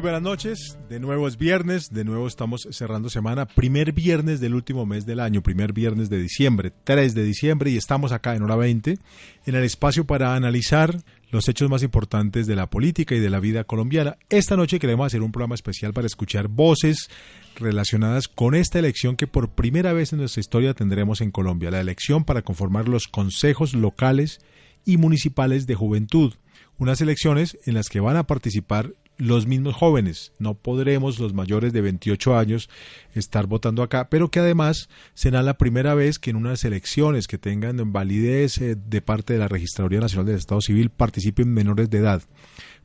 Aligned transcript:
Buenas 0.00 0.22
noches, 0.22 0.78
de 0.88 1.00
nuevo 1.00 1.26
es 1.26 1.36
viernes, 1.38 1.90
de 1.90 2.04
nuevo 2.04 2.28
estamos 2.28 2.68
cerrando 2.70 3.10
semana, 3.10 3.46
primer 3.46 3.92
viernes 3.92 4.38
del 4.38 4.54
último 4.54 4.86
mes 4.86 5.06
del 5.06 5.18
año, 5.18 5.42
primer 5.42 5.72
viernes 5.72 6.08
de 6.08 6.20
diciembre, 6.20 6.72
3 6.84 7.14
de 7.16 7.24
diciembre 7.24 7.70
y 7.70 7.76
estamos 7.76 8.12
acá 8.12 8.36
en 8.36 8.44
hora 8.44 8.54
20 8.54 8.96
en 9.46 9.54
el 9.56 9.64
espacio 9.64 10.06
para 10.06 10.36
analizar 10.36 11.02
los 11.32 11.48
hechos 11.48 11.68
más 11.68 11.82
importantes 11.82 12.46
de 12.46 12.54
la 12.54 12.70
política 12.70 13.16
y 13.16 13.18
de 13.18 13.28
la 13.28 13.40
vida 13.40 13.64
colombiana. 13.64 14.18
Esta 14.30 14.56
noche 14.56 14.78
queremos 14.78 15.08
hacer 15.08 15.20
un 15.20 15.32
programa 15.32 15.56
especial 15.56 15.92
para 15.92 16.06
escuchar 16.06 16.46
voces 16.46 17.08
relacionadas 17.56 18.28
con 18.28 18.54
esta 18.54 18.78
elección 18.78 19.16
que 19.16 19.26
por 19.26 19.50
primera 19.50 19.92
vez 19.92 20.12
en 20.12 20.20
nuestra 20.20 20.40
historia 20.40 20.74
tendremos 20.74 21.20
en 21.22 21.32
Colombia, 21.32 21.72
la 21.72 21.80
elección 21.80 22.24
para 22.24 22.42
conformar 22.42 22.88
los 22.88 23.08
consejos 23.08 23.74
locales 23.74 24.38
y 24.84 24.96
municipales 24.96 25.66
de 25.66 25.74
juventud, 25.74 26.34
unas 26.78 27.00
elecciones 27.00 27.58
en 27.66 27.74
las 27.74 27.88
que 27.88 27.98
van 27.98 28.16
a 28.16 28.28
participar 28.28 28.92
los 29.18 29.46
mismos 29.46 29.74
jóvenes. 29.74 30.32
No 30.38 30.54
podremos 30.54 31.18
los 31.18 31.34
mayores 31.34 31.72
de 31.72 31.80
28 31.80 32.38
años 32.38 32.70
estar 33.14 33.46
votando 33.46 33.82
acá, 33.82 34.08
pero 34.08 34.30
que 34.30 34.40
además 34.40 34.88
será 35.14 35.42
la 35.42 35.58
primera 35.58 35.94
vez 35.94 36.18
que 36.18 36.30
en 36.30 36.36
unas 36.36 36.64
elecciones 36.64 37.26
que 37.26 37.36
tengan 37.36 37.92
validez 37.92 38.58
eh, 38.58 38.76
de 38.76 39.02
parte 39.02 39.34
de 39.34 39.40
la 39.40 39.48
Registraduría 39.48 40.00
Nacional 40.00 40.26
del 40.26 40.36
Estado 40.36 40.60
Civil 40.60 40.90
participen 40.90 41.52
menores 41.52 41.90
de 41.90 41.98
edad, 41.98 42.22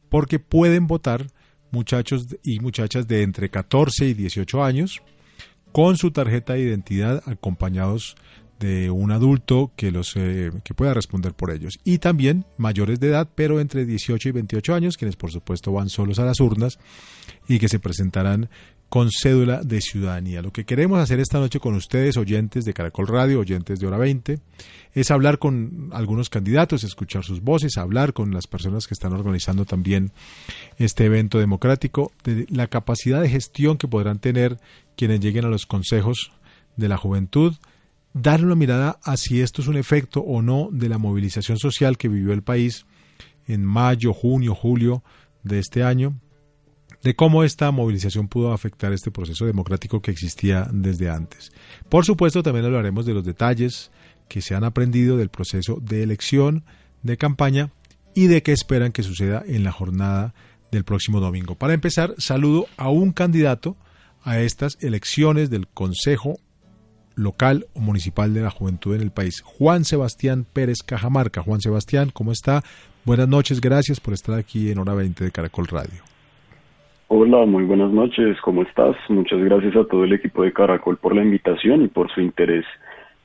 porque 0.10 0.40
pueden 0.40 0.88
votar 0.88 1.28
muchachos 1.72 2.28
y 2.44 2.60
muchachas 2.60 3.08
de 3.08 3.22
entre 3.22 3.50
14 3.50 4.06
y 4.06 4.14
18 4.14 4.64
años 4.64 5.02
con 5.72 5.98
su 5.98 6.12
tarjeta 6.12 6.54
de 6.54 6.62
identidad 6.62 7.24
acompañados 7.26 8.16
de 8.60 8.90
un 8.90 9.12
adulto 9.12 9.72
que 9.76 9.92
los 9.92 10.14
eh, 10.16 10.52
que 10.64 10.74
pueda 10.74 10.94
responder 10.94 11.34
por 11.34 11.52
ellos 11.52 11.80
y 11.84 11.98
también 11.98 12.46
mayores 12.58 13.00
de 13.00 13.08
edad 13.08 13.28
pero 13.36 13.60
entre 13.60 13.86
18 13.86 14.30
y 14.30 14.32
28 14.32 14.74
años 14.74 14.98
quienes 14.98 15.16
por 15.16 15.32
supuesto 15.32 15.72
van 15.72 15.90
solos 15.90 16.20
a 16.20 16.26
las 16.26 16.40
urnas 16.40 16.80
y 17.48 17.60
que 17.60 17.68
se 17.68 17.80
presentarán 17.80 18.50
con 18.94 19.10
cédula 19.10 19.64
de 19.64 19.82
ciudadanía. 19.82 20.44
Lo 20.44 20.54
que 20.54 20.66
queremos 20.66 21.00
hacer 21.00 21.20
esta 21.20 21.40
noche 21.40 21.60
con 21.60 21.74
ustedes, 21.74 22.16
oyentes 22.16 22.64
de 22.64 22.76
Caracol 22.76 23.08
Radio, 23.08 23.40
oyentes 23.40 23.80
de 23.80 23.88
Hora 23.88 23.98
20, 23.98 24.38
es 24.94 25.10
hablar 25.10 25.40
con 25.40 25.90
algunos 25.94 26.30
candidatos, 26.30 26.84
escuchar 26.84 27.24
sus 27.24 27.42
voces, 27.42 27.80
hablar 27.80 28.14
con 28.14 28.32
las 28.36 28.46
personas 28.46 28.86
que 28.86 28.94
están 28.94 29.14
organizando 29.14 29.66
también 29.66 30.12
este 30.78 31.06
evento 31.06 31.40
democrático, 31.40 32.12
de 32.24 32.46
la 32.52 32.68
capacidad 32.68 33.20
de 33.20 33.30
gestión 33.30 33.80
que 33.80 33.88
podrán 33.88 34.20
tener 34.20 34.60
quienes 34.96 35.22
lleguen 35.22 35.46
a 35.46 35.50
los 35.50 35.66
consejos 35.66 36.32
de 36.78 36.88
la 36.88 36.98
juventud, 36.98 37.56
dar 38.14 38.44
una 38.44 38.56
mirada 38.56 39.00
a 39.04 39.18
si 39.18 39.42
esto 39.42 39.62
es 39.62 39.68
un 39.68 39.78
efecto 39.78 40.22
o 40.22 40.42
no 40.42 40.70
de 40.72 40.90
la 40.90 40.98
movilización 40.98 41.58
social 41.58 41.98
que 41.98 42.08
vivió 42.08 42.34
el 42.34 42.44
país 42.44 42.86
en 43.48 43.66
mayo, 43.66 44.14
junio, 44.14 44.56
julio 44.56 45.04
de 45.44 45.60
este 45.60 45.84
año, 45.84 46.20
de 47.02 47.16
cómo 47.16 47.44
esta 47.44 47.70
movilización 47.72 48.30
pudo 48.30 48.54
afectar 48.54 48.94
este 48.94 49.12
proceso 49.12 49.46
democrático 49.46 50.02
que 50.02 50.12
existía 50.12 50.68
desde 50.72 51.10
antes. 51.10 51.52
Por 51.90 52.06
supuesto, 52.06 52.44
también 52.44 52.66
hablaremos 52.66 53.06
de 53.06 53.14
los 53.14 53.26
detalles 53.26 53.92
que 54.30 54.42
se 54.42 54.56
han 54.56 54.64
aprendido 54.64 55.18
del 55.18 55.30
proceso 55.30 55.80
de 55.82 56.04
elección, 56.04 56.64
de 57.02 57.18
campaña 57.18 57.72
y 58.16 58.28
de 58.28 58.42
qué 58.42 58.54
esperan 58.54 58.94
que 58.94 59.04
suceda 59.04 59.44
en 59.46 59.64
la 59.64 59.72
jornada 59.72 60.34
del 60.72 60.86
próximo 60.86 61.20
domingo. 61.20 61.56
Para 61.56 61.74
empezar, 61.74 62.16
saludo 62.18 62.68
a 62.78 62.90
un 62.90 63.12
candidato 63.12 63.76
a 64.24 64.40
estas 64.40 64.78
elecciones 64.80 65.50
del 65.50 65.68
Consejo 65.68 66.40
local 67.16 67.66
o 67.74 67.80
municipal 67.80 68.34
de 68.34 68.42
la 68.42 68.50
juventud 68.50 68.96
en 68.96 69.02
el 69.02 69.12
país. 69.12 69.42
Juan 69.42 69.84
Sebastián 69.84 70.46
Pérez 70.52 70.84
Cajamarca. 70.86 71.42
Juan 71.42 71.62
Sebastián, 71.62 72.10
¿cómo 72.14 72.32
está? 72.32 72.62
Buenas 73.06 73.28
noches, 73.28 73.62
gracias 73.62 74.00
por 74.00 74.14
estar 74.14 74.38
aquí 74.38 74.72
en 74.72 74.80
Hora 74.80 74.94
20 74.94 75.24
de 75.24 75.32
Caracol 75.32 75.68
Radio. 75.68 76.02
Hola, 77.08 77.46
muy 77.46 77.64
buenas 77.64 77.92
noches, 77.92 78.38
¿cómo 78.42 78.64
estás? 78.64 78.96
Muchas 79.10 79.40
gracias 79.40 79.76
a 79.76 79.86
todo 79.86 80.04
el 80.04 80.14
equipo 80.14 80.44
de 80.44 80.54
Caracol 80.54 80.98
por 80.98 81.16
la 81.16 81.22
invitación 81.22 81.84
y 81.84 81.88
por 81.88 82.12
su 82.12 82.22
interés 82.22 82.66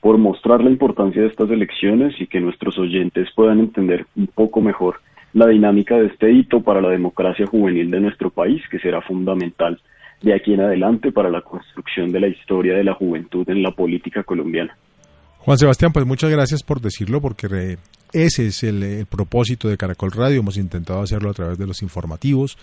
por 0.01 0.17
mostrar 0.17 0.63
la 0.63 0.69
importancia 0.69 1.21
de 1.21 1.27
estas 1.27 1.49
elecciones 1.49 2.15
y 2.19 2.27
que 2.27 2.39
nuestros 2.39 2.77
oyentes 2.77 3.27
puedan 3.35 3.59
entender 3.59 4.05
un 4.15 4.27
poco 4.27 4.61
mejor 4.61 5.01
la 5.33 5.47
dinámica 5.47 5.97
de 5.97 6.07
este 6.07 6.31
hito 6.31 6.61
para 6.61 6.81
la 6.81 6.89
democracia 6.89 7.45
juvenil 7.45 7.91
de 7.91 7.99
nuestro 7.99 8.29
país, 8.29 8.61
que 8.71 8.79
será 8.79 9.01
fundamental 9.01 9.79
de 10.21 10.33
aquí 10.33 10.53
en 10.53 10.61
adelante 10.61 11.11
para 11.11 11.29
la 11.29 11.41
construcción 11.41 12.11
de 12.11 12.19
la 12.19 12.27
historia 12.27 12.75
de 12.75 12.83
la 12.83 12.93
juventud 12.93 13.49
en 13.49 13.63
la 13.63 13.71
política 13.71 14.23
colombiana. 14.23 14.75
Juan 15.39 15.57
Sebastián, 15.57 15.93
pues 15.93 16.05
muchas 16.05 16.29
gracias 16.29 16.63
por 16.63 16.81
decirlo, 16.81 17.21
porque 17.21 17.77
ese 18.11 18.47
es 18.47 18.63
el, 18.63 19.05
propósito 19.05 19.69
de 19.69 19.77
Caracol 19.77 20.11
Radio. 20.11 20.41
Hemos 20.41 20.57
intentado 20.57 21.01
hacerlo 21.01 21.29
a 21.29 21.33
través 21.33 21.57
de 21.57 21.65
los 21.65 21.81
informativos, 21.81 22.57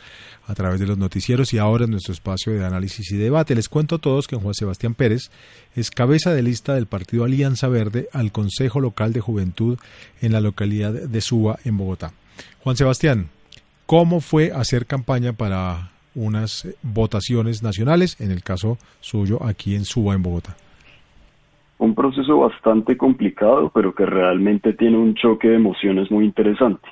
a 0.47 0.55
través 0.55 0.79
de 0.79 0.87
los 0.87 0.99
noticieros 0.99 1.55
y 1.55 1.59
ahora 1.59 1.85
en 1.85 1.93
nuestro 1.93 2.13
espacio 2.13 2.53
de 2.53 2.65
análisis 2.65 3.11
y 3.11 3.17
debate. 3.17 3.55
Les 3.55 3.71
cuento 3.71 3.97
a 3.97 3.99
todos 3.99 4.29
que 4.29 4.37
Juan 4.37 4.55
Sebastián 4.55 4.95
Pérez 4.95 5.31
es 5.75 5.91
cabeza 5.91 6.35
de 6.35 6.43
lista 6.43 6.75
del 6.75 6.87
partido 6.87 7.25
Alianza 7.25 7.69
Verde 7.69 8.09
al 8.13 8.31
Consejo 8.31 8.81
Local 8.81 9.13
de 9.15 9.21
Juventud 9.21 9.79
en 10.21 10.33
la 10.33 10.41
localidad 10.41 10.93
de 10.93 11.21
Suba, 11.23 11.59
en 11.65 11.79
Bogotá. 11.79 12.13
Juan 12.61 12.77
Sebastián, 12.77 13.29
¿cómo 13.87 14.21
fue 14.21 14.53
hacer 14.53 14.85
campaña 14.85 15.33
para 15.33 15.93
unas 16.17 16.67
votaciones 16.83 17.63
nacionales, 17.63 18.21
en 18.21 18.33
el 18.33 18.43
caso 18.43 18.79
suyo 19.01 19.39
aquí 19.45 19.77
en 19.77 19.85
Suba, 19.85 20.15
en 20.15 20.23
Bogotá? 20.23 20.57
Un 21.79 21.95
proceso 21.95 22.39
bastante 22.39 22.97
complicado, 22.97 23.71
pero 23.73 23.95
que 23.95 24.07
realmente 24.07 24.73
tiene 24.73 24.97
un 24.97 25.15
choque 25.15 25.49
de 25.49 25.57
emociones 25.57 26.11
muy 26.11 26.25
interesante. 26.25 26.89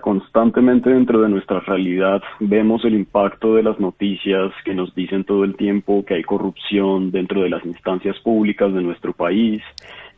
Constantemente 0.00 0.90
dentro 0.90 1.20
de 1.20 1.28
nuestra 1.28 1.60
realidad 1.60 2.20
vemos 2.40 2.84
el 2.84 2.94
impacto 2.94 3.54
de 3.54 3.62
las 3.62 3.78
noticias 3.78 4.52
que 4.64 4.74
nos 4.74 4.92
dicen 4.96 5.22
todo 5.22 5.44
el 5.44 5.54
tiempo 5.54 6.04
que 6.04 6.14
hay 6.14 6.24
corrupción 6.24 7.12
dentro 7.12 7.42
de 7.42 7.50
las 7.50 7.64
instancias 7.64 8.18
públicas 8.20 8.72
de 8.74 8.82
nuestro 8.82 9.12
país, 9.12 9.62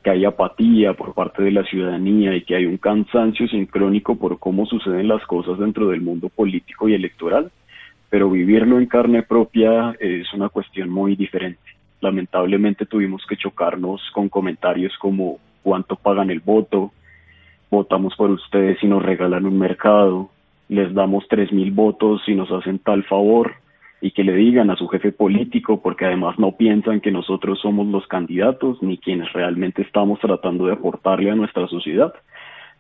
que 0.03 0.11
hay 0.11 0.25
apatía 0.25 0.95
por 0.95 1.13
parte 1.13 1.43
de 1.43 1.51
la 1.51 1.65
ciudadanía 1.65 2.35
y 2.35 2.43
que 2.43 2.57
hay 2.57 2.65
un 2.65 2.79
cansancio 2.79 3.47
sincrónico 3.49 4.17
por 4.17 4.39
cómo 4.39 4.65
suceden 4.65 5.09
las 5.09 5.25
cosas 5.27 5.59
dentro 5.59 5.89
del 5.89 6.01
mundo 6.01 6.31
político 6.31 6.89
y 6.89 6.95
electoral 6.95 7.51
pero 8.11 8.31
vivirlo 8.31 8.79
en 8.79 8.87
carne 8.87 9.23
propia 9.23 9.95
es 10.01 10.33
una 10.33 10.49
cuestión 10.49 10.89
muy 10.89 11.15
diferente. 11.17 11.61
Lamentablemente 12.01 12.87
tuvimos 12.87 13.25
que 13.29 13.37
chocarnos 13.37 14.01
con 14.15 14.29
comentarios 14.29 14.97
como 14.99 15.39
cuánto 15.63 15.97
pagan 15.97 16.31
el 16.31 16.41
voto, 16.41 16.93
votamos 17.71 18.15
por 18.17 18.31
ustedes 18.31 18.83
y 18.83 18.87
nos 18.87 19.03
regalan 19.03 19.47
un 19.47 19.59
mercado, 19.59 20.31
les 20.69 20.93
damos 20.95 21.27
tres 21.29 21.53
mil 21.53 21.71
votos 21.73 22.23
y 22.27 22.35
nos 22.35 22.51
hacen 22.51 22.79
tal 22.79 23.05
favor. 23.05 23.53
Y 24.01 24.13
que 24.13 24.23
le 24.23 24.33
digan 24.33 24.71
a 24.71 24.77
su 24.77 24.87
jefe 24.87 25.11
político 25.11 25.83
porque 25.83 26.05
además 26.07 26.39
no 26.39 26.53
piensan 26.53 27.01
que 27.01 27.11
nosotros 27.11 27.59
somos 27.61 27.85
los 27.89 28.07
candidatos 28.07 28.81
ni 28.81 28.97
quienes 28.97 29.33
realmente 29.33 29.83
estamos 29.83 30.21
tratando 30.21 30.67
de 30.67 30.75
aportarle 30.75 31.33
a 31.33 31.35
nuestra 31.35 31.67
sociedad, 31.67 32.15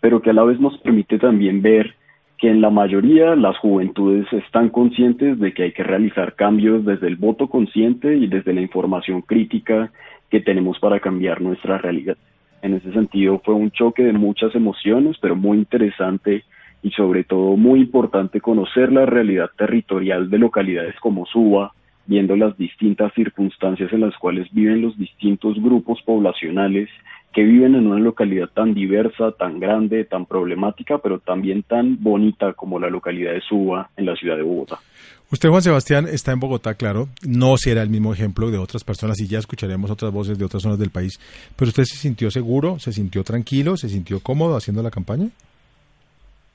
pero 0.00 0.22
que 0.22 0.30
a 0.30 0.32
la 0.32 0.44
vez 0.44 0.60
nos 0.60 0.78
permite 0.78 1.18
también 1.18 1.60
ver 1.60 1.96
que 2.38 2.48
en 2.48 2.60
la 2.60 2.70
mayoría 2.70 3.34
las 3.34 3.58
juventudes 3.58 4.32
están 4.32 4.68
conscientes 4.68 5.38
de 5.40 5.52
que 5.52 5.64
hay 5.64 5.72
que 5.72 5.82
realizar 5.82 6.34
cambios 6.34 6.84
desde 6.84 7.08
el 7.08 7.16
voto 7.16 7.48
consciente 7.48 8.16
y 8.16 8.28
desde 8.28 8.52
la 8.52 8.60
información 8.60 9.22
crítica 9.22 9.90
que 10.30 10.40
tenemos 10.40 10.78
para 10.78 11.00
cambiar 11.00 11.40
nuestra 11.40 11.78
realidad. 11.78 12.16
En 12.62 12.74
ese 12.74 12.92
sentido 12.92 13.40
fue 13.44 13.54
un 13.54 13.72
choque 13.72 14.04
de 14.04 14.12
muchas 14.12 14.54
emociones, 14.54 15.16
pero 15.20 15.34
muy 15.34 15.58
interesante 15.58 16.44
y 16.82 16.90
sobre 16.90 17.24
todo 17.24 17.56
muy 17.56 17.80
importante 17.80 18.40
conocer 18.40 18.92
la 18.92 19.04
realidad 19.04 19.50
territorial 19.56 20.30
de 20.30 20.38
localidades 20.38 20.94
como 21.00 21.26
Suba, 21.26 21.72
viendo 22.06 22.36
las 22.36 22.56
distintas 22.56 23.12
circunstancias 23.14 23.92
en 23.92 24.00
las 24.00 24.16
cuales 24.16 24.48
viven 24.52 24.80
los 24.80 24.96
distintos 24.96 25.60
grupos 25.60 26.00
poblacionales 26.02 26.88
que 27.32 27.42
viven 27.42 27.74
en 27.74 27.86
una 27.86 28.00
localidad 28.00 28.48
tan 28.48 28.74
diversa, 28.74 29.32
tan 29.32 29.60
grande, 29.60 30.04
tan 30.04 30.26
problemática, 30.26 30.98
pero 30.98 31.18
también 31.18 31.62
tan 31.62 32.02
bonita 32.02 32.54
como 32.54 32.78
la 32.78 32.88
localidad 32.88 33.32
de 33.32 33.40
Suba 33.40 33.90
en 33.96 34.06
la 34.06 34.16
ciudad 34.16 34.36
de 34.36 34.42
Bogotá. 34.42 34.78
Usted, 35.30 35.50
Juan 35.50 35.60
Sebastián, 35.60 36.06
está 36.10 36.32
en 36.32 36.40
Bogotá, 36.40 36.74
claro. 36.74 37.08
No 37.22 37.58
será 37.58 37.82
el 37.82 37.90
mismo 37.90 38.14
ejemplo 38.14 38.50
de 38.50 38.56
otras 38.56 38.82
personas 38.82 39.20
y 39.20 39.26
ya 39.26 39.38
escucharemos 39.38 39.90
otras 39.90 40.10
voces 40.10 40.38
de 40.38 40.44
otras 40.46 40.62
zonas 40.62 40.78
del 40.78 40.88
país. 40.88 41.20
Pero 41.54 41.68
usted 41.68 41.84
se 41.84 41.98
sintió 41.98 42.30
seguro, 42.30 42.78
se 42.78 42.92
sintió 42.92 43.22
tranquilo, 43.24 43.76
se 43.76 43.90
sintió 43.90 44.20
cómodo 44.20 44.56
haciendo 44.56 44.82
la 44.82 44.90
campaña. 44.90 45.28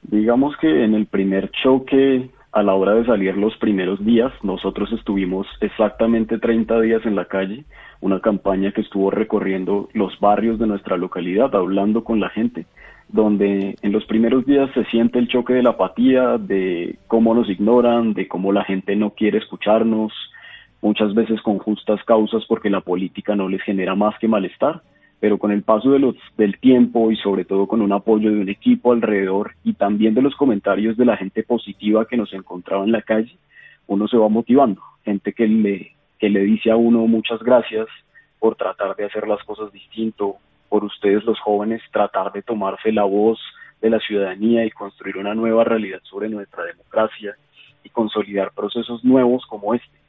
Digamos 0.02 0.56
que 0.58 0.84
en 0.84 0.96
el 0.96 1.06
primer 1.06 1.52
choque, 1.52 2.30
a 2.54 2.62
la 2.62 2.76
hora 2.76 2.94
de 2.94 3.06
salir 3.06 3.36
los 3.36 3.58
primeros 3.58 4.04
días, 4.06 4.32
nosotros 4.44 4.92
estuvimos 4.94 5.48
exactamente 5.60 6.38
30 6.38 6.82
días 6.82 7.06
en 7.06 7.16
la 7.16 7.26
calle, 7.26 7.66
una 8.00 8.20
campaña 8.20 8.72
que 8.72 8.82
estuvo 8.82 9.10
recorriendo 9.10 9.90
los 9.94 10.20
barrios 10.20 10.60
de 10.60 10.68
nuestra 10.68 10.98
localidad, 10.98 11.54
hablando 11.56 12.04
con 12.04 12.20
la 12.20 12.30
gente 12.30 12.66
donde 13.10 13.76
en 13.82 13.92
los 13.92 14.06
primeros 14.06 14.46
días 14.46 14.70
se 14.74 14.86
siente 14.86 15.20
el 15.20 15.28
choque 15.28 15.54
de 15.54 15.62
la 15.62 15.72
apatía, 15.72 16.38
de 16.38 16.98
cómo 17.08 17.36
nos 17.36 17.50
ignoran, 17.50 18.14
de 18.14 18.28
cómo 18.28 18.52
la 18.52 18.64
gente 18.64 18.96
no 18.96 19.12
quiere 19.12 19.38
escucharnos, 19.38 20.12
muchas 20.82 21.14
veces 21.14 21.42
con 21.42 21.60
justas 21.60 22.04
causas 22.06 22.44
porque 22.48 22.70
la 22.70 22.82
política 22.82 23.36
no 23.36 23.48
les 23.48 23.62
genera 23.62 23.94
más 23.94 24.18
que 24.20 24.28
malestar, 24.28 24.82
pero 25.24 25.38
con 25.38 25.54
el 25.54 25.64
paso 25.64 25.92
de 25.92 26.00
los, 26.00 26.18
del 26.36 26.60
tiempo 26.60 27.10
y 27.10 27.16
sobre 27.16 27.46
todo 27.46 27.66
con 27.66 27.82
un 27.82 27.94
apoyo 27.94 28.30
de 28.30 28.42
un 28.42 28.50
equipo 28.50 28.92
alrededor 28.92 29.54
y 29.64 29.72
también 29.72 30.14
de 30.14 30.22
los 30.22 30.36
comentarios 30.36 30.98
de 30.98 31.06
la 31.06 31.16
gente 31.16 31.44
positiva 31.44 32.06
que 32.06 32.18
nos 32.18 32.34
encontraba 32.34 32.84
en 32.84 32.92
la 32.92 33.04
calle, 33.04 33.38
uno 33.88 34.10
se 34.10 34.18
va 34.18 34.28
motivando, 34.28 34.82
gente 35.06 35.32
que 35.32 35.48
le, 35.48 35.94
que 36.20 36.28
le 36.28 36.42
dice 36.42 36.72
a 36.72 36.76
uno 36.76 37.08
muchas 37.08 37.42
gracias 37.42 37.88
por 38.38 38.58
tratar 38.58 38.98
de 38.98 39.06
hacer 39.06 39.26
las 39.26 39.42
cosas 39.46 39.72
distinto, 39.72 40.36
por 40.68 40.84
ustedes 40.84 41.24
los 41.24 41.40
jóvenes 41.40 41.82
tratar 41.94 42.34
de 42.34 42.42
tomarse 42.42 42.92
la 42.92 43.06
voz 43.06 43.40
de 43.82 43.92
la 43.92 44.00
ciudadanía 44.00 44.66
y 44.66 44.72
construir 44.72 45.16
una 45.16 45.34
nueva 45.34 45.64
realidad 45.64 46.02
sobre 46.04 46.28
nuestra 46.28 46.66
democracia 46.66 47.34
y 47.82 47.88
consolidar 47.92 48.52
procesos 48.52 49.06
nuevos 49.06 49.46
como 49.46 49.74
este. 49.74 50.03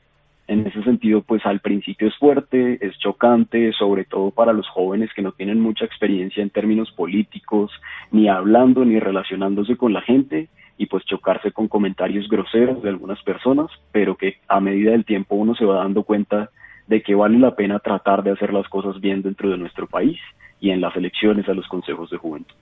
En 0.46 0.67
ese 0.67 0.82
sentido, 0.82 1.23
pues 1.23 1.44
al 1.46 1.61
principio 1.61 2.08
es 2.08 2.17
fuerte, 2.17 2.79
es 2.87 2.99
chocante, 2.99 3.73
sobre 3.73 4.05
todo 4.05 4.31
para 4.31 4.52
los 4.52 4.69
jóvenes 4.69 5.11
que 5.14 5.23
no 5.23 5.32
tienen 5.32 5.61
mucha 5.61 5.87
experiencia 5.87 6.43
en 6.43 6.50
términos 6.50 6.91
políticos, 6.93 7.70
ni 8.11 8.29
hablando 8.29 8.85
ni 8.85 9.00
relacionándose 9.00 9.76
con 9.76 9.94
la 9.94 10.02
gente, 10.02 10.49
y 10.76 10.87
pues 10.87 11.05
chocarse 11.05 11.52
con 11.52 11.69
comentarios 11.69 12.29
groseros 12.29 12.82
de 12.82 12.88
algunas 12.91 13.23
personas, 13.23 13.70
pero 13.93 14.17
que 14.17 14.38
a 14.49 14.61
medida 14.61 14.91
del 14.91 15.05
tiempo 15.05 15.37
uno 15.37 15.55
se 15.55 15.64
va 15.64 15.76
dando 15.76 16.02
cuenta 16.02 16.50
de 16.87 17.02
que 17.02 17.14
vale 17.14 17.38
la 17.38 17.55
pena 17.55 17.79
tratar 17.79 18.23
de 18.23 18.32
hacer 18.32 18.52
las 18.52 18.69
cosas 18.69 19.00
bien 19.00 19.23
dentro 19.23 19.50
de 19.50 19.56
nuestro 19.56 19.87
país 19.87 20.19
y 20.61 20.70
en 20.70 20.81
las 20.81 20.94
elecciones 20.96 21.49
a 21.49 21.55
los 21.55 21.67
consejos 21.69 22.11
de 22.11 22.19
juventud. 22.19 22.55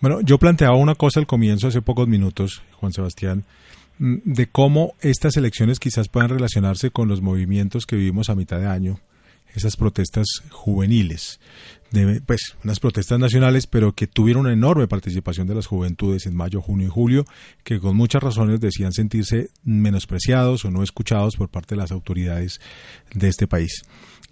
Bueno, 0.00 0.20
yo 0.22 0.38
planteaba 0.38 0.76
una 0.76 0.94
cosa 0.94 1.20
al 1.20 1.26
comienzo, 1.26 1.68
hace 1.68 1.82
pocos 1.82 2.08
minutos, 2.08 2.62
Juan 2.76 2.92
Sebastián, 2.92 3.44
de 3.98 4.46
cómo 4.46 4.94
estas 5.00 5.36
elecciones 5.36 5.80
quizás 5.80 6.08
puedan 6.08 6.30
relacionarse 6.30 6.90
con 6.90 7.08
los 7.08 7.20
movimientos 7.20 7.86
que 7.86 7.96
vivimos 7.96 8.30
a 8.30 8.34
mitad 8.34 8.58
de 8.58 8.66
año, 8.66 9.00
esas 9.54 9.76
protestas 9.76 10.26
juveniles, 10.50 11.40
pues 12.26 12.56
unas 12.64 12.80
protestas 12.80 13.18
nacionales, 13.18 13.66
pero 13.66 13.92
que 13.92 14.06
tuvieron 14.06 14.44
una 14.44 14.52
enorme 14.52 14.86
participación 14.86 15.46
de 15.46 15.54
las 15.54 15.66
juventudes 15.66 16.26
en 16.26 16.36
mayo, 16.36 16.60
junio 16.60 16.86
y 16.86 16.90
julio, 16.90 17.24
que 17.64 17.80
con 17.80 17.96
muchas 17.96 18.22
razones 18.22 18.60
decían 18.60 18.92
sentirse 18.92 19.50
menospreciados 19.64 20.64
o 20.64 20.70
no 20.70 20.82
escuchados 20.82 21.36
por 21.36 21.48
parte 21.48 21.74
de 21.74 21.80
las 21.80 21.90
autoridades 21.92 22.60
de 23.14 23.28
este 23.28 23.46
país. 23.46 23.82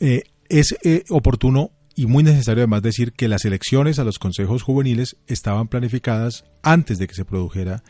Eh, 0.00 0.22
es 0.48 0.76
eh, 0.84 1.04
oportuno 1.08 1.70
y 1.94 2.06
muy 2.06 2.22
necesario 2.22 2.62
además 2.62 2.82
decir 2.82 3.12
que 3.12 3.26
las 3.26 3.44
elecciones 3.46 3.98
a 3.98 4.04
los 4.04 4.18
consejos 4.18 4.62
juveniles 4.62 5.16
estaban 5.26 5.66
planificadas 5.66 6.44
antes 6.62 6.98
de 6.98 7.06
que 7.06 7.14
se 7.14 7.24
produjera 7.24 7.82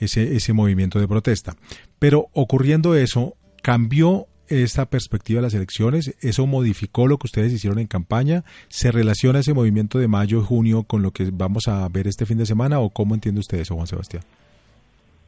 ese, 0.00 0.36
ese 0.36 0.52
movimiento 0.52 0.98
de 0.98 1.08
protesta. 1.08 1.54
Pero 1.98 2.26
ocurriendo 2.32 2.94
eso, 2.94 3.34
cambió 3.62 4.26
esta 4.48 4.86
perspectiva 4.86 5.38
de 5.38 5.42
las 5.42 5.54
elecciones, 5.54 6.16
eso 6.22 6.46
modificó 6.46 7.06
lo 7.06 7.18
que 7.18 7.26
ustedes 7.26 7.52
hicieron 7.52 7.78
en 7.78 7.86
campaña, 7.86 8.44
se 8.68 8.90
relaciona 8.90 9.40
ese 9.40 9.54
movimiento 9.54 9.98
de 9.98 10.08
mayo 10.08 10.42
junio 10.42 10.84
con 10.84 11.02
lo 11.02 11.10
que 11.10 11.30
vamos 11.32 11.68
a 11.68 11.86
ver 11.88 12.06
este 12.06 12.26
fin 12.26 12.38
de 12.38 12.46
semana 12.46 12.80
o 12.80 12.90
cómo 12.90 13.14
entiende 13.14 13.40
usted 13.40 13.58
eso, 13.58 13.74
Juan 13.74 13.86
Sebastián? 13.86 14.22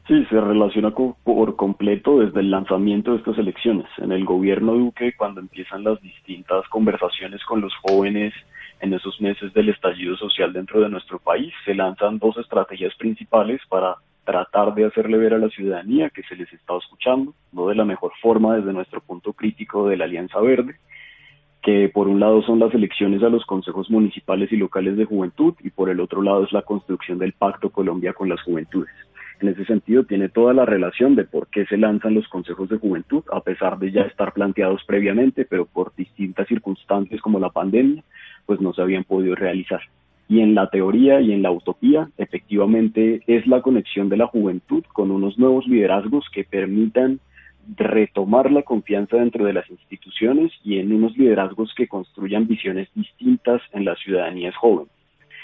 Sí, 0.09 0.25
se 0.29 0.41
relaciona 0.41 0.91
por 0.91 1.55
completo 1.55 2.19
desde 2.19 2.41
el 2.41 2.51
lanzamiento 2.51 3.13
de 3.13 3.19
estas 3.19 3.39
elecciones. 3.39 3.87
En 3.99 4.11
el 4.11 4.25
gobierno 4.25 4.73
Duque, 4.73 5.13
cuando 5.17 5.41
empiezan 5.41 5.85
las 5.85 6.01
distintas 6.03 6.67
conversaciones 6.69 7.45
con 7.45 7.61
los 7.61 7.73
jóvenes 7.83 8.35
en 8.81 8.93
esos 8.93 9.21
meses 9.21 9.53
del 9.53 9.69
estallido 9.69 10.17
social 10.17 10.53
dentro 10.53 10.81
de 10.81 10.89
nuestro 10.89 11.21
país, 11.21 11.53
se 11.65 11.75
lanzan 11.75 12.19
dos 12.19 12.37
estrategias 12.39 12.93
principales 12.97 13.61
para 13.69 13.99
tratar 14.25 14.75
de 14.75 14.87
hacerle 14.87 15.19
ver 15.19 15.35
a 15.35 15.39
la 15.39 15.49
ciudadanía 15.49 16.11
que 16.11 16.23
se 16.25 16.37
les 16.37 16.53
está 16.53 16.77
escuchando, 16.77 17.35
no 17.53 17.69
de 17.69 17.75
la 17.75 17.85
mejor 17.85 18.13
forma 18.21 18.57
desde 18.57 18.73
nuestro 18.73 19.01
punto 19.01 19.33
crítico 19.33 19.89
de 19.89 19.97
la 19.97 20.05
Alianza 20.05 20.41
Verde, 20.41 20.77
que 21.63 21.91
por 21.93 22.09
un 22.09 22.21
lado 22.21 22.43
son 22.43 22.59
las 22.59 22.73
elecciones 22.75 23.23
a 23.23 23.29
los 23.29 23.45
consejos 23.45 23.91
municipales 23.91 24.51
y 24.53 24.57
locales 24.57 24.97
de 24.97 25.05
juventud 25.05 25.55
y 25.61 25.71
por 25.71 25.91
el 25.91 26.01
otro 26.01 26.23
lado 26.23 26.45
es 26.45 26.53
la 26.53 26.63
construcción 26.63 27.19
del 27.19 27.33
Pacto 27.33 27.71
Colombia 27.71 28.13
con 28.13 28.29
las 28.29 28.41
juventudes. 28.43 28.95
En 29.41 29.49
ese 29.49 29.65
sentido, 29.65 30.05
tiene 30.05 30.29
toda 30.29 30.53
la 30.53 30.67
relación 30.67 31.17
de 31.17 31.25
por 31.25 31.49
qué 31.49 31.65
se 31.65 31.79
lanzan 31.79 32.15
los 32.15 32.29
consejos 32.29 32.69
de 32.69 32.77
juventud, 32.77 33.25
a 33.33 33.41
pesar 33.41 33.79
de 33.79 33.91
ya 33.91 34.03
estar 34.03 34.35
planteados 34.35 34.85
previamente, 34.85 35.47
pero 35.47 35.65
por 35.65 35.95
distintas 35.95 36.47
circunstancias 36.47 37.23
como 37.23 37.39
la 37.39 37.49
pandemia, 37.49 38.05
pues 38.45 38.61
no 38.61 38.75
se 38.75 38.83
habían 38.83 39.05
podido 39.05 39.35
realizar. 39.35 39.81
Y 40.31 40.41
en 40.41 40.55
la 40.55 40.71
teoría 40.71 41.21
y 41.21 41.33
en 41.33 41.43
la 41.43 41.51
utopía, 41.51 42.09
efectivamente, 42.17 43.21
es 43.27 43.49
la 43.49 43.63
conexión 43.63 44.09
de 44.09 44.17
la 44.17 44.29
juventud 44.29 44.85
con 44.93 45.11
unos 45.11 45.37
nuevos 45.39 45.67
liderazgos 45.67 46.25
que 46.33 46.45
permitan 46.45 47.19
retomar 47.77 48.51
la 48.51 48.63
confianza 48.63 49.17
dentro 49.17 49.45
de 49.45 49.53
las 49.53 49.69
instituciones 49.69 50.53
y 50.65 50.79
en 50.79 50.93
unos 50.93 51.19
liderazgos 51.19 51.75
que 51.75 51.89
construyan 51.89 52.47
visiones 52.47 52.89
distintas 52.95 53.61
en 53.73 53.85
las 53.85 53.99
ciudadanías 53.99 54.55
jóvenes 54.57 54.93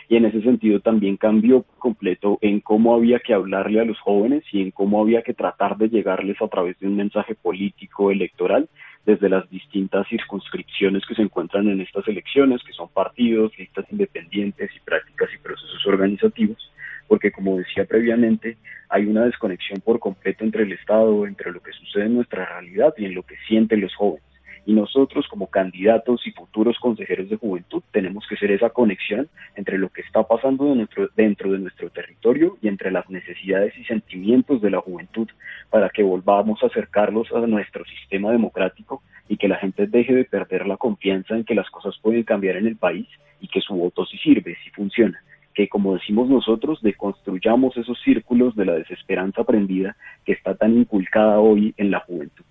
y 0.09 0.17
en 0.17 0.25
ese 0.25 0.41
sentido 0.43 0.81
también 0.81 1.17
cambió 1.17 1.65
completo 1.79 2.39
en 2.41 2.61
cómo 2.61 2.95
había 2.95 3.19
que 3.19 3.35
hablarle 3.35 3.81
a 3.81 3.85
los 3.85 3.99
jóvenes 4.01 4.45
y 4.53 4.63
en 4.63 4.71
cómo 4.71 5.01
había 5.01 5.23
que 5.23 5.35
tratar 5.35 5.77
de 5.77 5.89
llegarles 5.89 6.41
a 6.41 6.49
través 6.49 6.79
de 6.79 6.87
un 6.87 6.97
mensaje 6.97 7.35
político 7.35 8.11
electoral 8.11 8.69
desde 9.07 9.29
las 9.29 9.49
distintas 9.49 10.07
circunscripciones 10.09 11.07
que 11.07 11.15
se 11.15 11.23
encuentran 11.23 11.69
en 11.69 11.81
estas 11.81 12.07
elecciones, 12.09 12.63
que 12.65 12.73
son 12.73 12.89
partidos, 12.89 13.57
listas 13.57 13.87
independientes 13.91 14.71
y 14.77 14.81
prácticas 14.81 15.31
y 15.33 15.39
procesos 15.39 15.87
organizativos, 15.87 16.59
porque 17.07 17.31
como 17.31 17.57
decía 17.57 17.85
previamente, 17.85 18.59
hay 18.89 19.07
una 19.07 19.25
desconexión 19.25 19.81
por 19.81 20.01
completo 20.01 20.45
entre 20.45 20.65
el 20.65 20.73
Estado, 20.73 21.27
entre 21.27 21.53
lo 21.53 21.63
que 21.63 21.73
sucede 21.73 22.07
en 22.07 22.17
nuestra 22.17 22.45
realidad 22.45 22.93
y 22.99 23.05
en 23.05 23.15
lo 23.15 23.23
que 23.23 23.37
sienten 23.47 23.81
los 23.81 23.95
jóvenes 23.95 24.36
y 24.67 24.75
nosotros 24.75 25.27
como 25.29 25.47
candidatos 25.47 26.27
y 26.27 26.33
futuros 26.33 26.77
consejeros 26.81 27.31
de 27.31 27.37
juventud 27.37 27.83
tenemos 27.93 28.27
que 28.29 28.37
ser 28.37 28.51
esa 28.51 28.71
conexión 28.71 29.29
entre 29.55 29.79
lo 29.79 29.89
que 29.91 30.03
está 30.03 30.25
pasando 30.25 30.75
dentro, 30.75 31.09
dentro 31.17 31.53
de 31.53 31.61
nuestro 31.61 31.89
territorio 31.91 32.59
y 32.61 32.69
entre 32.69 32.91
las 32.91 33.09
necesidades 33.09 33.73
y 33.79 33.85
sentimientos 33.85 34.61
de 34.61 34.71
la 34.71 34.81
juventud 34.81 35.29
para 35.71 35.89
que 35.89 36.03
volvamos 36.03 36.63
a 36.63 36.67
acercarlos 36.67 37.33
a 37.33 37.47
nuestro 37.47 37.85
sistema 37.85 38.33
democrático 38.33 39.03
y 39.29 39.37
que 39.37 39.49
la 39.49 39.57
gente 39.57 39.87
deje 39.87 40.15
de 40.15 40.25
perder 40.25 40.67
la 40.67 40.77
confianza 40.77 41.37
en 41.37 41.45
que 41.45 41.55
las 41.55 41.71
cosas 41.71 41.95
pueden 42.03 42.25
cambiar 42.25 42.57
en 42.57 42.67
el 42.67 42.77
país 42.77 43.07
y 43.41 43.49
que 43.49 43.61
su 43.61 43.75
voto 43.75 44.05
sí 44.05 44.19
sirve, 44.19 44.57
sí 44.65 44.71
funciona 44.71 45.23
que 45.55 45.69
como 45.69 45.95
decimos 45.95 46.29
nosotros, 46.29 46.83
deconstruyamos 46.83 47.75
esos 47.79 47.99
círculos 48.03 48.55
de 48.57 48.67
la 48.67 48.75
desesperanza 48.75 49.41
aprendida 49.41 49.97
que 50.27 50.33
está 50.33 50.55
tan 50.55 50.77
inculcada 50.77 51.41
hoy 51.41 51.73
en 51.79 51.91
la 51.91 52.01
juventud. 52.01 52.45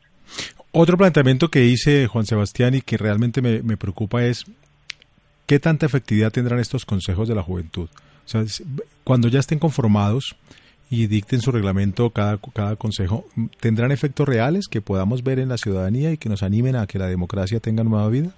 Otro 0.77 0.97
planteamiento 0.97 1.49
que 1.49 1.63
hice 1.63 2.05
Juan 2.07 2.25
Sebastián 2.25 2.75
y 2.75 2.81
que 2.81 2.97
realmente 2.97 3.41
me, 3.41 3.77
preocupa 3.77 4.25
es 4.25 4.43
qué 5.45 5.57
tanta 5.57 5.85
efectividad 5.85 6.33
tendrán 6.33 6.59
estos 6.59 6.83
consejos 6.83 7.29
de 7.29 7.33
la 7.33 7.43
juventud. 7.43 7.87
O 7.87 8.27
sea, 8.27 8.43
cuando 9.05 9.29
ya 9.29 9.39
estén 9.39 9.57
conformados 9.57 10.35
y 10.89 11.07
dicten 11.07 11.39
su 11.39 11.53
reglamento 11.53 12.09
cada, 12.09 12.39
cada 12.53 12.75
consejo, 12.75 13.25
¿tendrán 13.61 13.93
efectos 13.93 14.27
reales 14.27 14.67
que 14.69 14.81
podamos 14.81 15.23
ver 15.23 15.39
en 15.39 15.47
la 15.47 15.57
ciudadanía 15.57 16.11
y 16.11 16.17
que 16.17 16.27
nos 16.27 16.43
animen 16.43 16.75
a 16.75 16.87
que 16.87 16.99
la 16.99 17.07
democracia 17.07 17.61
tenga 17.61 17.85
nueva 17.85 18.09
vida? 18.09 18.31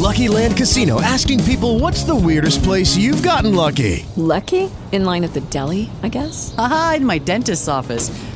Lucky 0.00 0.28
Land 0.28 0.56
Casino 0.58 1.00
asking 1.00 1.42
people 1.44 1.78
what's 1.78 2.04
the 2.04 2.14
weirdest 2.14 2.62
place 2.62 2.98
you've 2.98 3.22
gotten 3.22 3.54
lucky. 3.54 4.04
Lucky? 4.16 4.70
In 4.92 5.04
line 5.04 5.24
at 5.24 5.32
the 5.32 5.40
deli, 5.48 5.88
I 6.02 6.08
guess. 6.08 6.54
Aha, 6.58 6.94
in 6.98 7.06
my 7.06 7.18
dentist's 7.18 7.68
office. 7.68 8.10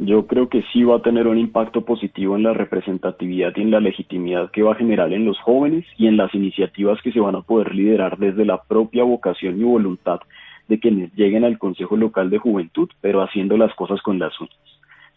Yo 0.00 0.28
creo 0.28 0.48
que 0.48 0.62
sí 0.72 0.84
va 0.84 0.98
a 0.98 1.02
tener 1.02 1.26
un 1.26 1.38
impacto 1.38 1.84
positivo 1.84 2.36
en 2.36 2.44
la 2.44 2.52
representatividad 2.52 3.52
y 3.56 3.62
en 3.62 3.72
la 3.72 3.80
legitimidad 3.80 4.52
que 4.52 4.62
va 4.62 4.72
a 4.72 4.76
generar 4.76 5.12
en 5.12 5.24
los 5.24 5.40
jóvenes 5.40 5.86
y 5.96 6.06
en 6.06 6.16
las 6.16 6.32
iniciativas 6.36 7.02
que 7.02 7.10
se 7.10 7.18
van 7.18 7.34
a 7.34 7.42
poder 7.42 7.74
liderar 7.74 8.16
desde 8.16 8.44
la 8.44 8.62
propia 8.62 9.02
vocación 9.02 9.60
y 9.60 9.64
voluntad 9.64 10.20
de 10.68 10.78
quienes 10.78 11.12
lleguen 11.14 11.42
al 11.42 11.58
Consejo 11.58 11.96
Local 11.96 12.30
de 12.30 12.38
Juventud, 12.38 12.88
pero 13.00 13.22
haciendo 13.22 13.56
las 13.56 13.74
cosas 13.74 14.00
con 14.00 14.20
las 14.20 14.40
uñas, 14.40 14.54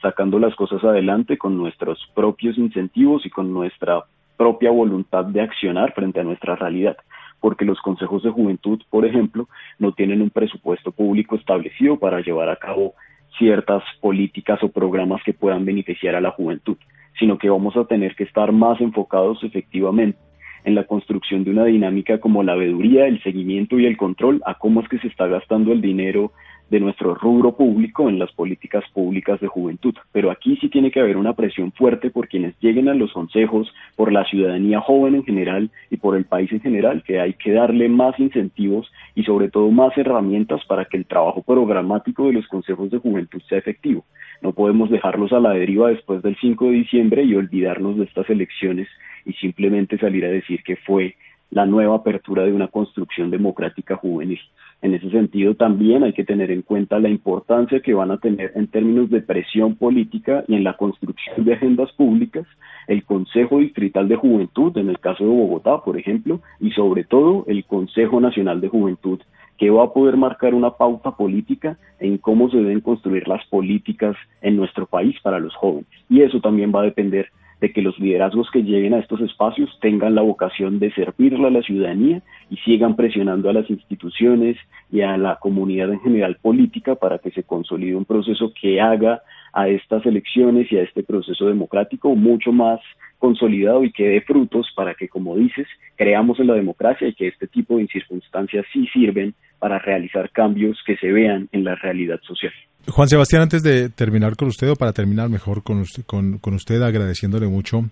sacando 0.01 0.39
las 0.39 0.55
cosas 0.55 0.83
adelante 0.83 1.37
con 1.37 1.57
nuestros 1.57 1.99
propios 2.15 2.57
incentivos 2.57 3.23
y 3.23 3.29
con 3.29 3.53
nuestra 3.53 4.05
propia 4.35 4.71
voluntad 4.71 5.25
de 5.25 5.41
accionar 5.41 5.93
frente 5.93 6.21
a 6.21 6.23
nuestra 6.23 6.55
realidad. 6.55 6.97
Porque 7.39 7.65
los 7.65 7.79
consejos 7.81 8.23
de 8.23 8.31
juventud, 8.31 8.81
por 8.89 9.05
ejemplo, 9.05 9.47
no 9.77 9.91
tienen 9.91 10.23
un 10.23 10.31
presupuesto 10.31 10.91
público 10.91 11.35
establecido 11.35 11.99
para 11.99 12.21
llevar 12.21 12.49
a 12.49 12.55
cabo 12.55 12.95
ciertas 13.37 13.83
políticas 13.99 14.61
o 14.63 14.69
programas 14.69 15.21
que 15.23 15.33
puedan 15.33 15.65
beneficiar 15.65 16.15
a 16.15 16.21
la 16.21 16.31
juventud, 16.31 16.77
sino 17.19 17.37
que 17.37 17.49
vamos 17.49 17.75
a 17.77 17.85
tener 17.85 18.15
que 18.15 18.23
estar 18.23 18.51
más 18.51 18.79
enfocados 18.81 19.43
efectivamente 19.43 20.17
en 20.63 20.75
la 20.75 20.85
construcción 20.85 21.43
de 21.43 21.51
una 21.51 21.65
dinámica 21.65 22.19
como 22.19 22.43
la 22.43 22.55
veeduría, 22.55 23.07
el 23.07 23.21
seguimiento 23.23 23.79
y 23.79 23.85
el 23.85 23.97
control 23.97 24.41
a 24.45 24.55
cómo 24.55 24.81
es 24.81 24.89
que 24.89 24.99
se 24.99 25.07
está 25.07 25.27
gastando 25.27 25.71
el 25.71 25.81
dinero 25.81 26.31
de 26.69 26.79
nuestro 26.79 27.15
rubro 27.15 27.55
público 27.55 28.09
en 28.09 28.19
las 28.19 28.31
políticas 28.31 28.83
públicas 28.93 29.39
de 29.39 29.47
juventud. 29.47 29.93
Pero 30.11 30.31
aquí 30.31 30.57
sí 30.61 30.69
tiene 30.69 30.91
que 30.91 30.99
haber 30.99 31.17
una 31.17 31.33
presión 31.33 31.71
fuerte 31.71 32.09
por 32.09 32.27
quienes 32.27 32.53
lleguen 32.59 32.87
a 32.87 32.93
los 32.93 33.11
consejos, 33.11 33.73
por 33.95 34.11
la 34.11 34.23
ciudadanía 34.25 34.79
joven 34.79 35.15
en 35.15 35.23
general 35.23 35.69
y 35.89 35.97
por 35.97 36.15
el 36.15 36.25
país 36.25 36.51
en 36.51 36.61
general, 36.61 37.03
que 37.03 37.19
hay 37.19 37.33
que 37.33 37.51
darle 37.51 37.89
más 37.89 38.19
incentivos 38.19 38.91
y 39.15 39.23
sobre 39.23 39.49
todo 39.49 39.69
más 39.71 39.97
herramientas 39.97 40.63
para 40.65 40.85
que 40.85 40.97
el 40.97 41.05
trabajo 41.05 41.41
programático 41.41 42.27
de 42.27 42.33
los 42.33 42.47
consejos 42.47 42.89
de 42.91 42.99
juventud 42.99 43.41
sea 43.49 43.57
efectivo. 43.57 44.05
No 44.41 44.53
podemos 44.53 44.89
dejarlos 44.89 45.33
a 45.33 45.39
la 45.39 45.51
deriva 45.51 45.89
después 45.89 46.21
del 46.23 46.35
5 46.39 46.65
de 46.65 46.71
diciembre 46.71 47.23
y 47.23 47.35
olvidarnos 47.35 47.97
de 47.97 48.05
estas 48.05 48.29
elecciones 48.29 48.87
y 49.25 49.33
simplemente 49.33 49.97
salir 49.97 50.25
a 50.25 50.29
decir 50.29 50.63
que 50.63 50.77
fue 50.77 51.15
la 51.51 51.65
nueva 51.65 51.97
apertura 51.97 52.43
de 52.43 52.53
una 52.53 52.69
construcción 52.69 53.29
democrática 53.29 53.97
juvenil. 53.97 54.39
En 54.81 54.95
ese 54.95 55.11
sentido, 55.11 55.53
también 55.53 56.03
hay 56.03 56.13
que 56.13 56.23
tener 56.23 56.49
en 56.49 56.63
cuenta 56.63 56.97
la 56.99 57.09
importancia 57.09 57.81
que 57.81 57.93
van 57.93 58.09
a 58.09 58.17
tener 58.17 58.51
en 58.55 58.67
términos 58.67 59.09
de 59.11 59.21
presión 59.21 59.75
política 59.75 60.43
y 60.47 60.55
en 60.55 60.63
la 60.63 60.75
construcción 60.75 61.45
de 61.45 61.53
agendas 61.53 61.91
públicas 61.91 62.47
el 62.87 63.03
Consejo 63.03 63.59
Distrital 63.59 64.07
de 64.07 64.15
Juventud, 64.15 64.75
en 64.77 64.89
el 64.89 64.99
caso 64.99 65.23
de 65.23 65.29
Bogotá, 65.29 65.81
por 65.83 65.97
ejemplo, 65.97 66.41
y 66.59 66.71
sobre 66.71 67.03
todo 67.03 67.45
el 67.47 67.63
Consejo 67.65 68.19
Nacional 68.19 68.59
de 68.59 68.69
Juventud, 68.69 69.19
que 69.57 69.69
va 69.69 69.83
a 69.83 69.93
poder 69.93 70.17
marcar 70.17 70.55
una 70.55 70.71
pauta 70.71 71.11
política 71.11 71.77
en 71.99 72.17
cómo 72.17 72.49
se 72.49 72.57
deben 72.57 72.81
construir 72.81 73.27
las 73.27 73.45
políticas 73.45 74.15
en 74.41 74.55
nuestro 74.55 74.87
país 74.87 75.15
para 75.21 75.39
los 75.39 75.53
jóvenes. 75.55 75.85
Y 76.09 76.21
eso 76.21 76.41
también 76.41 76.71
va 76.73 76.81
a 76.81 76.85
depender 76.85 77.27
de 77.61 77.71
que 77.71 77.83
los 77.83 77.97
liderazgos 77.99 78.49
que 78.51 78.63
lleguen 78.63 78.95
a 78.95 78.99
estos 78.99 79.21
espacios 79.21 79.69
tengan 79.79 80.15
la 80.15 80.23
vocación 80.23 80.79
de 80.79 80.91
servirle 80.91 81.47
a 81.47 81.51
la 81.51 81.61
ciudadanía 81.61 82.23
y 82.49 82.57
sigan 82.57 82.95
presionando 82.95 83.49
a 83.49 83.53
las 83.53 83.69
instituciones 83.69 84.57
y 84.91 85.01
a 85.01 85.15
la 85.15 85.37
comunidad 85.37 85.93
en 85.93 86.01
general 86.01 86.37
política 86.41 86.95
para 86.95 87.19
que 87.19 87.29
se 87.31 87.43
consolide 87.43 87.95
un 87.95 88.05
proceso 88.05 88.51
que 88.59 88.81
haga 88.81 89.21
a 89.53 89.67
estas 89.67 90.03
elecciones 90.07 90.71
y 90.71 90.77
a 90.77 90.81
este 90.81 91.03
proceso 91.03 91.45
democrático 91.45 92.15
mucho 92.15 92.51
más 92.51 92.79
consolidado 93.19 93.83
y 93.83 93.91
que 93.91 94.07
dé 94.07 94.21
frutos 94.21 94.67
para 94.75 94.95
que, 94.95 95.07
como 95.07 95.35
dices, 95.35 95.67
creamos 95.95 96.39
en 96.39 96.47
la 96.47 96.55
democracia 96.55 97.07
y 97.07 97.13
que 97.13 97.27
este 97.27 97.45
tipo 97.45 97.77
de 97.77 97.85
circunstancias 97.87 98.65
sí 98.73 98.87
sirven 98.87 99.35
para 99.59 99.77
realizar 99.77 100.31
cambios 100.31 100.81
que 100.83 100.97
se 100.97 101.11
vean 101.11 101.47
en 101.51 101.63
la 101.63 101.75
realidad 101.75 102.19
social. 102.23 102.53
Juan 102.87 103.07
Sebastián, 103.07 103.43
antes 103.43 103.61
de 103.61 103.89
terminar 103.89 104.35
con 104.35 104.47
usted 104.47 104.69
o 104.71 104.75
para 104.75 104.91
terminar 104.91 105.29
mejor 105.29 105.61
con 105.61 105.79
usted, 105.79 106.03
con, 106.03 106.39
usted 106.43 106.81
agradeciéndole 106.81 107.47
mucho 107.47 107.89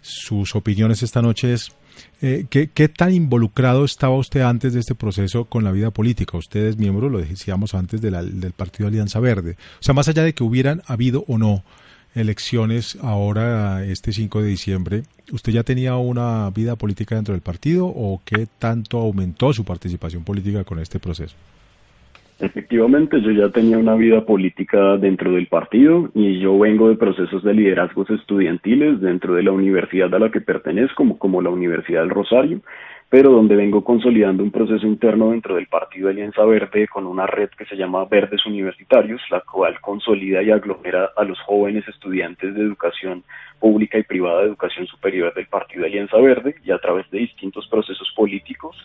sus 0.00 0.54
opiniones 0.54 1.02
esta 1.02 1.20
noche 1.20 1.52
es 1.52 1.72
eh, 2.22 2.46
¿qué, 2.48 2.88
tan 2.88 3.12
involucrado 3.12 3.84
estaba 3.84 4.16
usted 4.16 4.42
antes 4.42 4.72
de 4.72 4.80
este 4.80 4.94
proceso 4.94 5.46
con 5.46 5.64
la 5.64 5.72
vida 5.72 5.90
política? 5.90 6.38
Usted 6.38 6.66
es 6.66 6.76
miembro, 6.76 7.08
lo 7.08 7.18
decíamos 7.18 7.74
antes, 7.74 8.00
del 8.00 8.52
Partido 8.56 8.88
Alianza 8.88 9.18
Verde. 9.18 9.56
O 9.80 9.82
sea, 9.82 9.94
más 9.94 10.06
allá 10.06 10.22
de 10.22 10.32
que 10.32 10.44
hubieran 10.44 10.82
habido 10.86 11.24
o 11.26 11.36
no 11.36 11.64
elecciones 12.14 12.96
ahora, 13.02 13.84
este 13.84 14.12
5 14.12 14.42
de 14.42 14.48
diciembre, 14.48 15.02
¿usted 15.32 15.52
ya 15.52 15.64
tenía 15.64 15.96
una 15.96 16.48
vida 16.50 16.76
política 16.76 17.16
dentro 17.16 17.34
del 17.34 17.42
partido 17.42 17.86
o 17.86 18.22
qué 18.24 18.46
tanto 18.58 18.98
aumentó 18.98 19.52
su 19.52 19.64
participación 19.64 20.22
política 20.22 20.62
con 20.62 20.78
este 20.78 21.00
proceso? 21.00 21.34
Efectivamente, 22.40 23.20
yo 23.20 23.32
ya 23.32 23.48
tenía 23.48 23.78
una 23.78 23.96
vida 23.96 24.24
política 24.24 24.96
dentro 24.96 25.32
del 25.32 25.48
partido 25.48 26.08
y 26.14 26.38
yo 26.38 26.56
vengo 26.56 26.88
de 26.88 26.96
procesos 26.96 27.42
de 27.42 27.52
liderazgos 27.52 28.08
estudiantiles 28.10 29.00
dentro 29.00 29.34
de 29.34 29.42
la 29.42 29.50
universidad 29.50 30.14
a 30.14 30.20
la 30.20 30.30
que 30.30 30.40
pertenezco, 30.40 30.94
como, 30.94 31.18
como 31.18 31.42
la 31.42 31.50
Universidad 31.50 32.02
del 32.02 32.10
Rosario, 32.10 32.60
pero 33.10 33.32
donde 33.32 33.56
vengo 33.56 33.82
consolidando 33.82 34.44
un 34.44 34.52
proceso 34.52 34.86
interno 34.86 35.30
dentro 35.30 35.56
del 35.56 35.66
Partido 35.66 36.10
Alianza 36.10 36.44
Verde 36.44 36.86
con 36.86 37.06
una 37.08 37.26
red 37.26 37.48
que 37.58 37.64
se 37.64 37.74
llama 37.74 38.04
Verdes 38.04 38.46
Universitarios, 38.46 39.20
la 39.30 39.40
cual 39.40 39.80
consolida 39.80 40.40
y 40.40 40.52
aglomera 40.52 41.10
a 41.16 41.24
los 41.24 41.40
jóvenes 41.40 41.88
estudiantes 41.88 42.54
de 42.54 42.60
educación 42.60 43.24
pública 43.58 43.98
y 43.98 44.04
privada 44.04 44.42
de 44.42 44.48
educación 44.48 44.86
superior 44.86 45.34
del 45.34 45.46
Partido 45.46 45.86
Alianza 45.86 46.18
Verde 46.18 46.54
y 46.64 46.70
a 46.70 46.78
través 46.78 47.10
de 47.10 47.18
distintos 47.18 47.66
procesos 47.66 48.12
políticos 48.14 48.76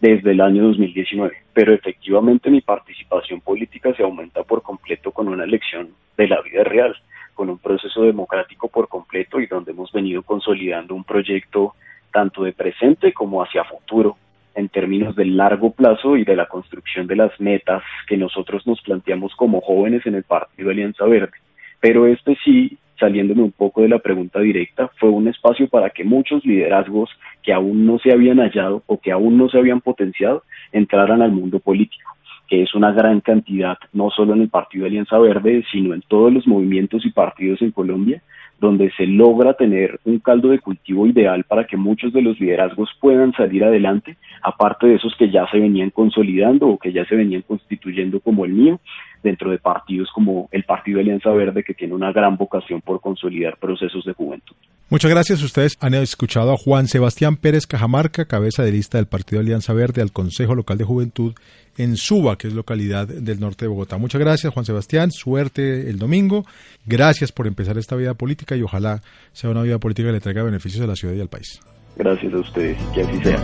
desde 0.00 0.32
el 0.32 0.40
año 0.40 0.64
2019, 0.64 1.36
pero 1.52 1.72
efectivamente 1.72 2.50
mi 2.50 2.60
participación 2.60 3.40
política 3.40 3.94
se 3.94 4.02
aumenta 4.02 4.42
por 4.42 4.62
completo 4.62 5.10
con 5.10 5.28
una 5.28 5.44
elección 5.44 5.88
de 6.16 6.28
la 6.28 6.40
vida 6.42 6.64
real, 6.64 6.94
con 7.34 7.50
un 7.50 7.58
proceso 7.58 8.02
democrático 8.02 8.68
por 8.68 8.88
completo 8.88 9.40
y 9.40 9.46
donde 9.46 9.72
hemos 9.72 9.92
venido 9.92 10.22
consolidando 10.22 10.94
un 10.94 11.04
proyecto 11.04 11.74
tanto 12.12 12.44
de 12.44 12.52
presente 12.52 13.12
como 13.12 13.42
hacia 13.42 13.64
futuro 13.64 14.16
en 14.54 14.68
términos 14.70 15.14
del 15.14 15.36
largo 15.36 15.70
plazo 15.70 16.16
y 16.16 16.24
de 16.24 16.34
la 16.34 16.46
construcción 16.46 17.06
de 17.06 17.16
las 17.16 17.38
metas 17.38 17.82
que 18.08 18.16
nosotros 18.16 18.66
nos 18.66 18.80
planteamos 18.80 19.34
como 19.36 19.60
jóvenes 19.60 20.06
en 20.06 20.14
el 20.14 20.24
Partido 20.24 20.70
Alianza 20.70 21.04
Verde. 21.04 21.36
Pero 21.78 22.06
este 22.06 22.36
sí 22.42 22.78
saliéndome 22.98 23.42
un 23.42 23.52
poco 23.52 23.82
de 23.82 23.88
la 23.88 23.98
pregunta 23.98 24.40
directa, 24.40 24.90
fue 24.98 25.10
un 25.10 25.28
espacio 25.28 25.68
para 25.68 25.90
que 25.90 26.04
muchos 26.04 26.44
liderazgos 26.44 27.10
que 27.42 27.52
aún 27.52 27.86
no 27.86 27.98
se 27.98 28.12
habían 28.12 28.38
hallado 28.38 28.82
o 28.86 29.00
que 29.00 29.12
aún 29.12 29.36
no 29.38 29.48
se 29.48 29.58
habían 29.58 29.80
potenciado 29.80 30.42
entraran 30.72 31.22
al 31.22 31.32
mundo 31.32 31.60
político 31.60 32.16
que 32.48 32.62
es 32.62 32.74
una 32.74 32.92
gran 32.92 33.20
cantidad, 33.20 33.76
no 33.92 34.10
solo 34.10 34.34
en 34.34 34.42
el 34.42 34.48
Partido 34.48 34.86
Alianza 34.86 35.18
Verde, 35.18 35.64
sino 35.72 35.94
en 35.94 36.02
todos 36.02 36.32
los 36.32 36.46
movimientos 36.46 37.04
y 37.04 37.10
partidos 37.10 37.60
en 37.60 37.72
Colombia, 37.72 38.22
donde 38.58 38.90
se 38.92 39.06
logra 39.06 39.54
tener 39.54 40.00
un 40.04 40.18
caldo 40.18 40.48
de 40.48 40.58
cultivo 40.58 41.06
ideal 41.06 41.44
para 41.44 41.66
que 41.66 41.76
muchos 41.76 42.12
de 42.12 42.22
los 42.22 42.40
liderazgos 42.40 42.90
puedan 43.00 43.32
salir 43.32 43.64
adelante, 43.64 44.16
aparte 44.42 44.86
de 44.86 44.94
esos 44.94 45.14
que 45.16 45.30
ya 45.30 45.46
se 45.50 45.58
venían 45.58 45.90
consolidando 45.90 46.68
o 46.68 46.78
que 46.78 46.92
ya 46.92 47.04
se 47.04 47.16
venían 47.16 47.42
constituyendo 47.42 48.20
como 48.20 48.44
el 48.44 48.52
mío, 48.52 48.80
dentro 49.22 49.50
de 49.50 49.58
partidos 49.58 50.10
como 50.12 50.48
el 50.52 50.64
Partido 50.64 51.00
Alianza 51.00 51.30
Verde, 51.30 51.64
que 51.64 51.74
tiene 51.74 51.94
una 51.94 52.12
gran 52.12 52.36
vocación 52.36 52.80
por 52.80 53.00
consolidar 53.00 53.56
procesos 53.58 54.04
de 54.04 54.12
juventud. 54.12 54.56
Muchas 54.88 55.10
gracias. 55.10 55.42
Ustedes 55.42 55.76
han 55.80 55.94
escuchado 55.94 56.52
a 56.52 56.56
Juan 56.56 56.86
Sebastián 56.86 57.36
Pérez 57.36 57.66
Cajamarca, 57.66 58.26
cabeza 58.26 58.62
de 58.62 58.70
lista 58.70 58.98
del 58.98 59.06
Partido 59.06 59.40
Alianza 59.40 59.72
Verde 59.72 60.00
al 60.00 60.12
Consejo 60.12 60.54
Local 60.54 60.78
de 60.78 60.84
Juventud 60.84 61.34
en 61.76 61.96
Suba, 61.96 62.38
que 62.38 62.46
es 62.46 62.54
localidad 62.54 63.08
del 63.08 63.40
norte 63.40 63.64
de 63.64 63.68
Bogotá. 63.68 63.98
Muchas 63.98 64.20
gracias, 64.20 64.54
Juan 64.54 64.64
Sebastián. 64.64 65.10
Suerte 65.10 65.90
el 65.90 65.98
domingo. 65.98 66.44
Gracias 66.84 67.32
por 67.32 67.48
empezar 67.48 67.76
esta 67.78 67.96
vida 67.96 68.14
política 68.14 68.54
y 68.54 68.62
ojalá 68.62 69.02
sea 69.32 69.50
una 69.50 69.62
vida 69.62 69.78
política 69.78 70.06
que 70.08 70.12
le 70.12 70.20
traiga 70.20 70.44
beneficios 70.44 70.84
a 70.84 70.86
la 70.86 70.94
ciudad 70.94 71.14
y 71.14 71.20
al 71.20 71.28
país. 71.28 71.60
Gracias 71.96 72.32
a 72.32 72.38
ustedes. 72.38 72.78
Que 72.94 73.02
así 73.02 73.22
sea. 73.24 73.40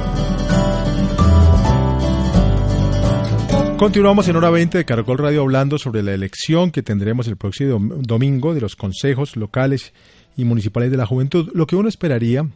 Continuamos 3.83 4.29
en 4.29 4.37
hora 4.37 4.51
20 4.51 4.79
de 4.79 4.85
Caracol 4.85 5.19
Radio 5.19 5.41
hablando 5.41 5.77
sobre 5.77 6.05
la 6.05 6.15
elección 6.15 6.71
que 6.71 6.85
tendremos 6.85 7.27
el 7.27 7.37
próximo 7.37 7.81
domingo 7.99 8.55
de 8.55 8.61
los 8.61 8.77
consejos 8.77 9.35
locales 9.37 9.93
y 10.37 10.45
municipales 10.45 10.91
de 10.91 10.97
la 10.97 11.07
juventud. 11.07 11.51
Lo 11.55 11.67
que 11.67 11.77
uno 11.77 11.89
esperaría 11.89 12.49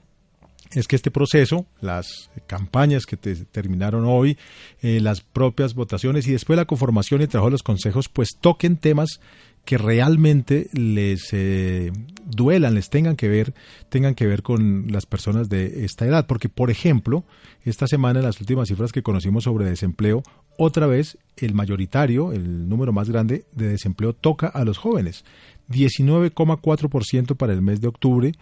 es 0.72 0.88
que 0.88 0.96
este 0.96 1.10
proceso, 1.10 1.66
las 1.80 2.30
campañas 2.46 3.06
que 3.06 3.16
terminaron 3.16 4.04
hoy, 4.04 4.36
eh, 4.82 5.00
las 5.00 5.20
propias 5.20 5.74
votaciones 5.74 6.26
y 6.26 6.32
después 6.32 6.56
la 6.56 6.64
conformación 6.64 7.22
y 7.22 7.26
trabajo 7.26 7.48
de 7.48 7.52
los 7.52 7.62
consejos, 7.62 8.08
pues 8.08 8.36
toquen 8.40 8.76
temas 8.76 9.20
que 9.66 9.78
realmente 9.78 10.68
les 10.72 11.32
eh, 11.32 11.90
duelan, 12.24 12.74
les 12.74 12.88
tengan 12.88 13.16
que 13.16 13.28
ver, 13.28 13.52
tengan 13.88 14.14
que 14.14 14.26
ver 14.26 14.42
con 14.42 14.86
las 14.92 15.06
personas 15.06 15.48
de 15.48 15.84
esta 15.84 16.06
edad. 16.06 16.26
Porque, 16.28 16.48
por 16.48 16.70
ejemplo, 16.70 17.24
esta 17.64 17.88
semana, 17.88 18.20
en 18.20 18.26
las 18.26 18.40
últimas 18.40 18.68
cifras 18.68 18.92
que 18.92 19.02
conocimos 19.02 19.42
sobre 19.44 19.64
desempleo, 19.64 20.22
otra 20.56 20.86
vez 20.86 21.18
el 21.36 21.52
mayoritario, 21.52 22.32
el 22.32 22.68
número 22.68 22.92
más 22.92 23.10
grande 23.10 23.44
de 23.52 23.68
desempleo 23.68 24.12
toca 24.12 24.46
a 24.46 24.64
los 24.64 24.78
jóvenes. 24.78 25.24
19,4% 25.68 27.36
para 27.36 27.52
el 27.52 27.62
mes 27.62 27.80
de 27.80 27.88
octubre, 27.88 28.32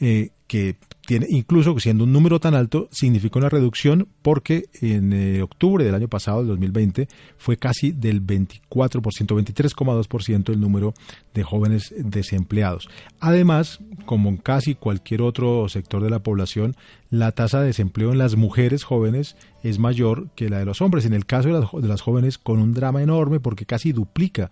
eh, 0.00 0.30
que 0.46 0.76
tiene, 1.06 1.26
incluso 1.28 1.78
siendo 1.80 2.04
un 2.04 2.12
número 2.12 2.38
tan 2.38 2.54
alto, 2.54 2.88
significa 2.92 3.38
una 3.38 3.48
reducción 3.48 4.08
porque 4.22 4.66
en 4.80 5.12
eh, 5.12 5.42
octubre 5.42 5.84
del 5.84 5.94
año 5.94 6.08
pasado, 6.08 6.38
del 6.38 6.48
2020, 6.48 7.08
fue 7.36 7.56
casi 7.56 7.92
del 7.92 8.24
24%, 8.24 8.60
23,2% 8.70 10.50
el 10.50 10.60
número 10.60 10.94
de 11.34 11.42
jóvenes 11.42 11.94
desempleados. 11.96 12.88
Además, 13.18 13.80
como 14.04 14.28
en 14.28 14.36
casi 14.36 14.74
cualquier 14.74 15.22
otro 15.22 15.68
sector 15.68 16.02
de 16.02 16.10
la 16.10 16.22
población, 16.22 16.76
la 17.10 17.32
tasa 17.32 17.60
de 17.60 17.66
desempleo 17.66 18.12
en 18.12 18.18
las 18.18 18.36
mujeres 18.36 18.84
jóvenes 18.84 19.36
es 19.62 19.78
mayor 19.78 20.28
que 20.34 20.48
la 20.48 20.58
de 20.58 20.64
los 20.64 20.80
hombres. 20.80 21.06
En 21.06 21.12
el 21.12 21.26
caso 21.26 21.48
de 21.80 21.88
las 21.88 22.00
jóvenes, 22.00 22.38
con 22.38 22.60
un 22.60 22.72
drama 22.72 23.02
enorme 23.02 23.40
porque 23.40 23.66
casi 23.66 23.92
duplica 23.92 24.50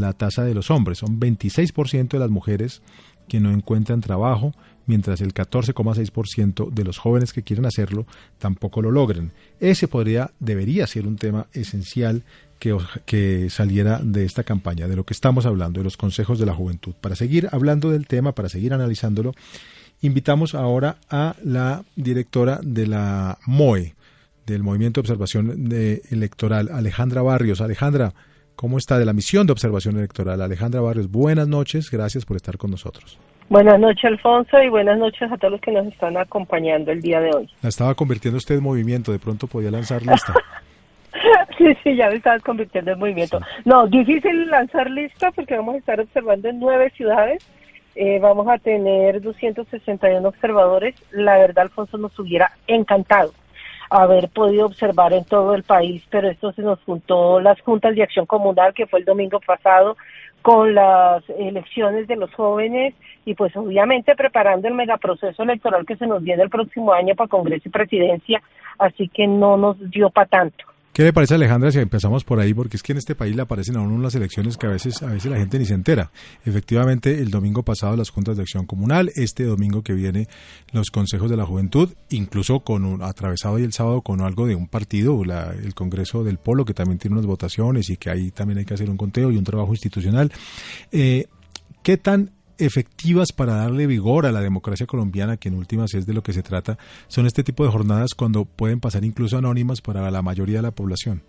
la 0.00 0.12
tasa 0.12 0.44
de 0.44 0.54
los 0.54 0.70
hombres. 0.70 0.98
Son 0.98 1.20
26% 1.20 2.08
de 2.08 2.18
las 2.18 2.30
mujeres 2.30 2.82
que 3.28 3.40
no 3.40 3.50
encuentran 3.52 4.00
trabajo, 4.00 4.52
mientras 4.86 5.20
el 5.20 5.32
14,6% 5.32 6.70
de 6.70 6.84
los 6.84 6.98
jóvenes 6.98 7.32
que 7.32 7.42
quieren 7.42 7.66
hacerlo 7.66 8.06
tampoco 8.38 8.82
lo 8.82 8.90
logran. 8.90 9.32
Ese 9.60 9.88
podría, 9.88 10.30
debería 10.40 10.86
ser 10.86 11.06
un 11.06 11.16
tema 11.16 11.46
esencial 11.52 12.22
que, 12.58 12.76
que, 13.06 13.48
saliera 13.50 14.00
de 14.02 14.24
esta 14.24 14.44
campaña, 14.44 14.88
de 14.88 14.96
lo 14.96 15.04
que 15.04 15.14
estamos 15.14 15.46
hablando, 15.46 15.80
de 15.80 15.84
los 15.84 15.96
consejos 15.96 16.38
de 16.38 16.46
la 16.46 16.54
juventud. 16.54 16.94
Para 17.00 17.16
seguir 17.16 17.48
hablando 17.52 17.90
del 17.90 18.06
tema, 18.06 18.32
para 18.32 18.48
seguir 18.48 18.74
analizándolo, 18.74 19.32
invitamos 20.02 20.54
ahora 20.54 20.98
a 21.08 21.36
la 21.42 21.84
directora 21.96 22.60
de 22.62 22.86
la 22.86 23.38
MOE, 23.46 23.94
del 24.46 24.62
Movimiento 24.62 25.00
de 25.00 25.02
Observación 25.02 25.72
Electoral, 26.10 26.68
Alejandra 26.70 27.22
Barrios. 27.22 27.60
Alejandra, 27.62 28.12
¿Cómo 28.56 28.78
está 28.78 28.98
de 28.98 29.04
la 29.04 29.12
misión 29.12 29.46
de 29.46 29.52
observación 29.52 29.98
electoral? 29.98 30.40
Alejandra 30.40 30.80
Barrios, 30.80 31.10
buenas 31.10 31.48
noches, 31.48 31.90
gracias 31.90 32.24
por 32.24 32.36
estar 32.36 32.56
con 32.56 32.70
nosotros. 32.70 33.18
Buenas 33.48 33.78
noches, 33.78 34.04
Alfonso, 34.04 34.62
y 34.62 34.68
buenas 34.68 34.96
noches 34.96 35.30
a 35.30 35.36
todos 35.36 35.52
los 35.52 35.60
que 35.60 35.72
nos 35.72 35.86
están 35.86 36.16
acompañando 36.16 36.92
el 36.92 37.02
día 37.02 37.20
de 37.20 37.30
hoy. 37.34 37.50
La 37.62 37.68
estaba 37.68 37.94
convirtiendo 37.94 38.38
usted 38.38 38.54
en 38.54 38.62
movimiento, 38.62 39.12
de 39.12 39.18
pronto 39.18 39.48
podía 39.48 39.70
lanzar 39.70 40.02
lista. 40.02 40.32
sí, 41.58 41.66
sí, 41.82 41.96
ya 41.96 42.08
me 42.08 42.16
estabas 42.16 42.42
convirtiendo 42.42 42.92
en 42.92 42.98
movimiento. 42.98 43.40
No, 43.64 43.86
difícil 43.88 44.48
lanzar 44.48 44.88
lista 44.88 45.32
porque 45.32 45.56
vamos 45.56 45.74
a 45.74 45.78
estar 45.78 46.00
observando 46.00 46.48
en 46.48 46.60
nueve 46.60 46.90
ciudades. 46.96 47.44
Eh, 47.96 48.18
vamos 48.20 48.48
a 48.48 48.58
tener 48.58 49.20
261 49.20 50.26
observadores. 50.26 50.94
La 51.10 51.38
verdad, 51.38 51.64
Alfonso, 51.64 51.98
nos 51.98 52.16
hubiera 52.18 52.52
encantado 52.66 53.32
haber 53.90 54.28
podido 54.28 54.66
observar 54.66 55.12
en 55.12 55.24
todo 55.24 55.54
el 55.54 55.62
país, 55.62 56.02
pero 56.10 56.28
esto 56.28 56.52
se 56.52 56.62
nos 56.62 56.80
juntó 56.84 57.40
las 57.40 57.60
juntas 57.60 57.94
de 57.94 58.02
acción 58.02 58.26
comunal 58.26 58.74
que 58.74 58.86
fue 58.86 59.00
el 59.00 59.04
domingo 59.04 59.40
pasado 59.40 59.96
con 60.42 60.74
las 60.74 61.22
elecciones 61.38 62.06
de 62.06 62.16
los 62.16 62.32
jóvenes 62.34 62.94
y 63.24 63.34
pues 63.34 63.56
obviamente 63.56 64.14
preparando 64.14 64.68
el 64.68 64.74
megaproceso 64.74 65.42
electoral 65.42 65.86
que 65.86 65.96
se 65.96 66.06
nos 66.06 66.22
viene 66.22 66.42
el 66.42 66.50
próximo 66.50 66.92
año 66.92 67.14
para 67.14 67.28
Congreso 67.28 67.68
y 67.68 67.72
Presidencia, 67.72 68.42
así 68.78 69.08
que 69.08 69.26
no 69.26 69.56
nos 69.56 69.78
dio 69.90 70.10
para 70.10 70.28
tanto. 70.28 70.73
¿Qué 70.94 71.02
le 71.02 71.12
parece 71.12 71.34
Alejandra 71.34 71.72
si 71.72 71.80
empezamos 71.80 72.22
por 72.22 72.38
ahí? 72.38 72.54
Porque 72.54 72.76
es 72.76 72.82
que 72.84 72.92
en 72.92 72.98
este 72.98 73.16
país 73.16 73.34
le 73.34 73.42
aparecen 73.42 73.76
a 73.76 73.80
uno 73.80 73.96
unas 73.96 74.14
elecciones 74.14 74.56
que 74.56 74.68
a 74.68 74.70
veces, 74.70 75.02
a 75.02 75.06
veces 75.06 75.28
la 75.28 75.38
gente 75.38 75.58
ni 75.58 75.64
se 75.64 75.74
entera. 75.74 76.12
Efectivamente, 76.44 77.18
el 77.18 77.32
domingo 77.32 77.64
pasado 77.64 77.96
las 77.96 78.10
juntas 78.10 78.36
de 78.36 78.44
acción 78.44 78.64
comunal, 78.64 79.10
este 79.16 79.42
domingo 79.42 79.82
que 79.82 79.92
viene 79.92 80.28
los 80.70 80.92
consejos 80.92 81.28
de 81.28 81.36
la 81.36 81.44
juventud, 81.46 81.92
incluso 82.10 82.60
con 82.60 82.84
un 82.84 83.02
atravesado 83.02 83.58
y 83.58 83.64
el 83.64 83.72
sábado 83.72 84.02
con 84.02 84.20
algo 84.20 84.46
de 84.46 84.54
un 84.54 84.68
partido, 84.68 85.20
el 85.24 85.74
Congreso 85.74 86.22
del 86.22 86.38
Polo, 86.38 86.64
que 86.64 86.74
también 86.74 86.98
tiene 87.00 87.14
unas 87.14 87.26
votaciones 87.26 87.90
y 87.90 87.96
que 87.96 88.10
ahí 88.10 88.30
también 88.30 88.58
hay 88.58 88.64
que 88.64 88.74
hacer 88.74 88.88
un 88.88 88.96
conteo 88.96 89.32
y 89.32 89.36
un 89.36 89.42
trabajo 89.42 89.72
institucional. 89.72 90.30
Eh, 90.92 91.26
¿Qué 91.82 91.96
tan 91.96 92.30
efectivas 92.58 93.32
para 93.32 93.56
darle 93.56 93.86
vigor 93.86 94.26
a 94.26 94.32
la 94.32 94.40
democracia 94.40 94.86
colombiana, 94.86 95.36
que 95.36 95.48
en 95.48 95.56
últimas 95.56 95.94
es 95.94 96.06
de 96.06 96.14
lo 96.14 96.22
que 96.22 96.32
se 96.32 96.42
trata, 96.42 96.76
son 97.08 97.26
este 97.26 97.42
tipo 97.42 97.64
de 97.64 97.70
jornadas 97.70 98.14
cuando 98.14 98.44
pueden 98.44 98.80
pasar 98.80 99.04
incluso 99.04 99.38
anónimas 99.38 99.80
para 99.80 100.10
la 100.10 100.22
mayoría 100.22 100.56
de 100.56 100.62
la 100.62 100.70
población? 100.70 101.22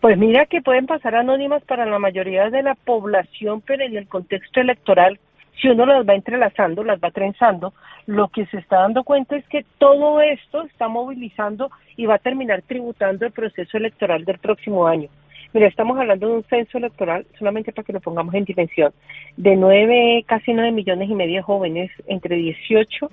Pues 0.00 0.18
mira 0.18 0.46
que 0.46 0.62
pueden 0.62 0.86
pasar 0.86 1.14
anónimas 1.14 1.64
para 1.64 1.86
la 1.86 1.98
mayoría 1.98 2.50
de 2.50 2.62
la 2.62 2.74
población, 2.74 3.62
pero 3.66 3.84
en 3.84 3.96
el 3.96 4.06
contexto 4.06 4.60
electoral, 4.60 5.18
si 5.60 5.68
uno 5.68 5.86
las 5.86 6.06
va 6.06 6.14
entrelazando, 6.14 6.84
las 6.84 7.00
va 7.00 7.10
trenzando, 7.10 7.72
lo 8.06 8.28
que 8.28 8.46
se 8.46 8.58
está 8.58 8.80
dando 8.80 9.04
cuenta 9.04 9.36
es 9.36 9.48
que 9.48 9.64
todo 9.78 10.20
esto 10.20 10.62
está 10.64 10.88
movilizando 10.88 11.70
y 11.96 12.06
va 12.06 12.16
a 12.16 12.18
terminar 12.18 12.62
tributando 12.62 13.26
el 13.26 13.32
proceso 13.32 13.78
electoral 13.78 14.24
del 14.24 14.38
próximo 14.38 14.86
año. 14.86 15.08
Mira, 15.52 15.68
estamos 15.68 15.98
hablando 15.98 16.28
de 16.28 16.34
un 16.34 16.44
censo 16.44 16.78
electoral, 16.78 17.26
solamente 17.38 17.72
para 17.72 17.84
que 17.84 17.92
lo 17.92 18.00
pongamos 18.00 18.34
en 18.34 18.44
dimensión, 18.44 18.92
de 19.36 19.56
nueve, 19.56 20.24
casi 20.26 20.52
nueve 20.52 20.72
millones 20.72 21.08
y 21.08 21.14
medio 21.14 21.36
de 21.36 21.42
jóvenes 21.42 21.90
entre 22.06 22.36
18 22.36 23.10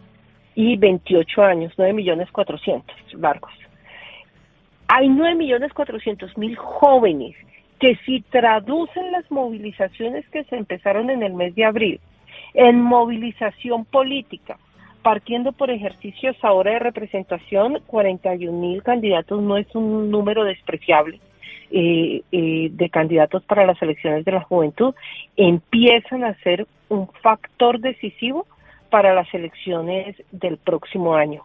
y 0.56 0.78
28 0.78 1.44
años, 1.44 1.74
nueve 1.78 1.94
millones 1.94 2.32
cuatrocientos 2.32 2.96
largos. 3.14 3.54
Hay 4.88 5.08
nueve 5.10 5.36
millones 5.36 5.74
cuatrocientos 5.74 6.38
mil 6.38 6.56
jóvenes 6.56 7.36
que 7.80 7.96
si 8.06 8.22
traducen 8.22 9.12
las 9.12 9.30
movilizaciones 9.32 10.28
que 10.30 10.44
se 10.46 10.56
empezaron 10.56 11.10
en 11.10 11.24
el 11.24 11.34
mes 11.34 11.56
de 11.56 11.66
abril 11.66 12.00
en 12.54 12.82
movilización 12.82 13.86
política, 13.86 14.58
partiendo 15.02 15.52
por 15.52 15.72
ejercicios 15.72 16.36
ahora 16.44 16.74
de 16.74 16.80
representación, 16.80 17.80
41 17.88 18.52
mil 18.58 18.84
candidatos 18.84 19.42
no 19.42 19.58
es 19.58 19.74
un 19.76 20.12
número 20.12 20.44
despreciable 20.44 21.20
eh, 21.76 22.22
eh, 22.32 22.70
de 22.72 22.90
candidatos 22.92 23.44
para 23.46 23.66
las 23.66 23.82
elecciones 23.82 24.24
de 24.26 24.32
la 24.32 24.42
juventud 24.42 24.94
empiezan 25.36 26.24
a 26.24 26.36
ser 26.44 26.68
un 26.88 27.08
factor 27.24 27.80
decisivo 27.80 28.46
para 28.92 29.16
las 29.16 29.34
elecciones 29.34 30.16
del 30.32 30.58
próximo 30.58 31.16
año. 31.16 31.42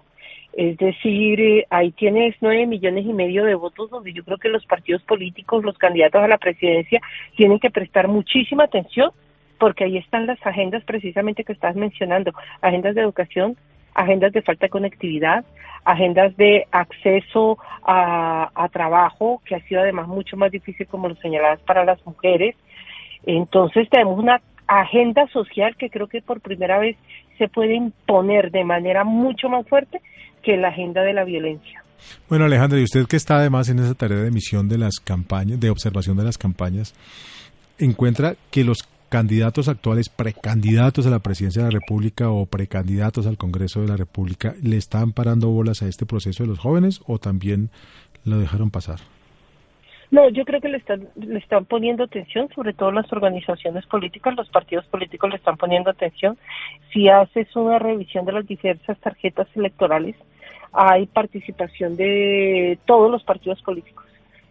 Es 0.53 0.77
decir, 0.77 1.41
eh, 1.41 1.67
ahí 1.71 1.93
tienes 1.93 2.37
nueve 2.43 2.67
millones 2.67 3.07
y 3.07 3.13
medio 3.15 3.43
de 3.47 3.55
votos 3.55 3.89
donde 3.89 4.13
yo 4.13 4.23
creo 4.23 4.37
que 4.37 4.51
los 4.51 4.67
partidos 4.67 5.03
políticos, 5.05 5.65
los 5.65 5.79
candidatos 5.79 6.23
a 6.23 6.29
la 6.29 6.37
presidencia, 6.37 7.01
tienen 7.35 7.59
que 7.59 7.71
prestar 7.71 8.07
muchísima 8.07 8.65
atención 8.65 9.13
porque 9.59 9.85
ahí 9.85 9.97
están 9.97 10.27
las 10.27 10.45
agendas 10.47 10.85
precisamente 10.85 11.43
que 11.43 11.55
estás 11.55 11.75
mencionando, 11.75 12.33
agendas 12.61 12.95
de 12.95 13.01
educación, 13.01 13.57
agendas 13.99 14.33
de 14.33 14.43
falta 14.43 14.67
de 14.67 14.71
conectividad, 14.71 15.45
agendas 15.85 16.37
de 16.37 16.67
acceso 16.71 17.59
a, 17.83 18.69
trabajo, 18.73 19.43
que 19.45 19.57
ha 19.57 19.61
sido 19.63 19.81
además 19.81 20.07
mucho 20.07 20.37
más 20.37 20.53
difícil, 20.53 20.87
como 20.87 21.09
lo 21.09 21.17
señalabas, 21.17 21.61
para 21.61 21.85
las 21.85 22.05
mujeres. 22.07 22.55
Entonces 23.27 23.89
tenemos 23.91 24.19
una 24.19 24.41
agenda 24.69 25.27
social 25.29 25.75
que 25.77 25.91
creo 25.91 26.07
que 26.07 26.23
por 26.23 26.41
primera 26.41 26.79
vez 26.79 26.97
se 27.39 27.49
puede 27.49 27.75
imponer 27.75 28.53
de 28.53 28.65
manera 28.65 29.03
mucho 29.03 29.49
más 29.49 29.67
fuerte 29.67 30.01
que 30.43 30.57
la 30.57 30.69
agenda 30.69 31.03
de 31.03 31.15
la 31.15 31.25
violencia. 31.25 31.83
Bueno, 32.29 32.45
Alejandra, 32.45 32.79
y 32.79 32.85
usted 32.85 33.07
que 33.07 33.17
está 33.17 33.37
además 33.37 33.69
en 33.69 33.81
esa 33.81 33.95
tarea 33.95 34.19
de 34.19 34.29
emisión 34.29 34.69
de 34.69 34.79
las 34.79 35.01
campañas, 35.01 35.59
de 35.59 35.71
observación 35.71 36.17
de 36.17 36.25
las 36.25 36.39
campañas, 36.39 36.95
encuentra 37.79 38.37
que 38.53 38.63
los 38.63 38.85
candidatos 39.09 39.69
actuales, 39.69 40.09
precandidatos 40.09 41.07
a 41.07 41.11
la 41.11 41.19
presidencia 41.19 41.63
de 41.63 41.73
la 41.73 41.79
República 41.79 42.31
o 42.31 42.47
precandidatos 42.47 43.27
al 43.27 43.39
Congreso 43.39 43.81
de 43.81 43.89
la 43.89 43.97
República, 43.97 44.55
le 44.63 44.77
están 44.77 45.13
parando 45.13 45.49
bolas 45.49 45.83
a 45.83 45.89
este 45.89 46.07
proceso 46.07 46.43
de 46.43 46.49
los 46.49 46.59
jóvenes 46.59 47.01
o 47.07 47.19
también 47.19 47.71
lo 48.25 48.39
dejaron 48.39 48.71
pasar? 48.71 48.99
No, 50.11 50.31
yo 50.31 50.45
creo 50.45 50.61
que 50.61 50.71
le 50.71 50.79
están, 50.79 51.09
le 51.17 51.39
están 51.39 51.67
poniendo 51.67 52.05
atención, 52.05 52.49
sobre 52.55 52.73
todo 52.73 52.91
las 52.93 53.13
organizaciones 53.13 53.85
políticas, 53.87 54.35
los 54.37 54.49
partidos 54.49 54.87
políticos 54.87 55.29
le 55.31 55.37
están 55.37 55.59
poniendo 55.59 55.91
atención. 55.91 56.39
Si 56.93 57.09
haces 57.09 57.55
una 57.57 57.79
revisión 57.79 58.25
de 58.25 58.33
las 58.33 58.47
diversas 58.47 58.99
tarjetas 59.01 59.49
electorales, 59.55 60.17
hay 60.73 61.07
participación 61.07 61.97
de 61.97 62.79
todos 62.87 63.11
los 63.11 63.23
partidos 63.23 63.61
políticos. 63.63 64.08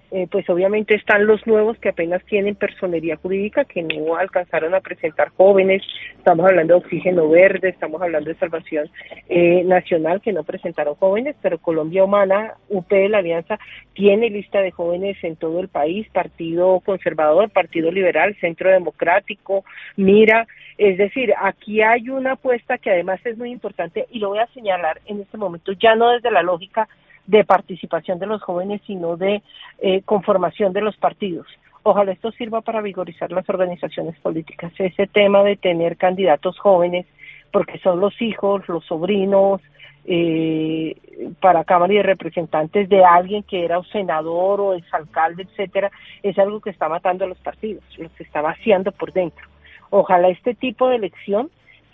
Eh, 0.10 0.28
pues 0.32 0.50
obviamente 0.50 0.96
están 0.96 1.28
los 1.28 1.46
nuevos 1.46 1.78
que 1.80 1.90
apenas 1.90 2.24
tienen 2.26 2.56
personería 2.56 3.18
jurídica, 3.18 3.66
que 3.66 3.84
no 3.84 4.16
alcanzaron 4.16 4.74
a 4.74 4.80
presentar 4.80 5.30
jóvenes, 5.36 5.84
estamos 6.18 6.46
hablando 6.46 6.76
de 6.76 6.80
Oxígeno 6.80 7.30
Verde, 7.30 7.70
estamos 7.70 8.02
hablando 8.02 8.30
de 8.30 8.40
Salvación 8.40 8.90
eh, 9.28 9.64
Nacional, 9.66 10.22
que 10.22 10.32
no 10.32 10.46
presentaron 10.46 10.96
jóvenes, 10.96 11.36
pero 11.42 11.58
Colombia 11.58 12.06
Humana, 12.06 12.54
UP 12.70 12.88
de 12.90 13.10
la 13.10 13.18
Alianza, 13.18 13.60
tiene 13.94 14.30
lista 14.30 14.62
de 14.62 14.72
jóvenes 14.72 15.18
en 15.24 15.36
todo 15.36 15.60
el 15.60 15.68
país, 15.68 16.08
Partido 16.10 16.80
Conservador, 16.80 17.50
Partido 17.50 17.92
Liberal, 17.92 18.38
Centro 18.40 18.72
Democrático, 18.72 19.66
Mira, 19.98 20.48
es 20.78 20.98
decir, 20.98 21.34
aquí 21.42 21.82
hay 21.82 22.10
una 22.10 22.34
apuesta 22.34 22.78
que 22.78 22.92
además 22.92 23.20
es 23.26 23.38
muy 23.38 23.52
importante 23.52 24.06
y 24.12 24.20
lo 24.20 24.30
voy 24.30 24.40
a 24.40 24.48
señalar 24.48 25.02
en 25.06 25.22
este 25.22 25.38
momento, 25.38 25.74
ya 25.74 25.96
no 25.96 26.12
desde 26.12 26.32
la 26.32 26.44
lógica 26.44 26.88
de 27.28 27.44
participación 27.44 28.20
de 28.20 28.26
los 28.26 28.42
jóvenes, 28.42 28.82
sino 28.88 29.18
de 29.18 29.44
eh, 29.80 30.02
conformación 30.04 30.74
de 30.74 30.82
los 30.82 30.98
partidos. 30.98 31.48
Ojalá 31.84 32.12
esto 32.12 32.32
sirva 32.32 32.62
para 32.62 32.82
vigorizar 32.82 33.32
las 33.32 33.48
organizaciones 33.50 34.18
políticas. 34.20 34.74
Ese 34.78 35.08
tema 35.08 35.44
de 35.44 35.56
tener 35.56 35.98
candidatos 35.98 36.58
jóvenes, 36.60 37.06
porque 37.52 37.80
son 37.80 38.00
los 38.00 38.20
hijos, 38.22 38.68
los 38.68 38.86
sobrinos, 38.86 39.62
eh, 40.06 40.96
para 41.42 41.66
Cámara 41.66 41.94
y 41.94 42.02
Representantes 42.02 42.88
de 42.88 43.04
alguien 43.04 43.44
que 43.44 43.66
era 43.66 43.80
un 43.80 43.86
senador 43.88 44.62
o 44.62 44.74
exalcalde, 44.74 45.44
etcétera, 45.44 45.92
es 46.24 46.38
algo 46.40 46.62
que 46.62 46.70
está 46.70 46.88
matando 46.88 47.26
a 47.26 47.28
los 47.28 47.38
partidos, 47.40 47.84
los 47.98 48.12
está 48.20 48.42
vaciando 48.42 48.92
por 48.94 49.12
dentro. 49.12 49.46
Ojalá 49.90 50.30
este 50.30 50.56
tipo 50.56 50.88
de 50.88 50.96
elección 50.96 51.50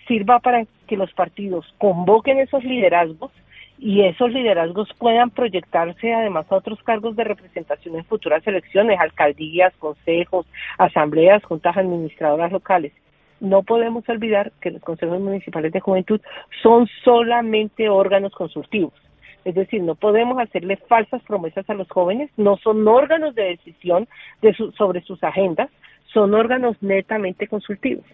sirva 0.08 0.40
para 0.40 0.66
que 0.88 0.98
los 0.98 1.12
partidos 1.14 1.74
convoquen 1.80 2.40
esos 2.40 2.64
liderazgos 2.64 3.32
y 3.78 4.04
esos 4.04 4.32
liderazgos 4.32 4.90
puedan 4.98 5.30
proyectarse 5.30 6.14
además 6.14 6.46
a 6.50 6.56
otros 6.56 6.82
cargos 6.84 7.16
de 7.16 7.24
representación 7.24 7.96
en 7.96 8.06
futuras 8.06 8.46
elecciones, 8.48 9.00
alcaldías, 9.00 9.74
consejos, 9.78 10.46
asambleas, 10.78 11.44
juntas 11.44 11.76
administradoras 11.76 12.52
locales. 12.52 12.94
No 13.40 13.64
podemos 13.64 14.08
olvidar 14.08 14.52
que 14.62 14.72
los 14.72 14.82
consejos 14.82 15.20
municipales 15.20 15.74
de 15.74 15.82
juventud 15.82 16.22
son 16.62 16.88
solamente 17.04 17.90
órganos 17.90 18.34
consultivos. 18.34 18.94
Es 19.44 19.56
decir, 19.56 19.82
no 19.82 19.96
podemos 19.96 20.40
hacerle 20.40 20.78
falsas 20.78 21.22
promesas 21.24 21.70
a 21.70 21.74
los 21.74 21.90
jóvenes, 21.90 22.32
no 22.38 22.56
son 22.58 22.88
órganos 22.88 23.36
de 23.36 23.44
decisión 23.44 24.08
de 24.42 24.54
sobre 24.78 25.02
sus 25.02 25.22
agendas, 25.24 25.70
son 26.14 26.34
órganos 26.34 26.82
netamente 26.82 27.48
consultivos. 27.48 28.06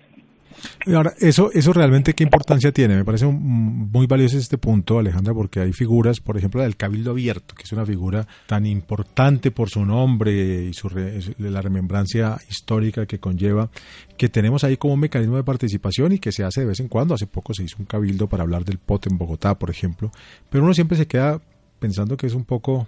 Ahora, 0.88 1.14
eso, 1.20 1.52
eso 1.54 1.74
realmente 1.74 2.14
qué 2.14 2.24
importancia 2.24 2.72
tiene. 2.72 2.96
Me 2.96 3.06
parece 3.06 3.26
muy 3.26 4.08
valioso 4.08 4.38
este 4.38 4.58
punto, 4.58 5.00
Alejandra, 5.00 5.34
porque 5.34 5.60
hay 5.60 5.74
figuras, 5.74 6.20
por 6.20 6.38
ejemplo, 6.38 6.62
del 6.62 6.76
Cabildo 6.76 7.12
Abierto, 7.12 7.56
que 7.56 7.64
es 7.64 7.72
una 7.72 7.86
figura 7.86 8.28
tan 8.48 8.66
importante 8.66 9.52
por 9.52 9.70
su 9.70 9.86
nombre 9.86 10.66
y 10.66 10.74
su 10.74 10.90
la 11.38 11.62
remembrancia 11.62 12.38
histórica 12.50 13.06
que 13.06 13.20
conlleva, 13.20 13.70
que 14.18 14.30
tenemos 14.30 14.64
ahí 14.64 14.78
como 14.78 14.96
un 14.96 15.02
mecanismo 15.02 15.38
de 15.38 15.44
participación 15.44 16.14
y 16.14 16.20
que 16.20 16.32
se 16.32 16.44
hace 16.44 16.62
de 16.62 16.68
vez 16.68 16.80
en 16.80 16.88
cuando. 16.88 17.14
Hace 17.14 17.28
poco 17.28 17.54
se 17.54 17.64
hizo 17.64 17.78
un 17.80 17.86
cabildo 17.86 18.28
para 18.28 18.44
hablar 18.44 18.66
del 18.66 18.80
POT 18.80 19.08
en 19.08 19.18
Bogotá, 19.18 19.58
por 19.58 19.70
ejemplo, 19.70 20.12
pero 20.50 20.64
uno 20.64 20.74
siempre 20.74 20.98
se 20.98 21.08
queda 21.08 21.40
pensando 21.80 22.18
que 22.18 22.28
es 22.28 22.34
un 22.34 22.44
poco 22.44 22.88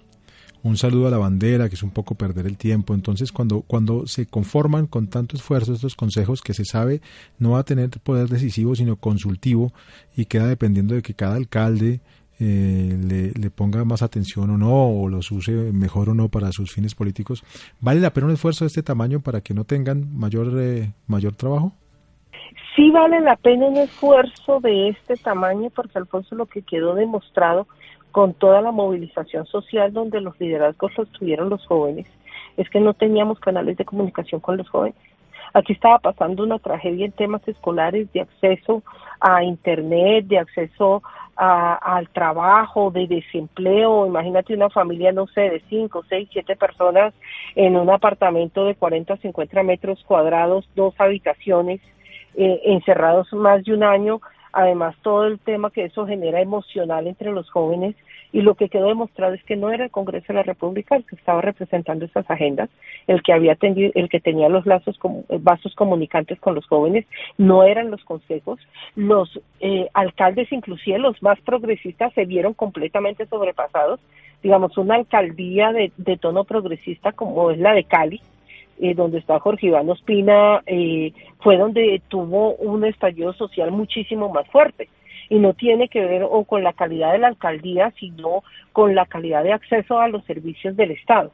un 0.64 0.78
saludo 0.78 1.08
a 1.08 1.12
la 1.12 1.18
bandera, 1.18 1.70
que 1.70 1.76
es 1.76 1.84
un 1.84 1.92
poco 1.92 2.16
perder 2.16 2.46
el 2.46 2.58
tiempo. 2.58 2.94
Entonces, 2.94 3.32
cuando, 3.32 3.62
cuando 3.62 4.06
se 4.08 4.26
conforman 4.28 4.88
con 4.88 5.08
tanto 5.08 5.36
esfuerzo 5.36 5.74
estos 5.74 5.96
consejos 5.96 6.42
que 6.42 6.54
se 6.54 6.66
sabe 6.66 7.02
no 7.40 7.52
va 7.52 7.60
a 7.60 7.64
tener 7.64 7.90
poder 8.04 8.28
decisivo, 8.28 8.76
sino 8.76 8.96
consultivo, 8.96 9.74
y 10.16 10.26
queda 10.26 10.48
dependiendo 10.48 10.96
de 10.96 11.02
que 11.02 11.14
cada 11.14 11.36
alcalde 11.36 12.02
eh, 12.40 13.32
le, 13.36 13.50
ponga 13.52 13.86
más 13.86 14.02
atención 14.02 14.50
o 14.50 14.58
no, 14.58 15.02
o 15.02 15.08
los 15.08 15.32
use 15.32 15.52
mejor 15.52 16.10
o 16.10 16.14
no 16.14 16.30
para 16.30 16.52
sus 16.52 16.72
fines 16.72 16.96
políticos, 16.96 17.44
¿vale 17.80 18.00
la 18.00 18.14
pena 18.14 18.28
un 18.28 18.34
esfuerzo 18.34 18.66
de 18.66 18.70
este 18.70 18.84
tamaño 18.84 19.20
para 19.20 19.42
que 19.42 19.54
no 19.54 19.64
tengan 19.64 20.18
mayor, 20.18 20.52
eh, 20.60 20.92
mayor 21.08 21.36
trabajo? 21.36 21.74
Sí 22.76 22.90
vale 22.90 23.20
la 23.20 23.36
pena 23.36 23.68
un 23.68 23.78
esfuerzo 23.78 24.60
de 24.60 24.90
este 24.90 25.18
tamaño 25.18 25.70
porque 25.70 25.98
Alfonso 25.98 26.36
lo 26.36 26.46
que 26.46 26.62
quedó 26.62 26.96
demostrado 26.96 27.68
con 28.12 28.34
toda 28.34 28.62
la 28.62 28.72
movilización 28.72 29.46
social 29.46 29.94
donde 29.94 30.22
los 30.22 30.40
liderazgos 30.40 30.98
los 30.98 31.10
tuvieron 31.12 31.50
los 31.50 31.66
jóvenes, 31.66 32.08
es 32.58 32.70
que 32.70 32.80
no 32.80 32.94
teníamos 32.94 33.40
canales 33.40 33.78
de 33.78 33.86
comunicación 33.86 34.42
con 34.42 34.58
los 34.58 34.70
jóvenes. 34.70 34.96
Aquí 35.54 35.74
estaba 35.74 36.00
pasando 36.00 36.44
una 36.44 36.60
tragedia 36.60 37.06
en 37.06 37.12
temas 37.12 37.46
escolares 37.48 38.12
de 38.14 38.22
acceso 38.22 38.84
a 39.20 39.44
Internet, 39.44 40.26
de 40.28 40.40
acceso 40.40 41.04
al 41.36 42.08
trabajo, 42.10 42.92
de 42.92 43.08
desempleo. 43.08 44.06
Imagínate 44.06 44.54
una 44.54 44.70
familia, 44.70 45.12
no 45.12 45.28
sé, 45.28 45.42
de 45.42 45.62
5, 45.70 46.04
6, 46.08 46.30
7 46.32 46.56
personas 46.56 47.14
en 47.56 47.76
un 47.76 47.90
apartamento 47.90 48.66
de 48.66 48.76
40, 48.76 49.18
50 49.18 49.64
metros 49.64 50.04
cuadrados, 50.06 50.70
dos 50.76 50.94
habitaciones, 51.00 51.82
eh, 52.36 52.62
encerrados 52.66 53.32
más 53.34 53.64
de 53.64 53.74
un 53.74 53.84
año 53.84 54.22
además 54.54 54.96
todo 55.02 55.26
el 55.26 55.40
tema 55.40 55.72
que 55.72 55.86
eso 55.86 56.06
genera 56.06 56.42
emocional 56.42 57.08
entre 57.08 57.32
los 57.32 57.50
jóvenes 57.50 57.96
y 58.34 58.42
lo 58.42 58.56
que 58.56 58.70
quedó 58.70 58.88
demostrado 58.88 59.34
es 59.34 59.44
que 59.44 59.56
no 59.56 59.72
era 59.72 59.86
el 59.86 59.92
Congreso 59.92 60.28
de 60.30 60.36
la 60.36 60.44
República 60.44 60.96
el 60.96 61.06
que 61.06 61.16
estaba 61.16 61.42
representando 61.42 62.06
esas 62.06 62.30
agendas, 62.30 62.70
el 63.08 63.22
que 63.24 63.34
había 63.34 63.56
tenido, 63.56 63.92
el 63.96 64.10
que 64.10 64.20
tenía 64.20 64.50
los 64.50 64.66
lazos 64.66 64.98
vasos 65.40 65.76
comunicantes 65.76 66.40
con 66.40 66.56
los 66.56 66.66
jóvenes, 66.68 67.06
no 67.38 67.64
eran 67.64 67.92
los 67.92 68.04
consejos, 68.04 68.60
los 68.96 69.40
eh, 69.60 69.88
alcaldes 69.94 70.52
inclusive 70.52 70.98
los 71.00 71.22
más 71.22 71.40
progresistas 71.42 72.14
se 72.14 72.26
vieron 72.26 72.54
completamente 72.54 73.26
sobrepasados, 73.26 74.00
digamos 74.42 74.78
una 74.78 74.96
alcaldía 74.96 75.72
de, 75.72 75.92
de 75.98 76.18
tono 76.18 76.46
progresista 76.46 77.12
como 77.12 77.52
es 77.52 77.60
la 77.60 77.74
de 77.74 77.84
Cali, 77.84 78.22
eh, 78.82 78.96
donde 78.96 79.20
está 79.20 79.40
Jorge 79.40 79.68
Iván 79.68 79.90
Ospina, 79.90 80.64
eh, 80.66 81.14
fue 81.40 81.58
donde 81.58 82.02
tuvo 82.08 82.56
un 82.56 82.84
estallido 82.84 83.32
social 83.34 83.72
muchísimo 83.72 84.30
más 84.30 84.48
fuerte. 84.48 84.90
Y 85.30 85.38
no 85.38 85.54
tiene 85.54 85.88
que 85.88 86.02
ver 86.02 86.24
o 86.24 86.44
con 86.44 86.64
la 86.64 86.74
calidad 86.74 87.14
de 87.14 87.20
la 87.20 87.28
alcaldía, 87.28 87.94
sino 88.00 88.44
con 88.74 88.96
la 88.96 89.06
calidad 89.06 89.44
de 89.44 89.54
acceso 89.54 90.00
a 90.00 90.08
los 90.08 90.26
servicios 90.26 90.76
del 90.76 90.92
Estado. 90.92 91.32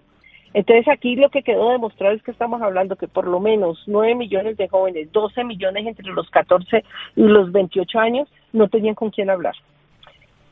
Entonces 0.53 0.87
aquí 0.89 1.15
lo 1.15 1.29
que 1.29 1.41
quedó 1.41 1.71
demostrado 1.71 2.15
es 2.15 2.21
que 2.21 2.31
estamos 2.31 2.61
hablando 2.61 2.95
que 2.95 3.07
por 3.07 3.27
lo 3.27 3.39
menos 3.39 3.81
9 3.87 4.15
millones 4.15 4.57
de 4.57 4.67
jóvenes, 4.67 5.11
12 5.11 5.43
millones 5.45 5.87
entre 5.87 6.07
los 6.11 6.29
14 6.29 6.83
y 7.15 7.21
los 7.21 7.51
28 7.51 7.99
años, 7.99 8.29
no 8.51 8.67
tenían 8.67 8.95
con 8.95 9.09
quién 9.09 9.29
hablar. 9.29 9.55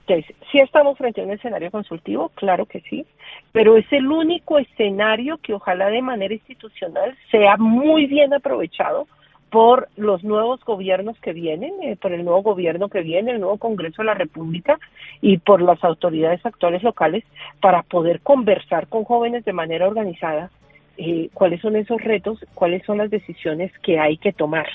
Entonces, 0.08 0.36
¿sí 0.52 0.60
estamos 0.60 0.98
frente 0.98 1.22
a 1.22 1.24
un 1.24 1.32
escenario 1.32 1.72
consultivo? 1.72 2.30
Claro 2.36 2.66
que 2.66 2.82
sí, 2.82 3.06
pero 3.52 3.76
es 3.76 3.92
el 3.92 4.08
único 4.08 4.60
escenario 4.60 5.40
que 5.40 5.54
ojalá 5.54 5.88
de 5.90 6.02
manera 6.02 6.34
institucional 6.34 7.18
sea 7.32 7.58
muy 7.58 8.06
bien 8.06 8.34
aprovechado 8.34 9.08
por 9.50 9.88
los 9.96 10.24
nuevos 10.24 10.64
gobiernos 10.64 11.18
que 11.20 11.34
vienen, 11.34 11.72
eh, 11.82 11.96
por 11.96 12.12
el 12.12 12.24
nuevo 12.24 12.44
gobierno 12.44 12.90
que 12.90 13.02
viene, 13.02 13.32
el 13.32 13.40
nuevo 13.40 13.58
Congreso 13.58 14.02
de 14.02 14.08
la 14.08 14.14
República 14.14 14.78
y 15.22 15.38
por 15.38 15.62
las 15.62 15.84
autoridades 15.84 16.46
actuales 16.46 16.84
locales 16.84 17.24
para 17.62 17.82
poder 17.82 18.20
conversar 18.20 18.88
con 18.88 19.06
jóvenes 19.06 19.46
de 19.46 19.54
manera 19.54 19.88
organizada 19.88 20.52
eh, 20.98 21.30
cuáles 21.34 21.62
son 21.62 21.76
esos 21.78 22.02
retos, 22.02 22.46
cuáles 22.54 22.84
son 22.86 22.98
las 22.98 23.10
decisiones 23.10 23.72
que 23.80 24.00
hay 24.00 24.18
que 24.18 24.34
tomar. 24.34 24.68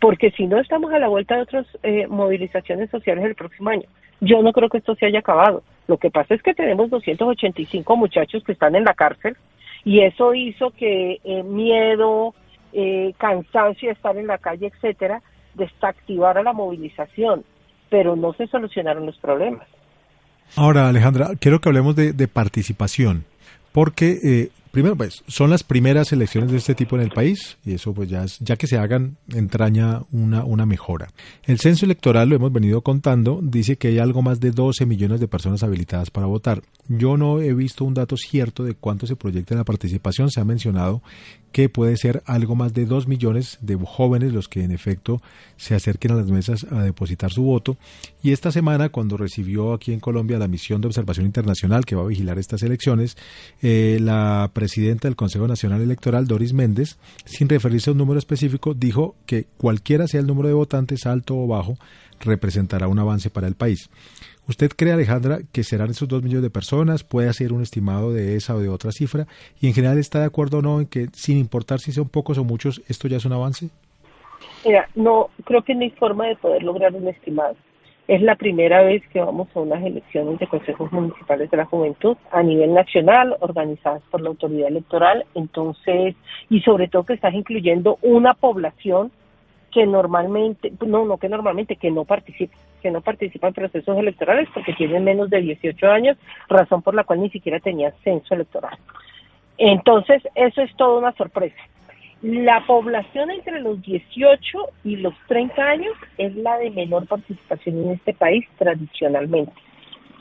Porque 0.00 0.30
si 0.30 0.46
no 0.46 0.58
estamos 0.58 0.92
a 0.92 0.98
la 0.98 1.08
vuelta 1.08 1.36
de 1.36 1.42
otras 1.42 1.66
eh, 1.82 2.06
movilizaciones 2.06 2.88
sociales 2.90 3.24
el 3.24 3.34
próximo 3.34 3.70
año. 3.70 3.88
Yo 4.20 4.42
no 4.42 4.52
creo 4.52 4.68
que 4.68 4.78
esto 4.78 4.94
se 4.96 5.06
haya 5.06 5.20
acabado. 5.20 5.62
Lo 5.86 5.96
que 5.96 6.10
pasa 6.10 6.34
es 6.34 6.42
que 6.42 6.54
tenemos 6.54 6.90
285 6.90 7.96
muchachos 7.96 8.42
que 8.44 8.52
están 8.52 8.74
en 8.74 8.84
la 8.84 8.94
cárcel 8.94 9.36
y 9.84 10.00
eso 10.00 10.34
hizo 10.34 10.70
que 10.70 11.20
eh, 11.24 11.42
miedo, 11.42 12.34
eh, 12.72 13.14
cansancio 13.18 13.88
de 13.88 13.94
estar 13.94 14.16
en 14.16 14.26
la 14.26 14.38
calle, 14.38 14.66
etcétera, 14.66 15.22
desactivara 15.54 16.42
la 16.42 16.52
movilización, 16.52 17.44
pero 17.88 18.16
no 18.16 18.32
se 18.34 18.46
solucionaron 18.48 19.06
los 19.06 19.16
problemas. 19.18 19.66
Ahora, 20.56 20.88
Alejandra, 20.88 21.30
quiero 21.40 21.60
que 21.60 21.68
hablemos 21.68 21.94
de, 21.94 22.12
de 22.12 22.28
participación, 22.28 23.24
porque 23.72 24.18
eh, 24.22 24.50
Primero, 24.70 24.96
pues, 24.96 25.22
son 25.26 25.50
las 25.50 25.62
primeras 25.62 26.12
elecciones 26.12 26.50
de 26.50 26.58
este 26.58 26.74
tipo 26.74 26.96
en 26.96 27.02
el 27.02 27.10
país 27.10 27.56
y 27.64 27.72
eso, 27.72 27.92
pues, 27.94 28.08
ya, 28.08 28.26
ya 28.40 28.56
que 28.56 28.66
se 28.66 28.78
hagan, 28.78 29.16
entraña 29.34 30.02
una, 30.12 30.44
una 30.44 30.66
mejora. 30.66 31.08
El 31.44 31.58
censo 31.58 31.84
electoral, 31.84 32.28
lo 32.28 32.36
hemos 32.36 32.52
venido 32.52 32.82
contando, 32.82 33.40
dice 33.42 33.76
que 33.76 33.88
hay 33.88 33.98
algo 33.98 34.22
más 34.22 34.40
de 34.40 34.50
12 34.50 34.86
millones 34.86 35.20
de 35.20 35.28
personas 35.28 35.62
habilitadas 35.62 36.10
para 36.10 36.26
votar. 36.26 36.62
Yo 36.88 37.16
no 37.16 37.40
he 37.40 37.52
visto 37.52 37.84
un 37.84 37.94
dato 37.94 38.16
cierto 38.16 38.64
de 38.64 38.74
cuánto 38.74 39.06
se 39.06 39.16
proyecta 39.16 39.54
la 39.54 39.64
participación. 39.64 40.30
Se 40.30 40.40
ha 40.40 40.44
mencionado 40.44 41.02
que 41.52 41.68
puede 41.68 41.96
ser 41.96 42.22
algo 42.26 42.54
más 42.54 42.74
de 42.74 42.84
2 42.84 43.08
millones 43.08 43.58
de 43.60 43.76
jóvenes 43.76 44.32
los 44.32 44.48
que 44.48 44.62
en 44.62 44.70
efecto 44.70 45.20
se 45.56 45.74
acerquen 45.74 46.12
a 46.12 46.14
las 46.14 46.30
mesas 46.30 46.64
a 46.70 46.82
depositar 46.82 47.30
su 47.30 47.42
voto. 47.42 47.76
Y 48.22 48.32
esta 48.32 48.52
semana, 48.52 48.90
cuando 48.90 49.16
recibió 49.16 49.72
aquí 49.72 49.92
en 49.92 50.00
Colombia 50.00 50.38
la 50.38 50.48
misión 50.48 50.80
de 50.80 50.88
observación 50.88 51.26
internacional 51.26 51.84
que 51.84 51.96
va 51.96 52.02
a 52.02 52.06
vigilar 52.06 52.38
estas 52.38 52.62
elecciones, 52.62 53.16
eh, 53.62 53.98
la 54.00 54.50
presidenta 54.58 55.06
del 55.06 55.14
Consejo 55.14 55.46
Nacional 55.46 55.80
Electoral, 55.80 56.26
Doris 56.26 56.52
Méndez, 56.52 56.98
sin 57.24 57.48
referirse 57.48 57.90
a 57.90 57.92
un 57.92 57.98
número 57.98 58.18
específico, 58.18 58.74
dijo 58.74 59.14
que 59.24 59.44
cualquiera 59.56 60.08
sea 60.08 60.18
el 60.18 60.26
número 60.26 60.48
de 60.48 60.54
votantes, 60.54 61.06
alto 61.06 61.36
o 61.36 61.46
bajo, 61.46 61.76
representará 62.18 62.88
un 62.88 62.98
avance 62.98 63.30
para 63.30 63.46
el 63.46 63.54
país. 63.54 63.88
¿Usted 64.48 64.72
cree, 64.74 64.92
Alejandra, 64.92 65.38
que 65.52 65.62
serán 65.62 65.90
esos 65.90 66.08
dos 66.08 66.24
millones 66.24 66.42
de 66.42 66.50
personas? 66.50 67.04
¿Puede 67.04 67.28
hacer 67.28 67.52
un 67.52 67.62
estimado 67.62 68.12
de 68.12 68.34
esa 68.34 68.56
o 68.56 68.58
de 68.58 68.68
otra 68.68 68.90
cifra? 68.90 69.28
¿Y 69.60 69.68
en 69.68 69.74
general 69.74 69.96
está 69.96 70.18
de 70.18 70.26
acuerdo 70.26 70.58
o 70.58 70.62
no 70.62 70.80
en 70.80 70.86
que, 70.86 71.06
sin 71.12 71.38
importar 71.38 71.78
si 71.78 71.92
son 71.92 72.08
pocos 72.08 72.36
o 72.36 72.42
muchos, 72.42 72.82
esto 72.88 73.06
ya 73.06 73.18
es 73.18 73.24
un 73.26 73.34
avance? 73.34 73.68
Mira, 74.64 74.88
no, 74.96 75.30
creo 75.44 75.62
que 75.62 75.76
no 75.76 75.82
hay 75.82 75.90
forma 75.90 76.26
de 76.26 76.34
poder 76.34 76.64
lograr 76.64 76.92
un 76.96 77.06
estimado. 77.06 77.54
Es 78.08 78.22
la 78.22 78.36
primera 78.36 78.82
vez 78.82 79.06
que 79.08 79.20
vamos 79.20 79.48
a 79.54 79.60
unas 79.60 79.84
elecciones 79.84 80.38
de 80.38 80.46
consejos 80.46 80.90
municipales 80.90 81.50
de 81.50 81.58
la 81.58 81.66
juventud 81.66 82.16
a 82.32 82.42
nivel 82.42 82.72
nacional, 82.72 83.36
organizadas 83.40 84.02
por 84.10 84.22
la 84.22 84.30
autoridad 84.30 84.68
electoral. 84.68 85.26
Entonces, 85.34 86.16
y 86.48 86.60
sobre 86.62 86.88
todo 86.88 87.04
que 87.04 87.12
estás 87.12 87.34
incluyendo 87.34 87.98
una 88.00 88.32
población 88.32 89.12
que 89.70 89.86
normalmente, 89.86 90.72
no, 90.86 91.04
no 91.04 91.18
que 91.18 91.28
normalmente, 91.28 91.76
que 91.76 91.90
no 91.90 92.06
participa, 92.06 92.56
que 92.80 92.90
no 92.90 93.02
participa 93.02 93.48
en 93.48 93.52
procesos 93.54 93.98
electorales 93.98 94.48
porque 94.54 94.72
tienen 94.72 95.04
menos 95.04 95.28
de 95.28 95.42
18 95.42 95.86
años, 95.90 96.16
razón 96.48 96.80
por 96.80 96.94
la 96.94 97.04
cual 97.04 97.20
ni 97.20 97.28
siquiera 97.28 97.60
tenía 97.60 97.92
censo 98.02 98.34
electoral. 98.34 98.78
Entonces, 99.58 100.22
eso 100.34 100.62
es 100.62 100.74
toda 100.76 100.98
una 100.98 101.12
sorpresa. 101.12 101.60
La 102.22 102.66
población 102.66 103.30
entre 103.30 103.60
los 103.60 103.80
18 103.82 104.58
y 104.84 104.96
los 104.96 105.14
30 105.28 105.62
años 105.62 105.94
es 106.16 106.34
la 106.34 106.58
de 106.58 106.70
menor 106.70 107.06
participación 107.06 107.78
en 107.84 107.90
este 107.92 108.12
país 108.12 108.44
tradicionalmente. 108.58 109.52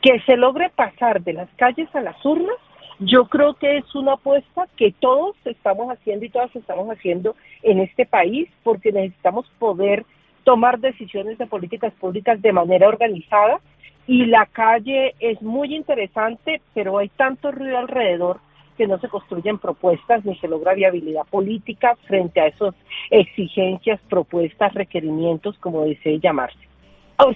Que 0.01 0.19
se 0.21 0.37
logre 0.37 0.69
pasar 0.69 1.23
de 1.23 1.33
las 1.33 1.49
calles 1.57 1.93
a 1.95 2.01
las 2.01 2.23
urnas 2.23 2.57
yo 2.99 3.25
creo 3.25 3.53
que 3.53 3.77
es 3.77 3.95
una 3.95 4.13
apuesta 4.13 4.67
que 4.75 4.91
todos 4.99 5.35
estamos 5.45 5.87
haciendo 5.91 6.25
y 6.25 6.29
todas 6.29 6.55
estamos 6.55 6.89
haciendo 6.89 7.35
en 7.61 7.79
este 7.79 8.07
país 8.07 8.49
porque 8.63 8.91
necesitamos 8.91 9.47
poder 9.59 10.03
tomar 10.43 10.79
decisiones 10.79 11.37
de 11.37 11.45
políticas 11.45 11.93
públicas 11.93 12.41
de 12.41 12.53
manera 12.53 12.87
organizada 12.87 13.59
y 14.07 14.25
la 14.25 14.47
calle 14.47 15.13
es 15.19 15.41
muy 15.41 15.75
interesante, 15.75 16.61
pero 16.73 16.97
hay 16.97 17.09
tanto 17.09 17.51
ruido 17.51 17.77
alrededor 17.77 18.39
que 18.77 18.87
no 18.87 18.99
se 18.99 19.09
construyen 19.09 19.57
propuestas 19.57 20.23
ni 20.23 20.35
se 20.37 20.47
logra 20.47 20.73
viabilidad 20.73 21.25
política 21.29 21.95
frente 22.07 22.39
a 22.39 22.47
esas 22.47 22.75
exigencias, 23.09 23.99
propuestas, 24.09 24.73
requerimientos, 24.73 25.57
como 25.59 25.83
desee 25.83 26.19
llamarse. 26.19 26.59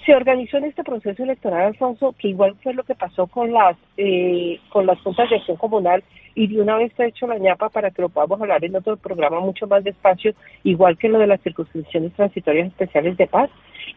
Se 0.05 0.13
organizó 0.13 0.57
en 0.57 0.65
este 0.65 0.83
proceso 0.83 1.23
electoral, 1.23 1.67
Alfonso, 1.67 2.13
que 2.17 2.27
igual 2.27 2.55
fue 2.61 2.75
lo 2.75 2.83
que 2.83 2.93
pasó 2.93 3.25
con 3.25 3.51
las 3.51 3.75
eh, 3.97 4.59
con 4.69 4.85
las 4.85 5.01
juntas 5.01 5.27
de 5.29 5.37
acción 5.37 5.57
comunal 5.57 6.03
y 6.35 6.47
de 6.47 6.61
una 6.61 6.77
vez 6.77 6.97
ha 6.99 7.05
hecho 7.07 7.25
la 7.25 7.39
ñapa 7.39 7.69
para 7.69 7.89
que 7.89 8.03
lo 8.03 8.09
podamos 8.09 8.39
hablar 8.39 8.63
en 8.63 8.75
otro 8.75 8.95
programa 8.97 9.39
mucho 9.39 9.65
más 9.65 9.83
despacio, 9.83 10.33
igual 10.63 10.97
que 10.97 11.09
lo 11.09 11.17
de 11.17 11.27
las 11.27 11.41
circunscripciones 11.41 12.13
transitorias 12.13 12.67
especiales 12.67 13.17
de 13.17 13.25
paz, 13.27 13.49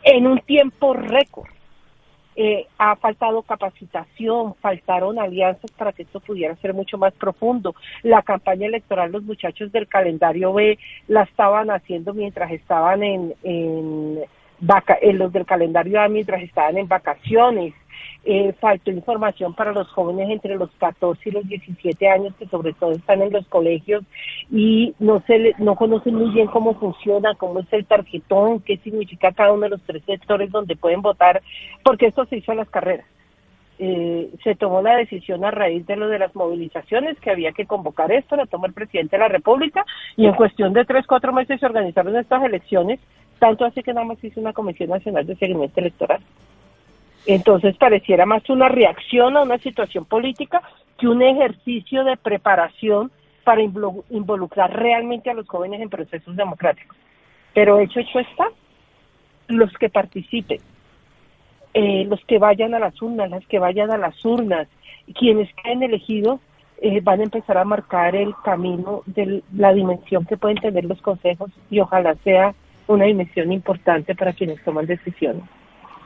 en 0.02 0.26
un 0.26 0.40
tiempo 0.40 0.94
récord. 0.94 1.50
Eh, 2.37 2.66
ha 2.79 2.97
faltado 2.97 3.42
capacitación, 3.42 4.55
faltaron 4.57 5.18
alianzas 5.18 5.70
para 5.73 5.92
que 5.92 6.03
esto 6.03 6.20
pudiera 6.20 6.57
ser 6.57 6.75
mucho 6.75 6.99
más 6.99 7.12
profundo. 7.14 7.75
La 8.03 8.23
campaña 8.23 8.66
electoral, 8.66 9.12
los 9.12 9.23
muchachos 9.23 9.70
del 9.70 9.87
calendario 9.87 10.53
B 10.53 10.79
la 11.07 11.23
estaban 11.23 11.70
haciendo 11.70 12.12
mientras 12.12 12.51
estaban 12.51 13.03
en, 13.05 13.35
en, 13.44 14.20
vaca 14.61 14.99
en 15.01 15.18
los 15.18 15.33
del 15.33 15.47
calendario 15.47 16.01
A 16.01 16.09
mientras 16.09 16.42
estaban 16.42 16.79
en 16.79 16.88
vacaciones 16.88 17.75
eh, 18.24 18.54
faltó 18.61 18.90
información 18.90 19.54
para 19.54 19.72
los 19.72 19.88
jóvenes 19.88 20.30
entre 20.30 20.57
los 20.57 20.70
14 20.78 21.28
y 21.28 21.33
los 21.33 21.46
17 21.46 22.09
años 22.09 22.35
que 22.38 22.46
sobre 22.46 22.72
todo 22.72 22.92
están 22.92 23.20
en 23.20 23.33
los 23.33 23.46
colegios 23.48 24.02
y 24.50 24.94
no 24.98 25.22
se 25.26 25.52
no 25.59 25.76
conocen 25.76 26.14
muy 26.14 26.30
bien 26.30 26.46
cómo 26.46 26.74
funciona, 26.74 27.35
cómo 27.35 27.61
es 27.61 27.72
el 27.72 27.85
tarjetón, 27.85 28.61
qué 28.61 28.78
significa 28.78 29.33
cada 29.33 29.52
uno 29.52 29.62
de 29.62 29.70
los 29.70 29.83
tres 29.83 30.02
sectores 30.04 30.50
donde 30.50 30.76
pueden 30.76 31.02
votar, 31.02 31.42
porque 31.83 32.07
esto 32.07 32.24
se 32.26 32.38
hizo 32.38 32.52
en 32.52 32.59
las 32.59 32.70
carreras. 32.70 33.07
Eh, 33.78 34.30
se 34.44 34.54
tomó 34.54 34.83
la 34.83 34.96
decisión 34.96 35.44
a 35.44 35.50
raíz 35.50 35.85
de 35.87 35.96
lo 35.96 36.07
de 36.07 36.20
las 36.20 36.35
movilizaciones 36.37 37.18
que 37.18 37.30
había 37.30 37.50
que 37.50 37.66
convocar 37.66 38.12
esto, 38.12 38.37
lo 38.37 38.46
tomó 38.46 38.66
el 38.66 38.72
presidente 38.72 39.16
de 39.16 39.20
la 39.20 39.28
República 39.28 39.85
y 40.16 40.26
en 40.26 40.35
cuestión 40.35 40.72
de 40.72 40.85
tres, 40.85 41.07
cuatro 41.09 41.33
meses 41.33 41.59
se 41.59 41.66
organizaron 41.66 42.16
estas 42.16 42.44
elecciones, 42.44 43.00
tanto 43.40 43.64
así 43.64 43.83
que 43.83 43.92
nada 43.92 44.07
más 44.07 44.22
hizo 44.22 44.40
una 44.40 44.52
Comisión 44.52 44.90
Nacional 44.90 45.26
de 45.26 45.35
Seguimiento 45.37 45.80
Electoral. 45.80 46.20
Entonces 47.26 47.76
pareciera 47.76 48.26
más 48.26 48.48
una 48.50 48.68
reacción 48.68 49.37
a 49.37 49.42
una 49.42 49.58
situación 49.58 50.04
política 50.04 50.62
que 50.98 51.08
un 51.08 51.22
ejercicio 51.22 52.04
de 52.04 52.16
preparación 52.16 53.10
para 53.44 53.62
involucrar 53.62 54.72
realmente 54.72 55.30
a 55.30 55.34
los 55.34 55.46
jóvenes 55.46 55.80
en 55.80 55.90
procesos 55.90 56.34
democráticos. 56.37 56.96
Pero 57.52 57.78
hecho, 57.78 58.00
hecho 58.00 58.18
está, 58.18 58.48
los 59.48 59.72
que 59.74 59.88
participen, 59.88 60.58
eh, 61.74 62.04
los 62.08 62.24
que 62.24 62.38
vayan 62.38 62.74
a 62.74 62.78
las 62.78 63.00
urnas, 63.00 63.30
las 63.30 63.46
que 63.46 63.58
vayan 63.58 63.90
a 63.90 63.98
las 63.98 64.24
urnas, 64.24 64.68
quienes 65.14 65.52
queden 65.62 65.82
elegidos, 65.82 66.40
eh, 66.80 67.00
van 67.00 67.20
a 67.20 67.24
empezar 67.24 67.56
a 67.58 67.64
marcar 67.64 68.16
el 68.16 68.34
camino 68.44 69.02
de 69.06 69.42
la 69.54 69.72
dimensión 69.72 70.24
que 70.24 70.37
pueden 70.37 70.58
tener 70.58 70.84
los 70.84 71.00
consejos 71.00 71.50
y 71.70 71.80
ojalá 71.80 72.14
sea 72.24 72.54
una 72.87 73.04
dimensión 73.04 73.52
importante 73.52 74.14
para 74.14 74.32
quienes 74.32 74.62
toman 74.64 74.87
decisiones. 74.87 75.44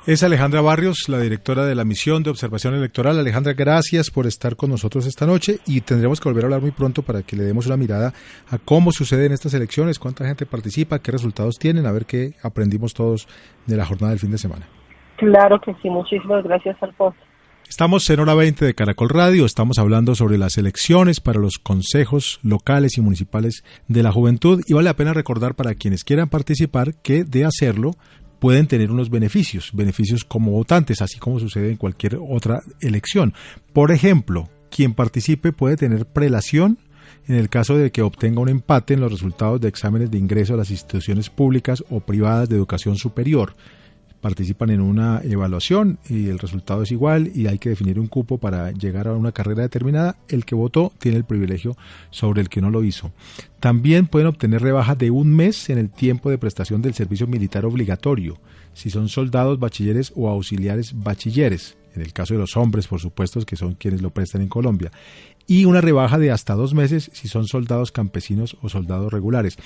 Es 0.09 0.23
Alejandra 0.23 0.63
Barrios, 0.63 1.07
la 1.09 1.21
directora 1.21 1.67
de 1.67 1.75
la 1.75 1.85
misión 1.85 2.23
de 2.23 2.31
observación 2.31 2.73
electoral. 2.73 3.19
Alejandra, 3.19 3.53
gracias 3.53 4.11
por 4.11 4.27
estar 4.27 4.57
con 4.57 4.71
nosotros 4.71 5.05
esta 5.05 5.27
noche 5.27 5.59
y 5.67 5.83
tendremos 5.83 6.19
que 6.19 6.31
volver 6.31 6.45
a 6.45 6.47
hablar 6.47 6.63
muy 6.63 6.71
pronto 6.71 7.03
para 7.03 7.23
que 7.23 7.37
le 7.37 7.45
demos 7.45 7.67
una 7.67 7.77
mirada 7.77 8.15
a 8.49 8.57
cómo 8.57 8.91
suceden 8.91 9.33
estas 9.33 9.53
elecciones, 9.53 9.99
cuánta 9.99 10.25
gente 10.25 10.47
participa, 10.47 11.01
qué 11.01 11.13
resultados 11.13 11.59
tienen, 11.59 11.85
a 11.85 11.93
ver 11.93 12.07
qué 12.07 12.33
aprendimos 12.43 12.95
todos 12.95 13.29
de 13.67 13.77
la 13.77 13.85
jornada 13.85 14.13
del 14.13 14.19
fin 14.19 14.31
de 14.31 14.39
semana. 14.39 14.67
Claro 15.19 15.61
que 15.61 15.75
sí, 15.83 15.91
muchísimas 15.91 16.43
gracias, 16.43 16.83
Alfonso. 16.83 17.19
Estamos 17.69 18.09
en 18.09 18.21
hora 18.21 18.33
20 18.33 18.65
de 18.65 18.73
Caracol 18.73 19.11
Radio, 19.11 19.45
estamos 19.45 19.79
hablando 19.79 20.15
sobre 20.15 20.39
las 20.39 20.57
elecciones 20.57 21.21
para 21.21 21.39
los 21.39 21.59
consejos 21.59 22.41
locales 22.43 22.97
y 22.97 23.03
municipales 23.03 23.63
de 23.89 24.03
la 24.03 24.11
juventud 24.11 24.63
y 24.67 24.73
vale 24.73 24.87
la 24.87 24.97
pena 24.97 25.13
recordar 25.13 25.55
para 25.55 25.75
quienes 25.75 26.03
quieran 26.03 26.31
participar 26.31 26.95
que 27.03 27.25
de 27.25 27.45
hacerlo 27.45 27.91
pueden 28.39 28.67
tener 28.67 28.91
unos 28.91 29.11
beneficios, 29.11 29.71
beneficios 29.73 30.25
como 30.25 30.53
votantes, 30.53 31.03
así 31.03 31.19
como 31.19 31.41
sucede 31.41 31.71
en 31.71 31.77
cualquier 31.77 32.19
otra 32.21 32.63
elección. 32.81 33.35
Por 33.73 33.93
ejemplo, 33.93 34.49
quien 34.71 34.95
participe 34.95 35.53
puede 35.53 35.77
tener 35.77 36.07
prelación 36.07 36.79
en 37.27 37.35
el 37.35 37.49
caso 37.49 37.77
de 37.77 37.91
que 37.91 38.03
obtenga 38.03 38.41
un 38.41 38.49
empate 38.49 38.95
en 38.95 39.01
los 39.01 39.13
resultados 39.13 39.61
de 39.61 39.69
exámenes 39.69 40.11
de 40.11 40.19
ingreso 40.19 40.55
a 40.55 40.57
las 40.57 40.71
instituciones 40.71 41.29
públicas 41.29 41.85
o 41.91 42.01
privadas 42.01 42.49
de 42.49 42.57
educación 42.57 42.97
superior 42.97 43.55
participan 44.21 44.71
en 44.71 44.81
una 44.81 45.21
evaluación 45.23 45.99
y 46.09 46.29
el 46.29 46.39
resultado 46.39 46.83
es 46.83 46.91
igual 46.91 47.31
y 47.35 47.47
hay 47.47 47.59
que 47.59 47.69
definir 47.69 47.99
un 48.01 48.09
cupo 48.09 48.39
para 48.39 48.73
llegar 48.73 49.09
a 49.09 49.15
una 49.15 49.33
carrera 49.33 49.63
determinada, 49.63 50.17
el 50.29 50.45
que 50.45 50.55
votó 50.55 50.93
tiene 50.99 51.19
el 51.19 51.25
privilegio 51.25 51.77
sobre 52.11 52.41
el 52.41 52.49
que 52.49 52.61
no 52.61 52.71
lo 52.71 52.83
hizo. 52.85 53.13
También 53.61 54.07
pueden 54.07 54.29
obtener 54.29 54.63
rebaja 54.63 54.95
de 54.95 55.11
un 55.11 55.35
mes 55.35 55.71
en 55.71 55.79
el 55.79 55.91
tiempo 55.91 56.31
de 56.31 56.39
prestación 56.39 56.83
del 56.83 56.95
servicio 56.95 57.27
militar 57.27 57.65
obligatorio, 57.65 58.39
si 58.73 58.91
son 58.91 59.09
soldados, 59.09 59.59
bachilleres 59.59 60.13
o 60.15 60.29
auxiliares 60.29 60.93
bachilleres, 60.95 61.77
en 61.95 62.03
el 62.03 62.13
caso 62.13 62.35
de 62.35 62.41
los 62.41 62.57
hombres, 62.57 62.87
por 62.87 63.01
supuesto, 63.01 63.41
que 63.45 63.57
son 63.57 63.75
quienes 63.75 64.03
lo 64.03 64.11
prestan 64.11 64.43
en 64.43 64.49
Colombia 64.49 64.91
y 65.49 65.65
una 65.65 65.81
rebaja 65.81 66.19
de 66.19 66.31
hasta 66.31 66.55
dos 66.55 66.75
meses 66.75 67.11
si 67.15 67.27
son 67.27 67.49
soldados 67.49 67.91
campesinos 67.91 68.57
o 68.61 68.69
soldados 68.69 69.11
regulares. 69.11 69.57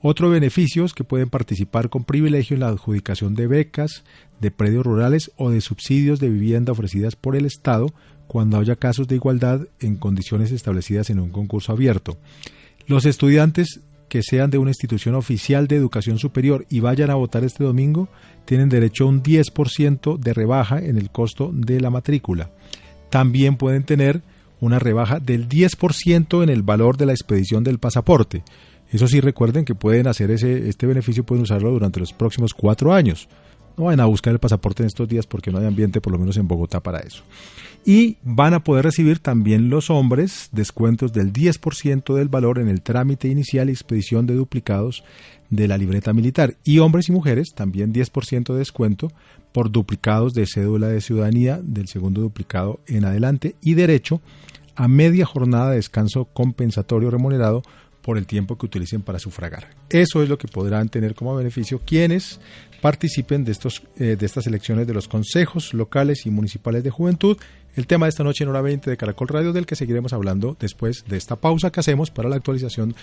Otro 0.00 0.30
beneficio 0.30 0.84
es 0.84 0.94
que 0.94 1.04
pueden 1.04 1.28
participar 1.28 1.90
con 1.90 2.04
privilegio 2.04 2.54
en 2.54 2.60
la 2.60 2.68
adjudicación 2.68 3.34
de 3.34 3.48
becas, 3.48 4.04
de 4.40 4.52
predios 4.52 4.86
rurales 4.86 5.32
o 5.36 5.50
de 5.50 5.60
subsidios 5.60 6.20
de 6.20 6.30
vivienda 6.30 6.72
ofrecidas 6.72 7.16
por 7.16 7.34
el 7.34 7.44
Estado 7.44 7.92
cuando 8.28 8.56
haya 8.56 8.76
casos 8.76 9.08
de 9.08 9.16
igualdad 9.16 9.62
en 9.80 9.96
condiciones 9.96 10.52
establecidas 10.52 11.10
en 11.10 11.18
un 11.18 11.30
concurso 11.30 11.72
abierto. 11.72 12.16
Los 12.86 13.04
estudiantes 13.04 13.80
que 14.08 14.22
sean 14.22 14.50
de 14.50 14.58
una 14.58 14.70
institución 14.70 15.16
oficial 15.16 15.66
de 15.66 15.76
educación 15.76 16.18
superior 16.18 16.66
y 16.70 16.78
vayan 16.78 17.10
a 17.10 17.16
votar 17.16 17.42
este 17.42 17.64
domingo 17.64 18.08
tienen 18.44 18.68
derecho 18.68 19.04
a 19.04 19.08
un 19.08 19.24
10% 19.24 20.18
de 20.18 20.34
rebaja 20.34 20.78
en 20.78 20.98
el 20.98 21.10
costo 21.10 21.50
de 21.52 21.80
la 21.80 21.90
matrícula. 21.90 22.50
También 23.10 23.56
pueden 23.56 23.82
tener 23.82 24.22
una 24.62 24.78
rebaja 24.78 25.18
del 25.18 25.48
10% 25.48 26.44
en 26.44 26.48
el 26.48 26.62
valor 26.62 26.96
de 26.96 27.04
la 27.04 27.12
expedición 27.12 27.64
del 27.64 27.80
pasaporte. 27.80 28.44
Eso 28.92 29.08
sí, 29.08 29.20
recuerden 29.20 29.64
que 29.64 29.74
pueden 29.74 30.06
hacer 30.06 30.30
ese, 30.30 30.68
este 30.68 30.86
beneficio, 30.86 31.24
pueden 31.24 31.42
usarlo 31.42 31.72
durante 31.72 31.98
los 31.98 32.12
próximos 32.12 32.54
cuatro 32.54 32.94
años. 32.94 33.28
No 33.76 33.84
vayan 33.84 34.00
a 34.00 34.06
buscar 34.06 34.32
el 34.32 34.38
pasaporte 34.38 34.84
en 34.84 34.86
estos 34.86 35.08
días 35.08 35.26
porque 35.26 35.50
no 35.50 35.58
hay 35.58 35.66
ambiente, 35.66 36.00
por 36.00 36.12
lo 36.12 36.18
menos 36.18 36.36
en 36.36 36.46
Bogotá, 36.46 36.78
para 36.78 37.00
eso. 37.00 37.24
Y 37.84 38.18
van 38.22 38.54
a 38.54 38.62
poder 38.62 38.84
recibir 38.84 39.18
también 39.18 39.68
los 39.68 39.90
hombres 39.90 40.48
descuentos 40.52 41.12
del 41.12 41.32
10% 41.32 42.14
del 42.14 42.28
valor 42.28 42.60
en 42.60 42.68
el 42.68 42.82
trámite 42.82 43.26
inicial 43.26 43.68
y 43.68 43.72
expedición 43.72 44.28
de 44.28 44.34
duplicados 44.34 45.02
de 45.50 45.66
la 45.66 45.76
libreta 45.76 46.12
militar. 46.12 46.54
Y 46.62 46.78
hombres 46.78 47.08
y 47.08 47.12
mujeres 47.12 47.52
también 47.52 47.92
10% 47.92 48.52
de 48.52 48.58
descuento 48.60 49.10
por 49.50 49.72
duplicados 49.72 50.34
de 50.34 50.46
cédula 50.46 50.86
de 50.86 51.00
ciudadanía 51.00 51.58
del 51.60 51.88
segundo 51.88 52.20
duplicado 52.20 52.78
en 52.86 53.04
adelante 53.04 53.56
y 53.60 53.74
derecho 53.74 54.20
a 54.82 54.88
media 54.88 55.24
jornada 55.24 55.70
de 55.70 55.76
descanso 55.76 56.24
compensatorio 56.24 57.08
remunerado 57.08 57.62
por 58.02 58.18
el 58.18 58.26
tiempo 58.26 58.58
que 58.58 58.66
utilicen 58.66 59.02
para 59.02 59.20
sufragar. 59.20 59.70
Eso 59.88 60.24
es 60.24 60.28
lo 60.28 60.38
que 60.38 60.48
podrán 60.48 60.88
tener 60.88 61.14
como 61.14 61.36
beneficio 61.36 61.80
quienes 61.86 62.40
participen 62.80 63.44
de, 63.44 63.52
estos, 63.52 63.84
eh, 63.96 64.16
de 64.18 64.26
estas 64.26 64.48
elecciones 64.48 64.88
de 64.88 64.94
los 64.94 65.06
consejos 65.06 65.72
locales 65.72 66.26
y 66.26 66.30
municipales 66.30 66.82
de 66.82 66.90
juventud. 66.90 67.36
El 67.76 67.86
tema 67.86 68.06
de 68.06 68.10
esta 68.10 68.24
noche 68.24 68.42
en 68.42 68.50
hora 68.50 68.60
20 68.60 68.90
de 68.90 68.96
Caracol 68.96 69.28
Radio, 69.28 69.52
del 69.52 69.66
que 69.66 69.76
seguiremos 69.76 70.12
hablando 70.12 70.56
después 70.58 71.04
de 71.06 71.16
esta 71.16 71.36
pausa 71.36 71.70
que 71.70 71.78
hacemos 71.78 72.10
para 72.10 72.28
la 72.28 72.34
actualización 72.34 72.96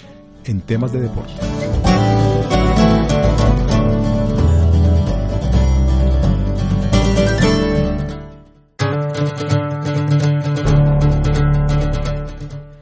en 0.44 0.60
temas 0.60 0.92
de 0.92 1.00
deporte. 1.00 1.32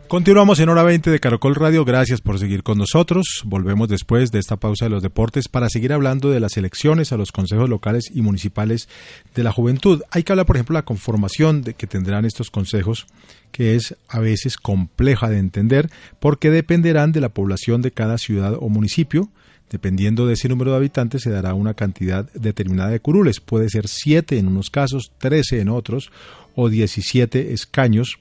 Continuamos 0.07 0.61
en 0.61 0.69
hora 0.69 0.83
20 0.83 1.11
de 1.11 1.19
Caracol 1.19 1.53
Radio. 1.53 1.83
Gracias 1.83 2.21
por 2.21 2.39
seguir 2.39 2.63
con 2.63 2.77
nosotros. 2.77 3.41
Volvemos 3.43 3.89
después 3.89 4.31
de 4.31 4.39
esta 4.39 4.55
pausa 4.55 4.85
de 4.85 4.89
los 4.89 5.03
deportes 5.03 5.49
para 5.49 5.67
seguir 5.67 5.91
hablando 5.91 6.29
de 6.29 6.39
las 6.39 6.55
elecciones 6.55 7.11
a 7.11 7.17
los 7.17 7.33
consejos 7.33 7.69
locales 7.69 8.05
y 8.13 8.21
municipales 8.21 8.87
de 9.35 9.43
la 9.43 9.51
juventud. 9.51 10.01
Hay 10.09 10.23
que 10.23 10.31
hablar, 10.31 10.45
por 10.45 10.55
ejemplo, 10.55 10.75
de 10.75 10.79
la 10.79 10.85
conformación 10.85 11.61
de 11.61 11.73
que 11.73 11.87
tendrán 11.87 12.23
estos 12.23 12.51
consejos, 12.51 13.05
que 13.51 13.75
es 13.75 13.97
a 14.07 14.21
veces 14.21 14.55
compleja 14.55 15.29
de 15.29 15.39
entender 15.39 15.89
porque 16.21 16.51
dependerán 16.51 17.11
de 17.11 17.19
la 17.19 17.29
población 17.29 17.81
de 17.81 17.91
cada 17.91 18.17
ciudad 18.17 18.55
o 18.57 18.69
municipio. 18.69 19.27
Dependiendo 19.69 20.25
de 20.25 20.35
ese 20.35 20.47
número 20.47 20.71
de 20.71 20.77
habitantes 20.77 21.23
se 21.23 21.31
dará 21.31 21.53
una 21.53 21.73
cantidad 21.73 22.31
determinada 22.31 22.91
de 22.91 23.01
curules. 23.01 23.41
Puede 23.41 23.67
ser 23.67 23.89
siete 23.89 24.37
en 24.37 24.47
unos 24.47 24.69
casos, 24.69 25.11
trece 25.17 25.59
en 25.59 25.67
otros, 25.67 26.11
o 26.55 26.69
17 26.69 27.51
escaños 27.51 28.19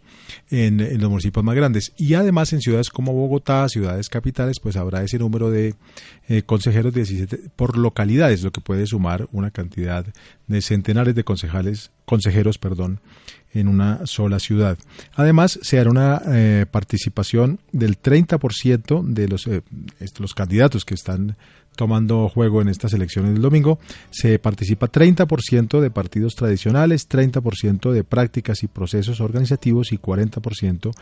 en, 0.50 0.80
en, 0.80 1.00
los 1.00 1.10
municipios 1.10 1.44
más 1.44 1.54
grandes. 1.54 1.92
Y 1.96 2.14
además 2.14 2.52
en 2.52 2.60
ciudades 2.60 2.90
como 2.90 3.12
Bogotá, 3.12 3.68
ciudades 3.68 4.08
capitales, 4.08 4.60
pues 4.60 4.76
habrá 4.76 5.02
ese 5.02 5.18
número 5.18 5.50
de 5.50 5.74
eh, 6.28 6.42
consejeros 6.42 6.94
17 6.94 7.50
por 7.56 7.78
localidades, 7.78 8.42
lo 8.42 8.52
que 8.52 8.60
puede 8.60 8.86
sumar 8.86 9.28
una 9.32 9.50
cantidad 9.50 10.06
de 10.46 10.62
centenares 10.62 11.14
de 11.14 11.24
concejales, 11.24 11.90
consejeros, 12.06 12.56
perdón, 12.56 13.00
en 13.52 13.68
una 13.68 14.06
sola 14.06 14.38
ciudad. 14.38 14.78
Además, 15.14 15.58
se 15.62 15.78
hará 15.78 15.90
una 15.90 16.22
eh, 16.26 16.66
participación 16.70 17.58
del 17.72 18.00
30% 18.00 19.04
de 19.04 19.28
los, 19.28 19.46
eh, 19.46 19.62
los 20.18 20.34
candidatos 20.34 20.84
que 20.84 20.94
están 20.94 21.36
tomando 21.76 22.28
juego 22.28 22.62
en 22.62 22.68
estas 22.68 22.94
elecciones 22.94 23.34
del 23.34 23.42
domingo, 23.42 23.78
se 24.10 24.38
participa 24.38 24.90
30% 24.90 25.80
de 25.80 25.90
partidos 25.90 26.34
tradicionales, 26.34 27.06
30% 27.08 27.92
de 27.92 28.02
prácticas 28.02 28.62
y 28.62 28.66
procesos 28.66 29.20
organizativos 29.20 29.92
y 29.92 29.98
40% 29.98 30.92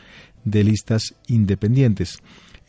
de 0.44 0.64
listas 0.64 1.14
independientes. 1.28 2.18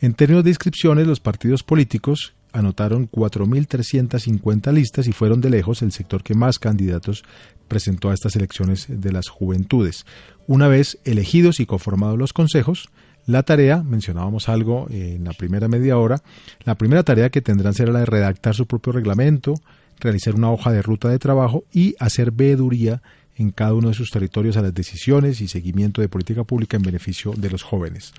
En 0.00 0.14
términos 0.14 0.44
de 0.44 0.50
inscripciones, 0.50 1.06
los 1.06 1.20
partidos 1.20 1.62
políticos 1.62 2.34
anotaron 2.56 3.10
4.350 3.10 4.72
listas 4.72 5.06
y 5.06 5.12
fueron 5.12 5.40
de 5.40 5.50
lejos 5.50 5.82
el 5.82 5.92
sector 5.92 6.22
que 6.22 6.34
más 6.34 6.58
candidatos 6.58 7.22
presentó 7.68 8.10
a 8.10 8.14
estas 8.14 8.34
elecciones 8.36 8.86
de 8.88 9.12
las 9.12 9.28
juventudes. 9.28 10.06
Una 10.46 10.68
vez 10.68 10.98
elegidos 11.04 11.60
y 11.60 11.66
conformados 11.66 12.18
los 12.18 12.32
consejos, 12.32 12.88
la 13.26 13.42
tarea, 13.42 13.82
mencionábamos 13.82 14.48
algo 14.48 14.86
en 14.90 15.24
la 15.24 15.32
primera 15.32 15.68
media 15.68 15.98
hora, 15.98 16.22
la 16.64 16.76
primera 16.76 17.02
tarea 17.02 17.30
que 17.30 17.42
tendrán 17.42 17.74
será 17.74 17.92
la 17.92 18.00
de 18.00 18.06
redactar 18.06 18.54
su 18.54 18.66
propio 18.66 18.92
reglamento, 18.92 19.54
realizar 19.98 20.34
una 20.34 20.50
hoja 20.50 20.72
de 20.72 20.82
ruta 20.82 21.08
de 21.08 21.18
trabajo 21.18 21.64
y 21.72 21.94
hacer 21.98 22.30
veeduría 22.30 23.02
en 23.34 23.50
cada 23.50 23.74
uno 23.74 23.88
de 23.88 23.94
sus 23.94 24.10
territorios 24.10 24.56
a 24.56 24.62
las 24.62 24.72
decisiones 24.72 25.40
y 25.40 25.48
seguimiento 25.48 26.00
de 26.00 26.08
política 26.08 26.44
pública 26.44 26.76
en 26.76 26.84
beneficio 26.84 27.32
de 27.36 27.50
los 27.50 27.62
jóvenes. 27.62 28.14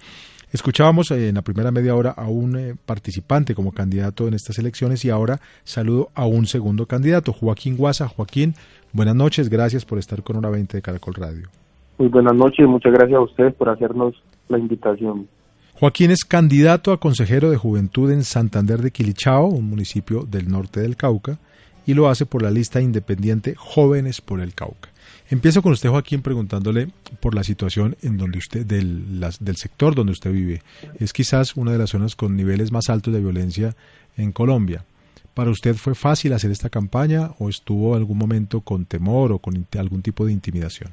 Escuchábamos 0.53 1.11
en 1.11 1.35
la 1.35 1.41
primera 1.41 1.71
media 1.71 1.93
hora 1.93 2.11
a 2.11 2.29
un 2.29 2.57
eh, 2.57 2.75
participante 2.85 3.53
como 3.53 3.73
candidato 3.73 4.29
en 4.29 4.33
estas 4.33 4.57
elecciones 4.57 5.03
y 5.03 5.09
ahora 5.09 5.41
saludo 5.65 6.09
a 6.15 6.25
un 6.25 6.45
segundo 6.45 6.85
candidato, 6.85 7.33
Joaquín 7.33 7.75
Guasa. 7.75 8.07
Joaquín, 8.07 8.53
buenas 8.93 9.15
noches, 9.15 9.49
gracias 9.49 9.83
por 9.83 9.99
estar 9.99 10.23
con 10.23 10.37
Hora 10.37 10.49
20 10.49 10.77
de 10.77 10.81
Caracol 10.81 11.15
Radio. 11.15 11.49
Muy 11.97 12.07
buenas 12.07 12.33
noches, 12.33 12.65
muchas 12.65 12.93
gracias 12.93 13.17
a 13.17 13.21
ustedes 13.23 13.53
por 13.55 13.67
hacernos 13.67 14.15
la 14.47 14.57
invitación. 14.57 15.27
Joaquín 15.73 16.11
es 16.11 16.23
candidato 16.23 16.93
a 16.93 16.99
consejero 16.99 17.51
de 17.51 17.57
juventud 17.57 18.09
en 18.09 18.23
Santander 18.23 18.79
de 18.79 18.91
Quilichao, 18.91 19.47
un 19.47 19.69
municipio 19.69 20.23
del 20.23 20.47
norte 20.47 20.79
del 20.79 20.95
Cauca, 20.95 21.39
y 21.85 21.93
lo 21.93 22.07
hace 22.07 22.25
por 22.25 22.41
la 22.41 22.51
lista 22.51 22.79
independiente 22.79 23.53
Jóvenes 23.57 24.21
por 24.21 24.39
el 24.39 24.53
Cauca. 24.53 24.89
Empiezo 25.29 25.61
con 25.61 25.73
usted, 25.73 25.89
Joaquín, 25.89 26.21
preguntándole 26.21 26.87
por 27.19 27.35
la 27.35 27.43
situación 27.43 27.95
en 28.01 28.17
donde 28.17 28.37
usted, 28.37 28.65
del, 28.65 29.19
del 29.19 29.55
sector 29.57 29.93
donde 29.93 30.13
usted 30.13 30.31
vive. 30.31 30.61
Es 30.99 31.11
quizás 31.11 31.57
una 31.57 31.71
de 31.71 31.77
las 31.77 31.89
zonas 31.89 32.15
con 32.15 32.35
niveles 32.35 32.71
más 32.71 32.89
altos 32.89 33.13
de 33.13 33.19
violencia 33.19 33.75
en 34.15 34.31
Colombia. 34.31 34.85
¿Para 35.33 35.51
usted 35.51 35.75
fue 35.75 35.95
fácil 35.95 36.33
hacer 36.33 36.49
esta 36.51 36.69
campaña 36.69 37.31
o 37.39 37.49
estuvo 37.49 37.95
algún 37.95 38.17
momento 38.17 38.61
con 38.61 38.85
temor 38.85 39.31
o 39.31 39.39
con 39.39 39.67
algún 39.77 40.01
tipo 40.01 40.25
de 40.25 40.31
intimidación? 40.31 40.91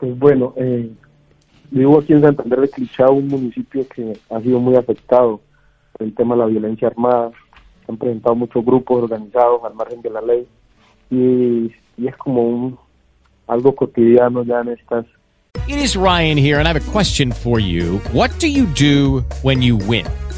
Pues 0.00 0.18
bueno, 0.18 0.54
eh, 0.56 0.90
Vivo 1.70 1.98
aquí 1.98 2.12
en 2.12 2.22
Santander 2.22 2.60
de 2.60 2.68
Clichao, 2.68 3.14
un 3.14 3.26
municipio 3.26 3.86
que 3.88 4.16
ha 4.30 4.40
sido 4.40 4.60
muy 4.60 4.76
afectado 4.76 5.40
por 5.92 6.06
el 6.06 6.14
tema 6.14 6.36
de 6.36 6.40
la 6.42 6.46
violencia 6.46 6.86
armada. 6.86 7.32
Se 7.84 7.90
han 7.90 7.98
presentado 7.98 8.36
muchos 8.36 8.64
grupos 8.64 9.02
organizados 9.02 9.60
al 9.64 9.74
margen 9.74 10.00
de 10.00 10.10
la 10.10 10.20
ley 10.20 10.46
y, 11.10 11.72
y 11.96 12.06
es 12.06 12.16
como 12.16 12.42
un 12.42 12.78
algo 13.46 13.74
cotidiano 13.74 14.42
ya 14.44 14.60
en 14.60 14.68
estas. 14.68 15.06
It 15.68 15.78
is 15.78 15.96
Ryan 15.96 16.36
here 16.36 16.58
and 16.58 16.68
I 16.68 16.72
have 16.72 16.88
a 16.88 16.92
question 16.92 17.32
for 17.32 17.58
you. 17.58 17.98
What 18.12 18.30
do 18.38 18.48
you 18.48 18.66
do 18.66 19.20
when 19.42 19.62
you 19.62 19.76
win? 19.76 20.06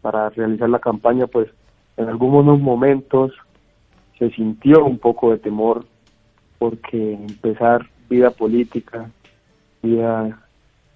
para 0.00 0.30
realizar 0.30 0.68
la 0.68 0.78
campaña, 0.78 1.26
pues 1.26 1.48
en 1.96 2.08
algunos 2.08 2.60
momentos 2.60 3.32
se 4.18 4.30
sintió 4.30 4.84
un 4.84 4.98
poco 4.98 5.30
de 5.30 5.38
temor 5.38 5.84
porque 6.58 7.14
empezar 7.14 7.86
vida 8.08 8.30
política, 8.30 9.10
vida 9.82 10.40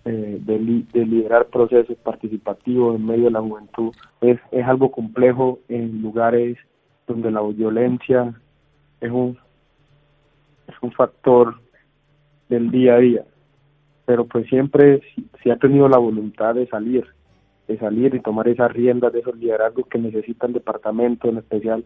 eh, 0.04 0.38
de, 0.40 0.84
de, 0.92 1.06
liderar 1.06 1.46
procesos 1.46 1.96
participativos 1.98 2.96
en 2.96 3.06
medio 3.06 3.24
de 3.26 3.30
la 3.30 3.40
juventud 3.40 3.94
es, 4.20 4.40
es 4.50 4.66
algo 4.66 4.90
complejo 4.90 5.60
en 5.68 6.02
lugares 6.02 6.58
donde 7.06 7.30
la 7.30 7.40
violencia 7.42 8.34
es 9.00 9.10
un, 9.10 9.38
es 10.66 10.74
un 10.80 10.92
factor 10.92 11.60
del 12.48 12.70
día 12.70 12.94
a 12.94 12.98
día. 12.98 13.24
Pero 14.04 14.24
pues 14.24 14.48
siempre 14.48 15.02
se 15.42 15.52
ha 15.52 15.56
tenido 15.56 15.88
la 15.88 15.98
voluntad 15.98 16.54
de 16.54 16.66
salir 16.66 17.06
de 17.68 17.78
salir 17.78 18.14
y 18.14 18.20
tomar 18.20 18.48
esas 18.48 18.72
riendas 18.72 19.12
de 19.12 19.20
esos 19.20 19.36
liderazgos 19.36 19.86
que 19.86 19.98
necesita 19.98 20.46
el 20.46 20.52
departamento, 20.52 21.28
en 21.28 21.38
especial 21.38 21.84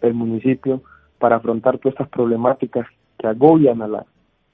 el 0.00 0.14
municipio, 0.14 0.82
para 1.18 1.36
afrontar 1.36 1.78
todas 1.78 1.94
estas 1.94 2.08
problemáticas 2.08 2.86
que 3.18 3.26
agobian 3.26 3.82
a 3.82 3.88
la, 3.88 4.06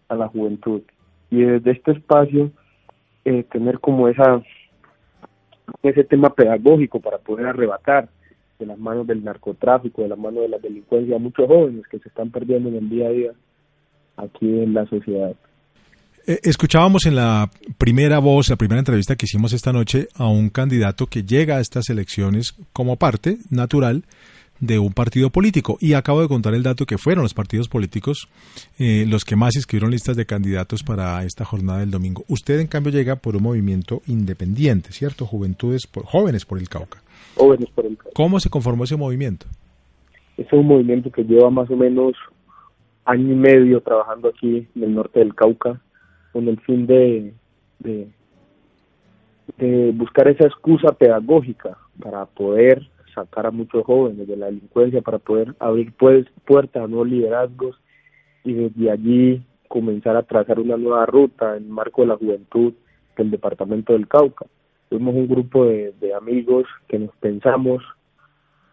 a 0.09 0.15
la 0.15 0.29
juventud. 0.29 0.83
Y 1.31 1.43
desde 1.43 1.73
este 1.73 1.93
espacio, 1.93 2.51
eh, 3.25 3.45
tener 3.45 3.81
como 3.81 4.09
esa 4.09 4.43
ese 5.83 6.05
tema 6.05 6.31
pedagógico 6.31 7.01
para 7.01 7.19
poder 7.19 7.47
arrebatar 7.47 8.09
de 8.59 8.67
las 8.67 8.79
manos 8.79 9.07
del 9.07 9.25
narcotráfico, 9.25 10.03
de 10.03 10.09
las 10.09 10.19
manos 10.19 10.43
de 10.43 10.49
la 10.49 10.59
delincuencia 10.59 11.17
a 11.17 11.19
muchos 11.19 11.47
jóvenes 11.47 11.87
que 11.89 11.99
se 11.99 12.09
están 12.09 12.31
perdiendo 12.31 12.69
en 12.69 12.77
el 12.77 12.89
día 12.89 13.09
a 13.09 13.11
día 13.11 13.33
aquí 14.17 14.61
en 14.61 14.75
la 14.75 14.87
sociedad. 14.87 15.35
Eh, 16.27 16.41
escuchábamos 16.43 17.05
en 17.05 17.17
la 17.17 17.51
primera 17.77 18.19
voz, 18.19 18.49
la 18.49 18.57
primera 18.57 18.79
entrevista 18.79 19.15
que 19.15 19.27
hicimos 19.27 19.53
esta 19.53 19.75
noche 19.75 20.09
a 20.15 20.27
un 20.27 20.49
candidato 20.49 21.07
que 21.07 21.23
llega 21.23 21.57
a 21.57 21.61
estas 21.61 21.91
elecciones 21.91 22.55
como 22.73 22.97
parte 22.97 23.37
natural 23.51 24.05
de 24.59 24.79
un 24.79 24.95
partido 24.95 25.29
político. 25.29 25.77
Y 25.81 25.93
acabo 25.93 26.23
de 26.23 26.29
contar 26.29 26.55
el 26.55 26.63
dato 26.63 26.87
que 26.87 26.97
fueron 26.97 27.25
los 27.25 27.35
partidos 27.35 27.69
políticos 27.69 28.29
eh, 28.79 29.05
los 29.07 29.27
que 29.27 29.37
más 29.37 29.55
escribieron 29.57 29.91
listas 29.91 30.17
de 30.17 30.25
candidatos 30.25 30.83
para 30.83 31.23
esta 31.25 31.45
jornada 31.45 31.81
del 31.81 31.91
domingo. 31.91 32.25
Usted, 32.27 32.59
en 32.59 32.69
cambio, 32.69 32.91
llega 32.91 33.17
por 33.17 33.37
un 33.37 33.43
movimiento 33.43 34.01
independiente, 34.07 34.93
¿cierto? 34.93 35.27
Juventudes, 35.27 35.87
por, 35.87 36.07
jóvenes 36.07 36.47
por 36.47 36.59
el 36.59 36.71
Cauca. 36.71 37.03
Jóvenes 37.37 37.69
por 37.75 37.85
el 37.85 37.99
Cauca. 37.99 38.13
¿Cómo 38.15 38.41
se 38.41 38.49
conformó 38.49 38.85
ese 38.85 38.97
movimiento? 38.97 39.45
Es 40.39 40.51
un 40.55 40.67
movimiento 40.67 41.13
que 41.13 41.23
lleva 41.23 41.51
más 41.51 41.69
o 41.69 41.77
menos 41.77 42.15
año 43.05 43.31
y 43.31 43.37
medio 43.37 43.83
trabajando 43.83 44.31
aquí 44.31 44.67
en 44.75 44.83
el 44.83 44.95
norte 44.95 45.19
del 45.19 45.35
Cauca 45.35 45.83
con 46.35 46.49
el 46.49 46.59
fin 46.63 46.85
de, 46.89 47.33
de, 47.79 48.09
buscar 49.93 50.27
esa 50.27 50.47
excusa 50.47 50.93
pedagógica 50.93 51.79
para 52.03 52.27
poder 52.27 52.83
sacar 53.15 53.47
a 53.47 53.53
muchos 53.53 53.85
jóvenes 53.85 54.27
de 54.27 54.37
la 54.37 54.47
delincuencia, 54.47 55.01
para 55.01 55.21
poder 55.21 55.55
abrir 55.61 55.93
pues, 55.97 56.27
puertas 56.45 56.83
a 56.83 56.89
nuevos 56.89 57.09
liderazgos 57.09 57.81
y 58.43 58.53
desde 58.53 58.91
allí 58.91 59.43
comenzar 59.69 60.17
a 60.17 60.25
trazar 60.25 60.59
una 60.59 60.77
nueva 60.77 61.07
ruta 61.07 61.57
en 61.57 61.63
el 61.63 61.69
marco 61.69 62.03
de 62.03 62.09
la 62.09 62.17
juventud 62.17 62.75
del 63.17 63.31
departamento 63.31 63.93
del 63.93 64.09
Cauca. 64.09 64.47
Fuimos 64.89 65.15
un 65.15 65.29
grupo 65.29 65.67
de, 65.67 65.95
de 66.01 66.15
amigos 66.15 66.67
que 66.89 66.99
nos 66.99 67.15
pensamos 67.17 67.81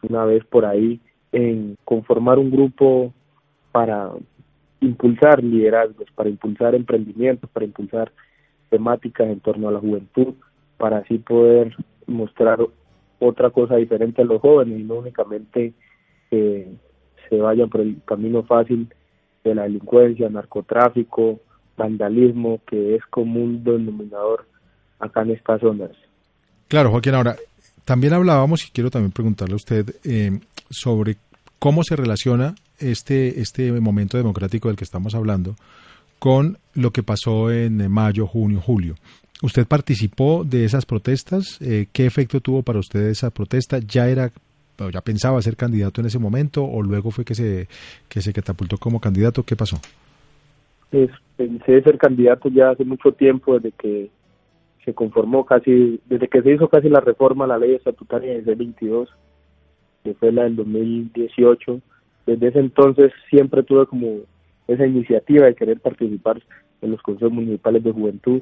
una 0.02 0.26
vez 0.26 0.44
por 0.46 0.66
ahí 0.66 1.00
en 1.32 1.78
conformar 1.86 2.40
un 2.40 2.50
grupo 2.50 3.14
para 3.72 4.10
impulsar 4.82 5.44
liderazgos, 5.44 6.10
para 6.14 6.30
impulsar 6.30 6.76
emprendimientos, 6.76 7.50
para 7.50 7.66
impulsar 7.66 8.12
temáticas 8.70 9.28
en 9.28 9.40
torno 9.40 9.70
a 9.70 9.72
la 9.72 9.80
juventud, 9.80 10.34
para 10.78 10.98
así 10.98 11.18
poder 11.20 11.76
mostrar 12.08 12.60
otra 13.20 13.52
cosa 13.52 13.76
diferente 13.76 14.22
a 14.22 14.26
los 14.26 14.42
jóvenes 14.42 14.80
y 14.80 14.84
no 14.84 14.96
únicamente 14.96 15.74
que 16.30 16.68
se 17.30 17.38
vayan 17.38 17.70
por 17.70 17.82
el 17.82 18.02
camino 18.06 18.44
fácil 18.44 18.90
de 19.44 19.56
la 19.56 19.64
delincuencia, 19.64 20.30
narcotráfico, 20.30 21.40
vandalismo, 21.78 22.62
que 22.68 22.96
es 22.96 23.06
común 23.06 23.64
denominador 23.64 24.48
acá 25.00 25.22
en 25.22 25.32
estas 25.32 25.62
zonas. 25.62 25.92
Claro, 26.68 26.92
Joaquín, 26.92 27.16
ahora 27.16 27.36
también 27.86 28.14
hablábamos 28.14 28.68
y 28.68 28.72
quiero 28.72 28.90
también 28.90 29.12
preguntarle 29.12 29.54
a 29.54 29.58
usted 29.58 29.96
eh, 30.04 30.40
sobre 30.70 31.18
cómo 31.60 31.84
se 31.84 31.96
relaciona 31.96 32.56
este, 32.82 33.40
este 33.42 33.72
momento 33.80 34.18
democrático 34.18 34.68
del 34.68 34.78
que 34.78 34.84
estamos 34.84 35.16
hablando 35.16 35.56
con 36.20 36.58
lo 36.76 36.92
que 36.92 37.04
pasó 37.04 37.52
en 37.52 37.90
mayo, 37.92 38.28
junio, 38.28 38.62
julio. 38.62 38.96
¿Usted 39.42 39.66
participó 39.66 40.44
de 40.44 40.66
esas 40.66 40.86
protestas? 40.86 41.60
Eh, 41.62 41.88
¿Qué 41.92 42.06
efecto 42.06 42.42
tuvo 42.42 42.62
para 42.62 42.80
usted 42.80 43.08
esa 43.08 43.32
protesta? 43.32 43.80
¿Ya 43.80 44.08
era 44.08 44.32
ya 44.92 45.02
pensaba 45.02 45.42
ser 45.42 45.56
candidato 45.56 46.02
en 46.02 46.08
ese 46.08 46.18
momento 46.18 46.64
o 46.64 46.82
luego 46.82 47.12
fue 47.12 47.24
que 47.24 47.36
se 47.36 47.68
que 48.10 48.22
se 48.22 48.34
catapultó 48.34 48.78
como 48.78 49.00
candidato? 49.00 49.44
¿Qué 49.44 49.56
pasó? 49.56 49.78
Pues 50.90 51.10
pensé 51.38 51.82
ser 51.82 51.98
candidato 51.98 52.50
ya 52.50 52.72
hace 52.72 52.84
mucho 52.84 53.12
tiempo, 53.12 53.60
desde 53.60 53.72
que 53.78 54.10
se 54.86 54.94
conformó 54.94 55.46
casi, 55.46 56.00
desde 56.06 56.28
que 56.28 56.42
se 56.42 56.54
hizo 56.54 56.68
casi 56.68 56.90
la 56.90 57.00
reforma 57.00 57.46
a 57.46 57.50
la 57.50 57.58
ley 57.58 57.76
estatutaria 57.76 58.34
el 58.34 58.44
22, 58.44 59.10
que 60.04 60.14
fue 60.16 60.32
la 60.32 60.44
del 60.44 60.56
2018. 60.56 61.82
Desde 62.26 62.48
ese 62.48 62.60
entonces 62.60 63.12
siempre 63.30 63.64
tuve 63.64 63.86
como 63.88 64.20
esa 64.68 64.86
iniciativa 64.86 65.46
de 65.46 65.56
querer 65.56 65.80
participar 65.80 66.42
en 66.82 66.92
los 66.92 67.02
consejos 67.02 67.34
municipales 67.34 67.84
de 67.84 67.92
juventud. 67.92 68.42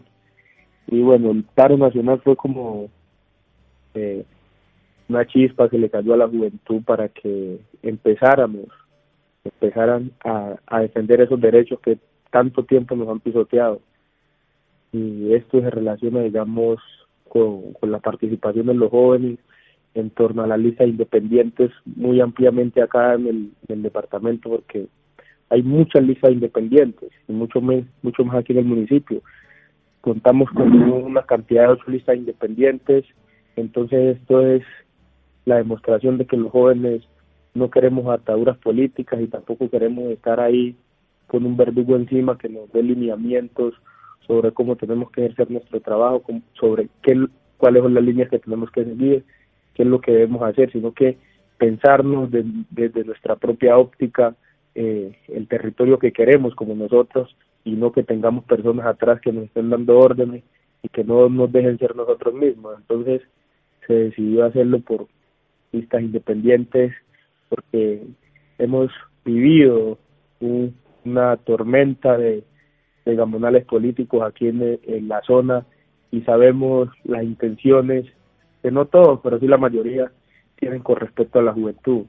Y 0.87 1.01
bueno, 1.01 1.31
el 1.31 1.43
paro 1.43 1.77
nacional 1.77 2.21
fue 2.21 2.35
como 2.35 2.89
eh, 3.93 4.25
una 5.07 5.25
chispa 5.25 5.69
que 5.69 5.77
le 5.77 5.89
cayó 5.89 6.13
a 6.13 6.17
la 6.17 6.27
juventud 6.27 6.83
para 6.83 7.09
que 7.09 7.59
empezáramos, 7.81 8.67
empezaran 9.43 10.11
a, 10.23 10.55
a 10.67 10.81
defender 10.81 11.21
esos 11.21 11.39
derechos 11.39 11.79
que 11.79 11.97
tanto 12.31 12.63
tiempo 12.63 12.95
nos 12.95 13.09
han 13.09 13.19
pisoteado. 13.19 13.81
Y 14.91 15.33
esto 15.33 15.61
se 15.61 15.69
relaciona, 15.69 16.21
digamos, 16.21 16.79
con, 17.27 17.73
con 17.73 17.91
la 17.91 17.99
participación 17.99 18.67
de 18.67 18.73
los 18.73 18.89
jóvenes 18.89 19.39
en 19.93 20.09
torno 20.11 20.43
a 20.43 20.47
la 20.47 20.57
lista 20.57 20.83
de 20.83 20.91
independientes 20.91 21.71
muy 21.85 22.21
ampliamente 22.21 22.81
acá 22.81 23.15
en 23.15 23.27
el, 23.27 23.35
en 23.67 23.77
el 23.77 23.83
departamento, 23.83 24.49
porque 24.49 24.87
hay 25.49 25.63
muchas 25.63 26.03
listas 26.03 26.31
independientes 26.31 27.09
y 27.27 27.33
mucho, 27.33 27.59
más, 27.61 27.83
mucho 28.01 28.23
más 28.23 28.37
aquí 28.37 28.53
en 28.53 28.59
el 28.59 28.65
municipio. 28.65 29.21
Contamos 30.01 30.49
con 30.51 30.71
una 30.73 31.23
cantidad 31.23 31.63
de 31.63 31.73
ocho 31.73 31.91
listas 31.91 32.17
independientes, 32.17 33.05
entonces 33.55 34.17
esto 34.17 34.45
es 34.45 34.63
la 35.45 35.57
demostración 35.57 36.17
de 36.17 36.25
que 36.25 36.37
los 36.37 36.51
jóvenes 36.51 37.03
no 37.53 37.69
queremos 37.69 38.07
ataduras 38.07 38.57
políticas 38.57 39.19
y 39.21 39.27
tampoco 39.27 39.69
queremos 39.69 40.05
estar 40.11 40.39
ahí 40.39 40.75
con 41.27 41.45
un 41.45 41.57
verdugo 41.57 41.95
encima 41.95 42.37
que 42.37 42.49
nos 42.49 42.71
dé 42.71 42.83
lineamientos 42.83 43.73
sobre 44.25 44.51
cómo 44.51 44.75
tenemos 44.75 45.11
que 45.11 45.25
ejercer 45.25 45.49
nuestro 45.49 45.79
trabajo, 45.79 46.23
sobre 46.53 46.89
qué, 47.01 47.27
cuáles 47.57 47.81
son 47.81 47.95
las 47.95 48.03
líneas 48.03 48.29
que 48.29 48.39
tenemos 48.39 48.69
que 48.71 48.85
seguir, 48.85 49.25
qué 49.79 49.83
es 49.83 49.89
lo 49.89 50.01
que 50.01 50.11
debemos 50.11 50.41
hacer, 50.41 50.69
sino 50.73 50.91
que 50.91 51.15
pensarnos 51.57 52.29
desde 52.29 53.05
nuestra 53.05 53.37
propia 53.37 53.77
óptica 53.77 54.35
eh, 54.75 55.17
el 55.29 55.47
territorio 55.47 55.97
que 55.97 56.11
queremos 56.11 56.53
como 56.53 56.75
nosotros 56.75 57.33
y 57.63 57.71
no 57.71 57.93
que 57.93 58.03
tengamos 58.03 58.43
personas 58.43 58.85
atrás 58.85 59.21
que 59.21 59.31
nos 59.31 59.45
estén 59.45 59.69
dando 59.69 59.97
órdenes 59.97 60.43
y 60.83 60.89
que 60.89 61.05
no 61.05 61.29
nos 61.29 61.49
dejen 61.53 61.77
ser 61.77 61.95
nosotros 61.95 62.33
mismos. 62.33 62.75
Entonces 62.77 63.21
se 63.87 63.93
decidió 63.93 64.43
hacerlo 64.43 64.81
por 64.81 65.07
listas 65.71 66.01
independientes 66.01 66.91
porque 67.47 68.03
hemos 68.57 68.91
vivido 69.23 69.97
una 71.05 71.37
tormenta 71.37 72.17
de, 72.17 72.43
de 73.05 73.15
gamonales 73.15 73.63
políticos 73.63 74.23
aquí 74.27 74.49
en, 74.49 74.77
en 74.83 75.07
la 75.07 75.21
zona 75.21 75.65
y 76.11 76.19
sabemos 76.23 76.89
las 77.05 77.23
intenciones 77.23 78.07
que 78.61 78.71
no 78.71 78.85
todos, 78.85 79.19
pero 79.23 79.39
sí 79.39 79.47
la 79.47 79.57
mayoría 79.57 80.11
tienen 80.55 80.81
con 80.81 80.97
respecto 80.97 81.39
a 81.39 81.43
la 81.43 81.53
juventud. 81.53 82.05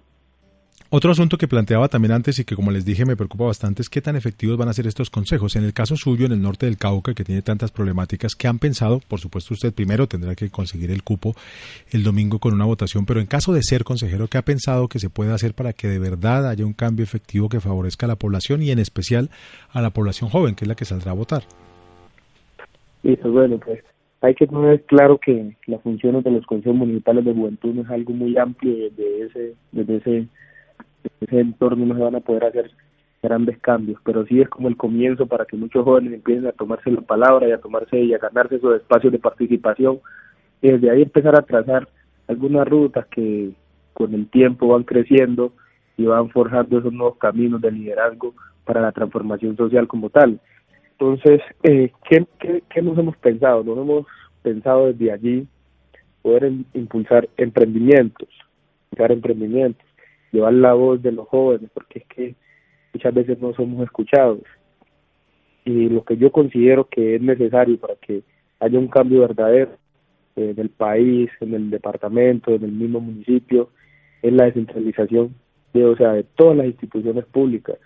Otro 0.92 1.12
asunto 1.12 1.38
que 1.38 1.46
planteaba 1.46 1.86
también 1.86 2.10
antes 2.10 2.40
y 2.40 2.44
que 2.44 2.56
como 2.56 2.72
les 2.72 2.84
dije 2.84 3.04
me 3.04 3.14
preocupa 3.14 3.44
bastante 3.44 3.80
es 3.80 3.88
qué 3.88 4.00
tan 4.00 4.16
efectivos 4.16 4.58
van 4.58 4.68
a 4.68 4.72
ser 4.72 4.88
estos 4.88 5.08
consejos. 5.08 5.54
En 5.54 5.62
el 5.62 5.72
caso 5.72 5.94
suyo, 5.94 6.26
en 6.26 6.32
el 6.32 6.42
norte 6.42 6.66
del 6.66 6.78
Cauca, 6.78 7.14
que 7.14 7.22
tiene 7.22 7.42
tantas 7.42 7.70
problemáticas, 7.70 8.34
¿qué 8.34 8.48
han 8.48 8.58
pensado? 8.58 9.00
Por 9.06 9.20
supuesto, 9.20 9.54
usted 9.54 9.72
primero 9.72 10.08
tendrá 10.08 10.34
que 10.34 10.50
conseguir 10.50 10.90
el 10.90 11.04
cupo 11.04 11.36
el 11.92 12.02
domingo 12.02 12.40
con 12.40 12.54
una 12.54 12.64
votación, 12.64 13.06
pero 13.06 13.20
en 13.20 13.26
caso 13.26 13.52
de 13.52 13.62
ser 13.62 13.84
consejero, 13.84 14.26
¿qué 14.26 14.38
ha 14.38 14.42
pensado 14.42 14.88
que 14.88 14.98
se 14.98 15.10
puede 15.10 15.32
hacer 15.32 15.54
para 15.54 15.72
que 15.72 15.86
de 15.86 16.00
verdad 16.00 16.48
haya 16.48 16.66
un 16.66 16.72
cambio 16.72 17.04
efectivo 17.04 17.48
que 17.48 17.60
favorezca 17.60 18.06
a 18.06 18.08
la 18.08 18.16
población 18.16 18.60
y 18.60 18.72
en 18.72 18.80
especial 18.80 19.30
a 19.70 19.80
la 19.82 19.90
población 19.90 20.28
joven, 20.28 20.56
que 20.56 20.64
es 20.64 20.68
la 20.68 20.74
que 20.74 20.86
saldrá 20.86 21.12
a 21.12 21.14
votar? 21.14 21.44
Y 23.04 23.14
bueno, 23.14 23.60
pues 23.64 23.78
hay 24.22 24.34
que 24.34 24.46
tener 24.46 24.82
claro 24.84 25.18
que 25.18 25.56
las 25.66 25.80
funciones 25.82 26.24
de 26.24 26.30
los 26.30 26.46
consejos 26.46 26.76
municipales 26.76 27.24
de 27.24 27.32
juventud 27.32 27.74
no 27.74 27.82
es 27.82 27.90
algo 27.90 28.12
muy 28.12 28.36
amplio 28.36 28.74
desde 28.74 29.22
ese, 29.24 29.54
desde 29.72 29.96
ese 29.96 30.28
ese 31.20 31.40
entorno 31.40 31.86
no 31.86 31.94
se 31.94 32.02
van 32.02 32.14
a 32.16 32.20
poder 32.20 32.44
hacer 32.44 32.70
grandes 33.22 33.58
cambios, 33.58 34.00
pero 34.04 34.24
sí 34.26 34.40
es 34.40 34.48
como 34.48 34.68
el 34.68 34.76
comienzo 34.76 35.26
para 35.26 35.44
que 35.44 35.56
muchos 35.56 35.84
jóvenes 35.84 36.14
empiecen 36.14 36.46
a 36.46 36.52
tomarse 36.52 36.90
la 36.90 37.02
palabra 37.02 37.48
y 37.48 37.52
a 37.52 37.60
tomarse 37.60 38.00
y 38.00 38.14
a 38.14 38.18
ganarse 38.18 38.56
esos 38.56 38.76
espacios 38.76 39.12
de 39.12 39.18
participación 39.18 40.00
y 40.62 40.70
desde 40.70 40.90
ahí 40.90 41.02
empezar 41.02 41.38
a 41.38 41.42
trazar 41.42 41.88
algunas 42.28 42.66
rutas 42.66 43.06
que 43.06 43.50
con 43.92 44.14
el 44.14 44.28
tiempo 44.30 44.68
van 44.68 44.84
creciendo 44.84 45.52
y 45.96 46.06
van 46.06 46.30
forjando 46.30 46.78
esos 46.78 46.92
nuevos 46.92 47.18
caminos 47.18 47.60
de 47.60 47.72
liderazgo 47.72 48.34
para 48.64 48.80
la 48.80 48.92
transformación 48.92 49.56
social 49.56 49.86
como 49.86 50.08
tal. 50.08 50.40
Entonces, 51.00 51.40
eh, 51.62 51.90
¿qué, 52.08 52.26
qué, 52.38 52.62
qué 52.68 52.82
nos 52.82 52.98
hemos 52.98 53.16
pensado? 53.16 53.64
Nos 53.64 53.78
hemos 53.78 54.06
pensado 54.42 54.92
desde 54.92 55.10
allí 55.10 55.48
poder 56.20 56.52
impulsar 56.74 57.28
emprendimientos, 57.38 58.28
impulsar 58.90 59.12
emprendimientos 59.12 59.90
llevar 60.32 60.52
la 60.54 60.74
voz 60.74 61.02
de 61.02 61.12
los 61.12 61.28
jóvenes, 61.28 61.70
porque 61.72 62.00
es 62.00 62.06
que 62.06 62.34
muchas 62.94 63.14
veces 63.14 63.40
no 63.40 63.52
somos 63.54 63.82
escuchados. 63.82 64.40
Y 65.64 65.88
lo 65.88 66.04
que 66.04 66.16
yo 66.16 66.32
considero 66.32 66.88
que 66.88 67.16
es 67.16 67.22
necesario 67.22 67.78
para 67.78 67.94
que 67.96 68.22
haya 68.60 68.78
un 68.78 68.88
cambio 68.88 69.20
verdadero 69.20 69.72
en 70.36 70.58
el 70.58 70.70
país, 70.70 71.30
en 71.40 71.54
el 71.54 71.70
departamento, 71.70 72.54
en 72.54 72.64
el 72.64 72.72
mismo 72.72 73.00
municipio, 73.00 73.70
es 74.22 74.32
la 74.32 74.44
descentralización 74.44 75.34
de, 75.72 75.84
o 75.84 75.96
sea, 75.96 76.12
de 76.12 76.24
todas 76.24 76.56
las 76.56 76.66
instituciones 76.66 77.24
públicas. 77.26 77.76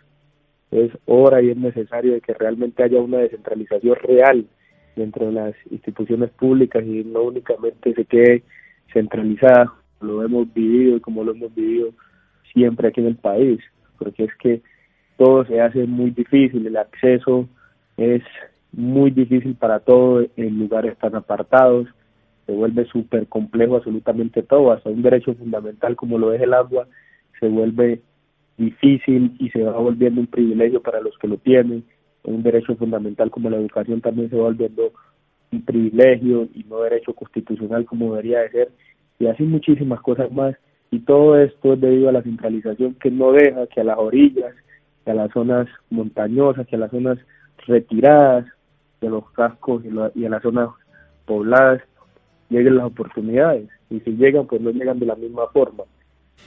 Es 0.74 0.90
hora 1.06 1.40
y 1.40 1.50
es 1.50 1.56
necesario 1.56 2.14
de 2.14 2.20
que 2.20 2.34
realmente 2.34 2.82
haya 2.82 2.98
una 2.98 3.18
descentralización 3.18 3.94
real 4.02 4.44
dentro 4.96 5.26
de 5.26 5.32
las 5.32 5.54
instituciones 5.70 6.30
públicas 6.30 6.84
y 6.84 7.04
no 7.04 7.22
únicamente 7.22 7.94
se 7.94 8.04
quede 8.04 8.42
centralizada, 8.92 9.72
lo 10.00 10.24
hemos 10.24 10.52
vivido 10.52 10.96
y 10.96 11.00
como 11.00 11.22
lo 11.22 11.30
hemos 11.30 11.54
vivido 11.54 11.90
siempre 12.52 12.88
aquí 12.88 13.00
en 13.00 13.06
el 13.06 13.16
país, 13.16 13.60
porque 13.98 14.24
es 14.24 14.34
que 14.36 14.62
todo 15.16 15.44
se 15.44 15.60
hace 15.60 15.86
muy 15.86 16.10
difícil, 16.10 16.66
el 16.66 16.76
acceso 16.76 17.48
es 17.96 18.24
muy 18.72 19.12
difícil 19.12 19.54
para 19.54 19.78
todos 19.78 20.26
en 20.36 20.58
lugares 20.58 20.98
tan 20.98 21.14
apartados, 21.14 21.86
se 22.46 22.52
vuelve 22.52 22.84
súper 22.86 23.28
complejo 23.28 23.76
absolutamente 23.76 24.42
todo, 24.42 24.72
hasta 24.72 24.90
un 24.90 25.02
derecho 25.02 25.34
fundamental 25.34 25.94
como 25.94 26.18
lo 26.18 26.32
es 26.32 26.42
el 26.42 26.52
agua, 26.52 26.88
se 27.38 27.48
vuelve 27.48 28.00
difícil 28.56 29.34
y 29.38 29.50
se 29.50 29.62
va 29.62 29.78
volviendo 29.78 30.20
un 30.20 30.26
privilegio 30.26 30.80
para 30.80 31.00
los 31.00 31.16
que 31.18 31.28
lo 31.28 31.38
tienen, 31.38 31.84
un 32.24 32.42
derecho 32.42 32.74
fundamental 32.76 33.30
como 33.30 33.50
la 33.50 33.56
educación 33.56 34.00
también 34.00 34.30
se 34.30 34.36
va 34.36 34.44
volviendo 34.44 34.92
un 35.52 35.62
privilegio 35.62 36.48
y 36.54 36.64
no 36.64 36.80
derecho 36.80 37.14
constitucional 37.14 37.84
como 37.84 38.10
debería 38.10 38.40
de 38.40 38.50
ser, 38.50 38.70
y 39.18 39.26
así 39.26 39.42
muchísimas 39.44 40.00
cosas 40.00 40.32
más 40.32 40.56
y 40.90 41.00
todo 41.00 41.36
esto 41.38 41.72
es 41.72 41.80
debido 41.80 42.08
a 42.08 42.12
la 42.12 42.22
centralización 42.22 42.94
que 42.94 43.10
no 43.10 43.32
deja 43.32 43.66
que 43.66 43.80
a 43.80 43.84
las 43.84 43.98
orillas, 43.98 44.54
que 45.04 45.10
a 45.10 45.14
las 45.14 45.32
zonas 45.32 45.66
montañosas, 45.90 46.66
que 46.68 46.76
a 46.76 46.78
las 46.78 46.90
zonas 46.90 47.18
retiradas 47.66 48.46
de 49.00 49.10
los 49.10 49.28
cascos 49.32 49.82
y, 49.84 50.24
a 50.24 50.28
las 50.28 50.42
zonas 50.42 50.68
pobladas 51.26 51.82
lleguen 52.48 52.76
las 52.76 52.86
oportunidades 52.86 53.68
y 53.90 54.00
si 54.00 54.12
llegan 54.12 54.46
pues 54.46 54.60
no 54.60 54.70
llegan 54.70 54.98
de 54.98 55.06
la 55.06 55.16
misma 55.16 55.48
forma. 55.52 55.84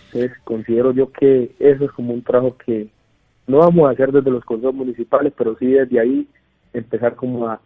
Entonces 0.07 0.37
considero 0.43 0.93
yo 0.93 1.11
que 1.11 1.51
eso 1.59 1.85
es 1.85 1.91
como 1.91 2.13
un 2.13 2.23
trabajo 2.23 2.57
que 2.57 2.89
no 3.47 3.59
vamos 3.59 3.87
a 3.87 3.91
hacer 3.91 4.11
desde 4.11 4.31
los 4.31 4.43
consejos 4.43 4.75
municipales, 4.75 5.33
pero 5.37 5.57
sí 5.57 5.67
desde 5.67 5.99
ahí 5.99 6.27
empezar 6.73 7.15
como 7.15 7.47
a, 7.47 7.59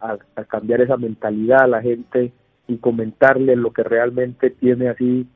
cambiar 0.48 0.80
esa 0.80 0.96
mentalidad 0.96 1.62
a 1.62 1.66
la 1.66 1.82
gente 1.82 2.32
y 2.68 2.76
comentarle 2.78 3.56
lo 3.56 3.72
que 3.72 3.82
realmente 3.82 4.50
tiene 4.50 4.88
así 4.88 5.26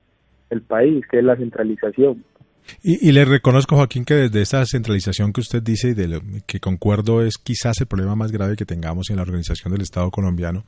el 0.50 0.62
país, 0.62 1.04
que 1.10 1.18
es 1.18 1.24
la 1.24 1.36
centralización. 1.36 2.24
Y, 2.82 3.12
le 3.12 3.24
reconozco, 3.24 3.76
Joaquín, 3.76 4.04
que 4.04 4.14
desde 4.14 4.42
esta 4.42 4.64
centralización 4.66 5.32
que 5.32 5.40
usted 5.40 5.62
dice 5.62 5.90
y 5.90 5.94
de 5.94 6.08
lo 6.08 6.20
que 6.46 6.58
concuerdo 6.58 7.22
es 7.22 7.38
quizás 7.38 7.80
el 7.80 7.86
problema 7.86 8.16
más 8.16 8.32
grave 8.32 8.56
que 8.56 8.66
tengamos 8.66 9.08
en 9.10 9.16
la 9.16 9.22
organización 9.22 9.72
del 9.72 9.82
Estado 9.82 10.10
colombiano, 10.10 10.64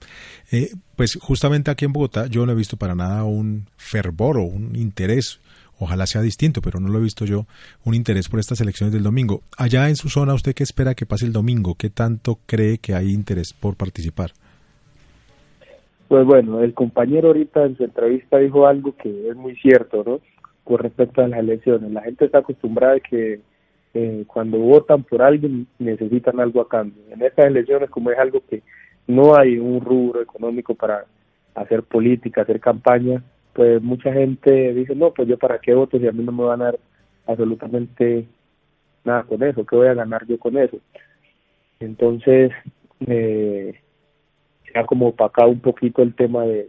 eh, 0.53 0.71
pues 0.95 1.19
justamente 1.21 1.73
aquí 1.73 1.87
en 1.87 1.93
Bogotá 1.93 2.27
yo 2.27 2.47
no 2.47 2.53
he 2.53 2.55
visto 2.55 2.77
para 2.77 2.95
nada 2.95 3.25
un 3.25 3.69
fervor 3.77 4.39
o 4.39 4.43
un 4.43 4.77
interés 4.77 5.41
ojalá 5.79 6.07
sea 6.07 6.23
distinto, 6.23 6.61
pero 6.61 6.81
no 6.81 6.89
lo 6.89 6.99
he 6.99 7.03
visto 7.03 7.25
yo, 7.25 7.47
un 7.85 7.95
interés 7.95 8.29
por 8.29 8.41
estas 8.41 8.61
elecciones 8.61 8.93
del 8.93 9.03
domingo. 9.03 9.43
Allá 9.57 9.89
en 9.89 9.97
su 9.97 10.09
zona, 10.09 10.35
¿usted 10.35 10.55
qué 10.55 10.63
espera 10.63 10.95
que 10.95 11.07
pase 11.07 11.27
el 11.27 11.33
domingo? 11.33 11.75
¿Qué 11.77 11.91
tanto 11.91 12.39
cree 12.47 12.79
que 12.79 12.95
hay 12.95 13.11
interés 13.11 13.53
por 13.53 13.77
participar? 13.77 14.31
Pues 16.09 16.25
bueno, 16.25 16.63
el 16.63 16.73
compañero 16.73 17.29
ahorita 17.29 17.65
en 17.65 17.77
su 17.77 17.85
entrevista 17.85 18.39
dijo 18.39 18.67
algo 18.67 18.97
que 18.97 19.29
es 19.29 19.37
muy 19.37 19.55
cierto, 19.57 20.03
¿no? 20.07 20.21
Con 20.65 20.79
respecto 20.79 21.23
a 21.23 21.29
las 21.29 21.41
elecciones. 21.41 21.91
La 21.93 22.03
gente 22.03 22.25
está 22.25 22.39
acostumbrada 22.39 22.97
a 22.97 23.01
que 23.01 23.41
eh, 23.95 24.25
cuando 24.27 24.59
votan 24.59 25.03
por 25.03 25.23
alguien 25.23 25.67
necesitan 25.79 26.41
algo 26.41 26.63
a 26.63 26.69
cambio. 26.69 27.03
En 27.11 27.23
estas 27.23 27.47
elecciones, 27.49 27.91
como 27.91 28.11
es 28.11 28.19
algo 28.19 28.43
que 28.49 28.63
no 29.07 29.37
hay 29.37 29.59
un 29.59 29.81
rubro 29.81 30.23
económico 30.23 30.75
para 30.75 31.05
hacer 31.55 31.83
política, 31.83 32.43
hacer 32.43 32.61
campaña, 32.61 33.23
pues 33.59 33.83
mucha 33.83 34.13
gente 34.13 34.73
dice, 34.73 34.95
no, 34.95 35.13
pues 35.13 35.27
yo 35.27 35.37
para 35.37 35.59
qué 35.59 35.75
voto 35.75 35.99
si 35.99 36.07
a 36.07 36.13
mí 36.13 36.23
no 36.23 36.31
me 36.31 36.45
van 36.45 36.63
a 36.63 36.67
dar 36.67 36.79
absolutamente 37.27 38.25
nada 39.03 39.25
con 39.25 39.43
eso, 39.43 39.67
¿qué 39.67 39.75
voy 39.75 39.89
a 39.89 39.95
ganar 39.95 40.25
yo 40.29 40.39
con 40.39 40.57
eso? 40.57 40.79
Entonces, 41.81 42.53
eh, 43.09 43.75
se 44.65 44.79
ha 44.79 44.87
como 44.87 45.09
opacado 45.09 45.51
un 45.51 45.59
poquito 45.59 46.03
el 46.03 46.15
tema 46.15 46.45
de, 46.45 46.69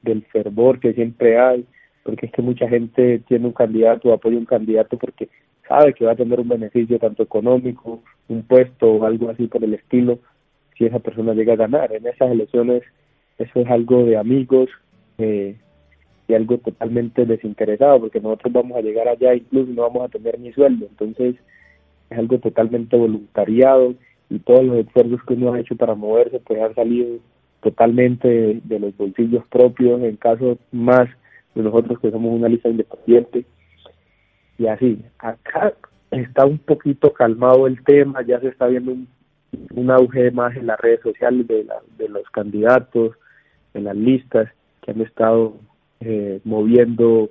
del 0.00 0.22
fervor 0.32 0.80
que 0.80 0.94
siempre 0.94 1.38
hay, 1.38 1.66
porque 2.02 2.24
es 2.24 2.32
que 2.32 2.40
mucha 2.40 2.66
gente 2.66 3.18
tiene 3.28 3.48
un 3.48 3.52
candidato, 3.52 4.10
apoya 4.10 4.38
un 4.38 4.46
candidato 4.46 4.96
porque 4.96 5.28
sabe 5.68 5.92
que 5.92 6.06
va 6.06 6.12
a 6.12 6.16
tener 6.16 6.40
un 6.40 6.48
beneficio 6.48 6.98
tanto 6.98 7.24
económico, 7.24 8.02
un 8.28 8.42
puesto 8.44 8.90
o 8.90 9.04
algo 9.04 9.28
así 9.28 9.48
por 9.48 9.62
el 9.62 9.74
estilo, 9.74 10.18
si 10.78 10.86
esa 10.86 10.98
persona 10.98 11.34
llega 11.34 11.52
a 11.52 11.56
ganar. 11.56 11.92
En 11.92 12.06
esas 12.06 12.30
elecciones 12.30 12.84
eso 13.36 13.60
es 13.60 13.66
algo 13.68 14.06
de 14.06 14.16
amigos 14.16 14.70
eh, 15.18 15.56
y 16.32 16.34
algo 16.34 16.56
totalmente 16.58 17.26
desinteresado, 17.26 18.00
porque 18.00 18.20
nosotros 18.20 18.52
vamos 18.54 18.78
a 18.78 18.80
llegar 18.80 19.06
allá 19.06 19.34
incluso 19.34 19.70
no 19.72 19.82
vamos 19.82 20.04
a 20.04 20.08
tener 20.08 20.40
ni 20.40 20.50
sueldo, 20.52 20.86
entonces 20.86 21.36
es 22.08 22.18
algo 22.18 22.38
totalmente 22.38 22.96
voluntariado 22.96 23.94
y 24.30 24.38
todos 24.38 24.64
los 24.64 24.78
esfuerzos 24.78 25.22
que 25.24 25.34
uno 25.34 25.52
ha 25.52 25.60
hecho 25.60 25.76
para 25.76 25.94
moverse 25.94 26.40
pues 26.40 26.60
han 26.60 26.74
salido 26.74 27.18
totalmente 27.60 28.60
de, 28.64 28.78
los 28.78 28.96
bolsillos 28.96 29.44
propios, 29.48 30.02
en 30.02 30.16
caso 30.16 30.58
más 30.72 31.08
de 31.54 31.62
nosotros 31.62 32.00
que 32.00 32.10
somos 32.10 32.34
una 32.34 32.48
lista 32.48 32.68
independiente. 32.68 33.44
Y 34.58 34.66
así, 34.66 35.04
acá 35.18 35.74
está 36.10 36.46
un 36.46 36.58
poquito 36.58 37.12
calmado 37.12 37.66
el 37.66 37.84
tema, 37.84 38.22
ya 38.22 38.40
se 38.40 38.48
está 38.48 38.66
viendo 38.66 38.92
un, 38.92 39.06
un 39.74 39.90
auge 39.90 40.30
más 40.30 40.56
en 40.56 40.66
las 40.66 40.80
redes 40.80 41.00
sociales 41.02 41.46
de, 41.46 41.64
la, 41.64 41.76
de 41.98 42.08
los 42.08 42.28
candidatos, 42.30 43.12
en 43.74 43.84
las 43.84 43.96
listas 43.96 44.48
que 44.80 44.90
han 44.90 45.00
estado 45.02 45.54
eh, 46.04 46.40
moviendo 46.44 47.30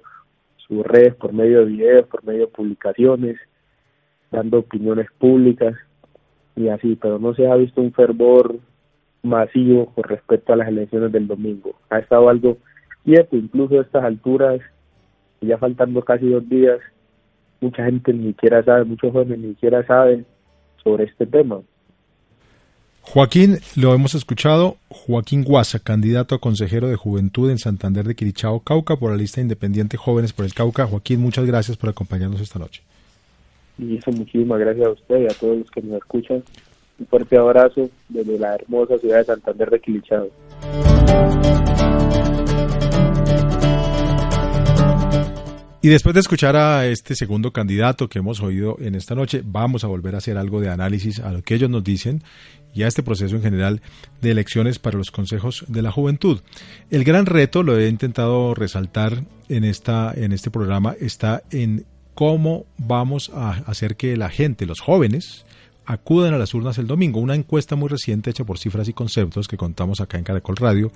sus 0.57 0.85
redes 0.85 1.15
por 1.15 1.33
medio 1.33 1.59
de 1.59 1.65
videos, 1.65 2.07
por 2.07 2.23
medio 2.23 2.41
de 2.41 2.51
publicaciones, 2.51 3.37
dando 4.31 4.59
opiniones 4.59 5.07
públicas 5.17 5.75
y 6.55 6.69
así, 6.69 6.95
pero 6.95 7.19
no 7.19 7.33
se 7.33 7.47
ha 7.47 7.55
visto 7.55 7.81
un 7.81 7.91
fervor 7.93 8.55
masivo 9.23 9.87
con 9.93 10.05
respecto 10.05 10.53
a 10.53 10.55
las 10.55 10.67
elecciones 10.67 11.11
del 11.11 11.27
domingo. 11.27 11.75
Ha 11.89 11.99
estado 11.99 12.29
algo 12.29 12.57
quieto, 13.03 13.35
incluso 13.35 13.77
a 13.77 13.81
estas 13.81 14.03
alturas, 14.03 14.61
ya 15.41 15.57
faltando 15.57 16.01
casi 16.01 16.29
dos 16.29 16.47
días, 16.47 16.79
mucha 17.59 17.85
gente 17.85 18.13
ni 18.13 18.27
siquiera 18.27 18.63
sabe, 18.63 18.85
muchos 18.85 19.11
jóvenes 19.11 19.39
ni 19.39 19.49
siquiera 19.49 19.85
saben 19.85 20.25
sobre 20.83 21.05
este 21.05 21.25
tema. 21.25 21.61
Joaquín, 23.03 23.57
lo 23.75 23.93
hemos 23.93 24.15
escuchado, 24.15 24.77
Joaquín 24.87 25.43
Guasa, 25.43 25.79
candidato 25.79 26.35
a 26.35 26.39
consejero 26.39 26.87
de 26.87 26.95
Juventud 26.95 27.49
en 27.49 27.57
Santander 27.57 28.05
de 28.05 28.15
Quirichao, 28.15 28.59
Cauca, 28.61 28.95
por 28.95 29.11
la 29.11 29.17
lista 29.17 29.41
independiente 29.41 29.97
Jóvenes 29.97 30.33
por 30.33 30.45
el 30.45 30.53
Cauca. 30.53 30.85
Joaquín, 30.85 31.19
muchas 31.19 31.45
gracias 31.45 31.77
por 31.77 31.89
acompañarnos 31.89 32.39
esta 32.39 32.59
noche. 32.59 32.83
Y 33.77 33.97
eso, 33.97 34.11
muchísimas 34.11 34.59
gracias 34.59 34.85
a 34.85 34.91
usted 34.91 35.21
y 35.21 35.25
a 35.25 35.33
todos 35.33 35.57
los 35.57 35.71
que 35.71 35.81
nos 35.81 35.97
escuchan. 35.97 36.43
Un 36.99 37.07
fuerte 37.07 37.37
abrazo 37.37 37.89
desde 38.09 38.37
la 38.37 38.55
hermosa 38.55 38.97
ciudad 38.99 39.17
de 39.17 39.25
Santander 39.25 39.69
de 39.71 39.79
Quilichao. 39.79 40.29
Y 45.83 45.89
después 45.89 46.13
de 46.13 46.19
escuchar 46.19 46.55
a 46.55 46.85
este 46.85 47.15
segundo 47.15 47.51
candidato 47.51 48.07
que 48.07 48.19
hemos 48.19 48.39
oído 48.39 48.77
en 48.79 48.93
esta 48.93 49.15
noche, 49.15 49.41
vamos 49.43 49.83
a 49.83 49.87
volver 49.87 50.13
a 50.13 50.19
hacer 50.19 50.37
algo 50.37 50.61
de 50.61 50.69
análisis 50.69 51.19
a 51.19 51.31
lo 51.31 51.41
que 51.41 51.55
ellos 51.55 51.71
nos 51.71 51.83
dicen 51.83 52.21
y 52.71 52.83
a 52.83 52.87
este 52.87 53.01
proceso 53.01 53.35
en 53.35 53.41
general 53.41 53.81
de 54.21 54.29
elecciones 54.29 54.77
para 54.77 54.99
los 54.99 55.09
consejos 55.09 55.65
de 55.67 55.81
la 55.81 55.91
juventud. 55.91 56.41
El 56.91 57.03
gran 57.03 57.25
reto, 57.25 57.63
lo 57.63 57.79
he 57.79 57.89
intentado 57.89 58.53
resaltar 58.53 59.23
en, 59.49 59.63
esta, 59.63 60.13
en 60.15 60.33
este 60.33 60.51
programa, 60.51 60.95
está 60.99 61.41
en 61.49 61.85
cómo 62.13 62.67
vamos 62.77 63.31
a 63.33 63.49
hacer 63.65 63.95
que 63.95 64.15
la 64.17 64.29
gente, 64.29 64.67
los 64.67 64.81
jóvenes, 64.81 65.45
acudan 65.91 66.33
a 66.33 66.37
las 66.37 66.53
urnas 66.53 66.77
el 66.77 66.87
domingo. 66.87 67.19
Una 67.19 67.35
encuesta 67.35 67.75
muy 67.75 67.89
reciente 67.89 68.29
hecha 68.29 68.45
por 68.45 68.57
Cifras 68.57 68.87
y 68.87 68.93
Conceptos 68.93 69.49
que 69.49 69.57
contamos 69.57 69.99
acá 69.99 70.17
en 70.17 70.23
Caracol 70.23 70.55
Radio 70.55 70.91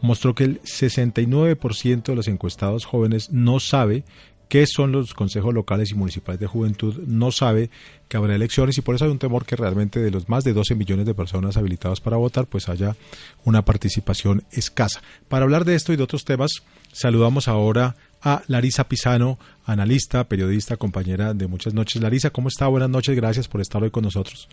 mostró 0.00 0.34
que 0.34 0.44
el 0.44 0.62
69% 0.62 2.02
de 2.02 2.14
los 2.14 2.28
encuestados 2.28 2.86
jóvenes 2.86 3.30
no 3.30 3.60
sabe 3.60 4.04
qué 4.48 4.66
son 4.66 4.90
los 4.92 5.12
consejos 5.12 5.52
locales 5.52 5.90
y 5.90 5.94
municipales 5.94 6.40
de 6.40 6.46
juventud, 6.46 6.98
no 7.06 7.30
sabe 7.30 7.70
que 8.08 8.16
habrá 8.16 8.34
elecciones 8.34 8.76
y 8.76 8.82
por 8.82 8.94
eso 8.94 9.04
hay 9.04 9.10
un 9.10 9.18
temor 9.18 9.44
que 9.46 9.56
realmente 9.56 10.00
de 10.00 10.10
los 10.10 10.28
más 10.28 10.44
de 10.44 10.52
12 10.52 10.74
millones 10.74 11.06
de 11.06 11.14
personas 11.14 11.56
habilitadas 11.56 12.00
para 12.00 12.18
votar, 12.18 12.46
pues 12.46 12.68
haya 12.68 12.96
una 13.44 13.64
participación 13.64 14.44
escasa. 14.50 15.02
Para 15.28 15.44
hablar 15.44 15.64
de 15.64 15.74
esto 15.74 15.92
y 15.92 15.96
de 15.96 16.02
otros 16.02 16.24
temas, 16.24 16.50
saludamos 16.92 17.48
ahora 17.48 17.96
a 18.22 18.42
Larisa 18.46 18.84
Pisano, 18.84 19.38
analista, 19.66 20.24
periodista, 20.24 20.76
compañera 20.76 21.34
de 21.34 21.46
muchas 21.46 21.74
noches. 21.74 22.00
Larisa, 22.00 22.30
¿cómo 22.30 22.48
está? 22.48 22.68
Buenas 22.68 22.90
noches, 22.90 23.16
gracias 23.16 23.48
por 23.48 23.60
estar 23.60 23.82
hoy 23.82 23.90
con 23.90 24.04
nosotros. 24.04 24.48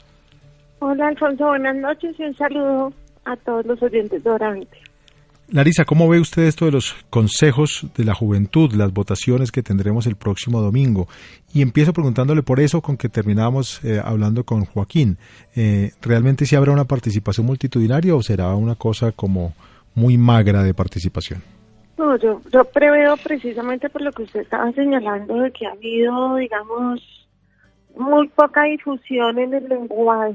Hola 0.79 1.07
Alfonso, 1.07 1.45
buenas 1.45 1.75
noches 1.75 2.15
y 2.17 2.23
un 2.23 2.35
saludo 2.35 2.93
a 3.25 3.35
todos 3.37 3.65
los 3.65 3.81
oyentes 3.83 4.23
de 4.23 4.29
Orante. 4.29 4.77
Larisa, 5.51 5.83
¿cómo 5.83 6.07
ve 6.07 6.19
usted 6.19 6.43
esto 6.43 6.65
de 6.65 6.71
los 6.71 6.95
consejos 7.09 7.87
de 7.97 8.05
la 8.05 8.13
juventud, 8.13 8.71
las 8.73 8.93
votaciones 8.93 9.51
que 9.51 9.63
tendremos 9.63 10.05
el 10.05 10.15
próximo 10.15 10.61
domingo? 10.61 11.07
Y 11.53 11.63
empiezo 11.63 11.91
preguntándole 11.91 12.43
por 12.43 12.59
eso 12.59 12.81
con 12.81 12.97
que 12.97 13.09
terminamos 13.09 13.83
eh, 13.83 13.99
hablando 14.03 14.43
con 14.43 14.65
Joaquín. 14.65 15.17
Eh, 15.55 15.91
¿Realmente 16.01 16.45
si 16.45 16.55
habrá 16.55 16.71
una 16.71 16.85
participación 16.85 17.47
multitudinaria 17.47 18.15
o 18.15 18.21
será 18.21 18.53
una 18.53 18.75
cosa 18.75 19.11
como 19.11 19.55
muy 19.95 20.19
magra 20.19 20.61
de 20.61 20.75
participación? 20.75 21.41
No, 21.99 22.15
yo, 22.15 22.39
yo 22.49 22.63
preveo 22.63 23.17
precisamente 23.17 23.89
por 23.89 24.01
lo 24.01 24.13
que 24.13 24.23
usted 24.23 24.39
estaba 24.39 24.71
señalando 24.71 25.35
de 25.35 25.51
que 25.51 25.67
ha 25.67 25.71
habido, 25.71 26.37
digamos, 26.37 27.27
muy 27.93 28.29
poca 28.29 28.63
difusión 28.63 29.37
en 29.37 29.53
el 29.53 29.67
lenguaje 29.67 30.33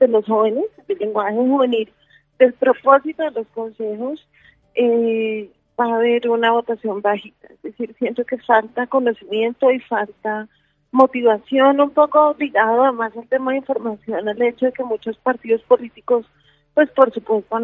de 0.00 0.08
los 0.08 0.26
jóvenes, 0.26 0.64
el 0.88 0.98
lenguaje 0.98 1.36
juvenil, 1.36 1.92
del 2.40 2.52
propósito 2.54 3.22
de 3.22 3.30
los 3.30 3.46
consejos, 3.54 4.26
eh, 4.74 5.48
va 5.78 5.84
a 5.84 5.94
haber 5.98 6.28
una 6.28 6.50
votación 6.50 7.00
bajita. 7.00 7.46
Es 7.46 7.62
decir, 7.62 7.94
siento 7.96 8.24
que 8.24 8.38
falta 8.38 8.88
conocimiento 8.88 9.70
y 9.70 9.78
falta 9.78 10.48
motivación, 10.90 11.80
un 11.80 11.90
poco 11.90 12.34
ligado 12.40 12.82
además 12.82 13.16
al 13.16 13.28
tema 13.28 13.52
de 13.52 13.58
información, 13.58 14.28
al 14.28 14.42
hecho 14.42 14.66
de 14.66 14.72
que 14.72 14.82
muchos 14.82 15.16
partidos 15.18 15.62
políticos, 15.62 16.26
pues 16.74 16.90
por 16.90 17.14
supuesto, 17.14 17.54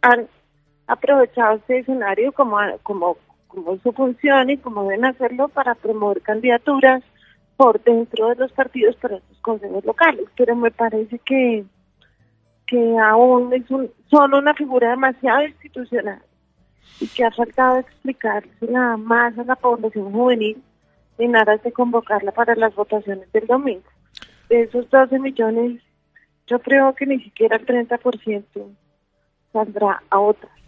han 0.00 0.26
aprovechado 0.86 1.56
este 1.56 1.80
escenario 1.80 2.32
como, 2.32 2.58
como, 2.82 3.16
como 3.48 3.78
su 3.78 3.92
función 3.92 4.50
y 4.50 4.58
como 4.58 4.84
deben 4.84 5.04
hacerlo 5.04 5.48
para 5.48 5.74
promover 5.74 6.22
candidaturas 6.22 7.02
por 7.56 7.82
dentro 7.82 8.28
de 8.28 8.36
los 8.36 8.52
partidos 8.52 8.96
para 8.96 9.16
estos 9.16 9.38
consejos 9.38 9.84
locales. 9.84 10.26
Pero 10.36 10.56
me 10.56 10.70
parece 10.70 11.18
que, 11.20 11.64
que 12.66 12.98
aún 12.98 13.52
es 13.52 13.70
un, 13.70 13.90
son 14.10 14.34
una 14.34 14.54
figura 14.54 14.90
demasiado 14.90 15.44
institucional 15.44 16.22
y 17.00 17.06
que 17.08 17.24
ha 17.24 17.30
faltado 17.30 17.78
explicarse 17.78 18.66
más 18.98 19.38
a 19.38 19.44
la 19.44 19.56
población 19.56 20.12
juvenil 20.12 20.62
en 21.18 21.36
aras 21.36 21.62
de 21.62 21.72
convocarla 21.72 22.32
para 22.32 22.54
las 22.56 22.74
votaciones 22.74 23.30
del 23.32 23.46
domingo. 23.46 23.88
De 24.48 24.62
esos 24.62 24.88
12 24.90 25.18
millones, 25.18 25.80
yo 26.46 26.58
creo 26.60 26.94
que 26.94 27.06
ni 27.06 27.20
siquiera 27.20 27.56
el 27.56 27.66
30% 27.66 28.44
saldrá 29.52 30.02
a 30.10 30.20
otras. 30.20 30.61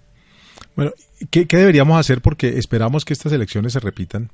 Bueno, 0.77 0.93
¿qué, 1.31 1.47
¿qué, 1.47 1.57
deberíamos 1.57 1.99
hacer? 1.99 2.21
Porque 2.21 2.59
esperamos 2.59 3.05
que 3.05 3.13
estas 3.13 3.33
elecciones 3.33 3.75
se 3.75 3.81
repitan. 3.81 4.31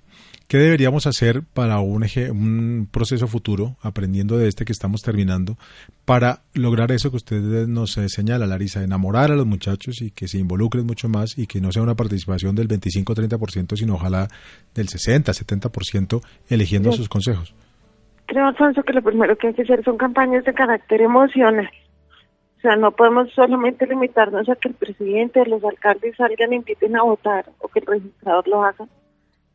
¿Qué 0.48 0.56
deberíamos 0.58 1.06
hacer 1.06 1.42
para 1.54 1.78
un, 1.80 2.02
eje, 2.02 2.30
un 2.30 2.88
proceso 2.90 3.28
futuro, 3.28 3.76
aprendiendo 3.82 4.36
de 4.36 4.48
este 4.48 4.64
que 4.64 4.72
estamos 4.72 5.00
terminando, 5.02 5.56
para 6.04 6.40
lograr 6.54 6.90
eso 6.90 7.10
que 7.10 7.18
usted 7.18 7.68
nos 7.68 7.92
señala, 7.92 8.46
Larisa, 8.46 8.82
enamorar 8.82 9.30
a 9.30 9.36
los 9.36 9.46
muchachos 9.46 10.02
y 10.02 10.10
que 10.10 10.26
se 10.26 10.38
involucren 10.38 10.86
mucho 10.86 11.08
más 11.08 11.38
y 11.38 11.46
que 11.46 11.60
no 11.60 11.70
sea 11.70 11.82
una 11.82 11.94
participación 11.94 12.56
del 12.56 12.68
25-30%, 12.68 13.76
sino 13.76 13.94
ojalá 13.94 14.26
del 14.74 14.88
60-70% 14.88 16.20
eligiendo 16.48 16.90
sí. 16.90 16.96
sus 16.96 17.08
consejos? 17.08 17.54
Creo, 18.26 18.46
Alfonso, 18.46 18.82
que 18.82 18.92
lo 18.92 19.02
primero 19.02 19.36
que 19.36 19.48
hay 19.48 19.54
que 19.54 19.62
hacer 19.62 19.84
son 19.84 19.98
campañas 19.98 20.44
de 20.44 20.54
carácter 20.54 21.02
emocional. 21.02 21.70
O 22.60 22.62
sea, 22.62 22.76
no 22.76 22.90
podemos 22.90 23.32
solamente 23.32 23.86
limitarnos 23.86 24.46
a 24.50 24.54
que 24.54 24.68
el 24.68 24.74
presidente 24.74 25.40
o 25.40 25.46
los 25.46 25.64
alcaldes 25.64 26.14
salgan 26.16 26.52
e 26.52 26.56
inviten 26.56 26.94
a 26.94 27.02
votar 27.02 27.46
o 27.58 27.68
que 27.68 27.78
el 27.78 27.86
registrador 27.86 28.46
lo 28.48 28.62
haga, 28.62 28.86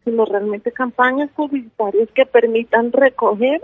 sino 0.03 0.25
realmente 0.25 0.71
campañas 0.71 1.29
publicitarias 1.35 2.09
que 2.15 2.25
permitan 2.25 2.91
recoger, 2.91 3.61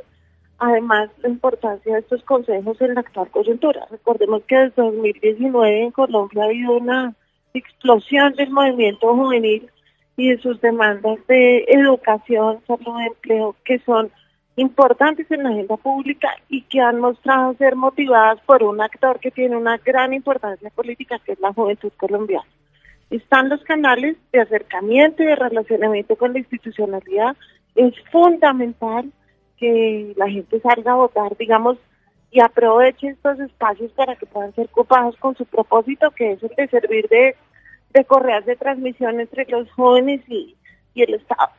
además, 0.60 1.10
la 1.24 1.30
importancia 1.30 1.92
de 1.92 2.02
estos 2.02 2.24
consejos 2.24 2.80
en 2.82 2.94
la 2.94 3.00
actual 3.00 3.32
coyuntura. 3.32 3.88
Recordemos 3.89 4.44
que 4.44 4.58
desde 4.58 4.80
2019 4.80 5.86
en 5.86 5.92
Colombia 5.92 6.44
ha 6.44 6.46
habido 6.46 6.74
una 6.74 7.16
explosión 7.56 8.34
del 8.36 8.52
movimiento 8.52 9.16
juvenil 9.16 9.72
y 10.18 10.30
de 10.30 10.38
sus 10.38 10.62
demandas 10.62 11.18
de 11.28 11.66
educación, 11.68 12.60
salud, 12.68 13.02
empleo, 13.08 13.56
que 13.66 13.80
son 13.80 14.12
importantes 14.56 15.30
en 15.32 15.43
la 15.43 15.49
agenda 15.49 15.78
pública 15.78 16.30
y 16.49 16.64
que 16.64 16.82
han 16.82 16.99
mostrado 16.99 17.54
ser 17.56 17.76
motivadas 17.76 18.39
por 18.45 18.64
un 18.64 18.82
actor 18.82 19.20
que 19.20 19.32
tiene 19.32 19.56
una 19.56 19.78
gran 19.78 20.14
importancia 20.14 20.70
política, 20.72 21.20
que 21.26 21.34
es 21.34 21.39
la 21.39 21.54
juventud 21.54 21.91
colombiana. 21.97 22.47
Están 23.10 23.49
los 23.49 23.62
canales 23.64 24.18
de 24.32 24.41
acercamiento 24.41 25.24
y 25.24 25.28
de 25.28 25.36
relacionamiento 25.36 26.16
con 26.16 26.34
la 26.34 26.39
institucionalidad. 26.39 27.36
Es 27.76 27.93
fundamental 28.12 29.12
que 29.58 30.14
la 30.16 30.30
gente 30.30 30.60
salga 30.62 30.93
a 30.93 30.95
votar, 30.95 31.36
digamos, 31.38 31.78
y 32.32 32.39
aproveche 32.39 33.10
estos 33.10 33.39
espacios 33.39 33.91
para 33.91 34.16
que 34.16 34.26
puedan 34.26 34.54
ser 34.56 34.68
ocupados 34.72 35.16
con 35.18 35.36
su 35.36 35.45
propósito, 35.45 36.12
que 36.12 36.34
es 36.34 36.43
el 36.43 36.52
de 36.56 36.68
servir 36.68 37.08
de, 37.10 37.36
de 37.93 38.06
correas 38.06 38.45
de 38.45 38.56
transmisión 38.56 39.20
entre 39.20 39.45
los 39.49 39.70
jóvenes 39.72 40.22
y, 40.30 40.56
y 40.93 41.04
el 41.04 41.16
Estado. 41.16 41.52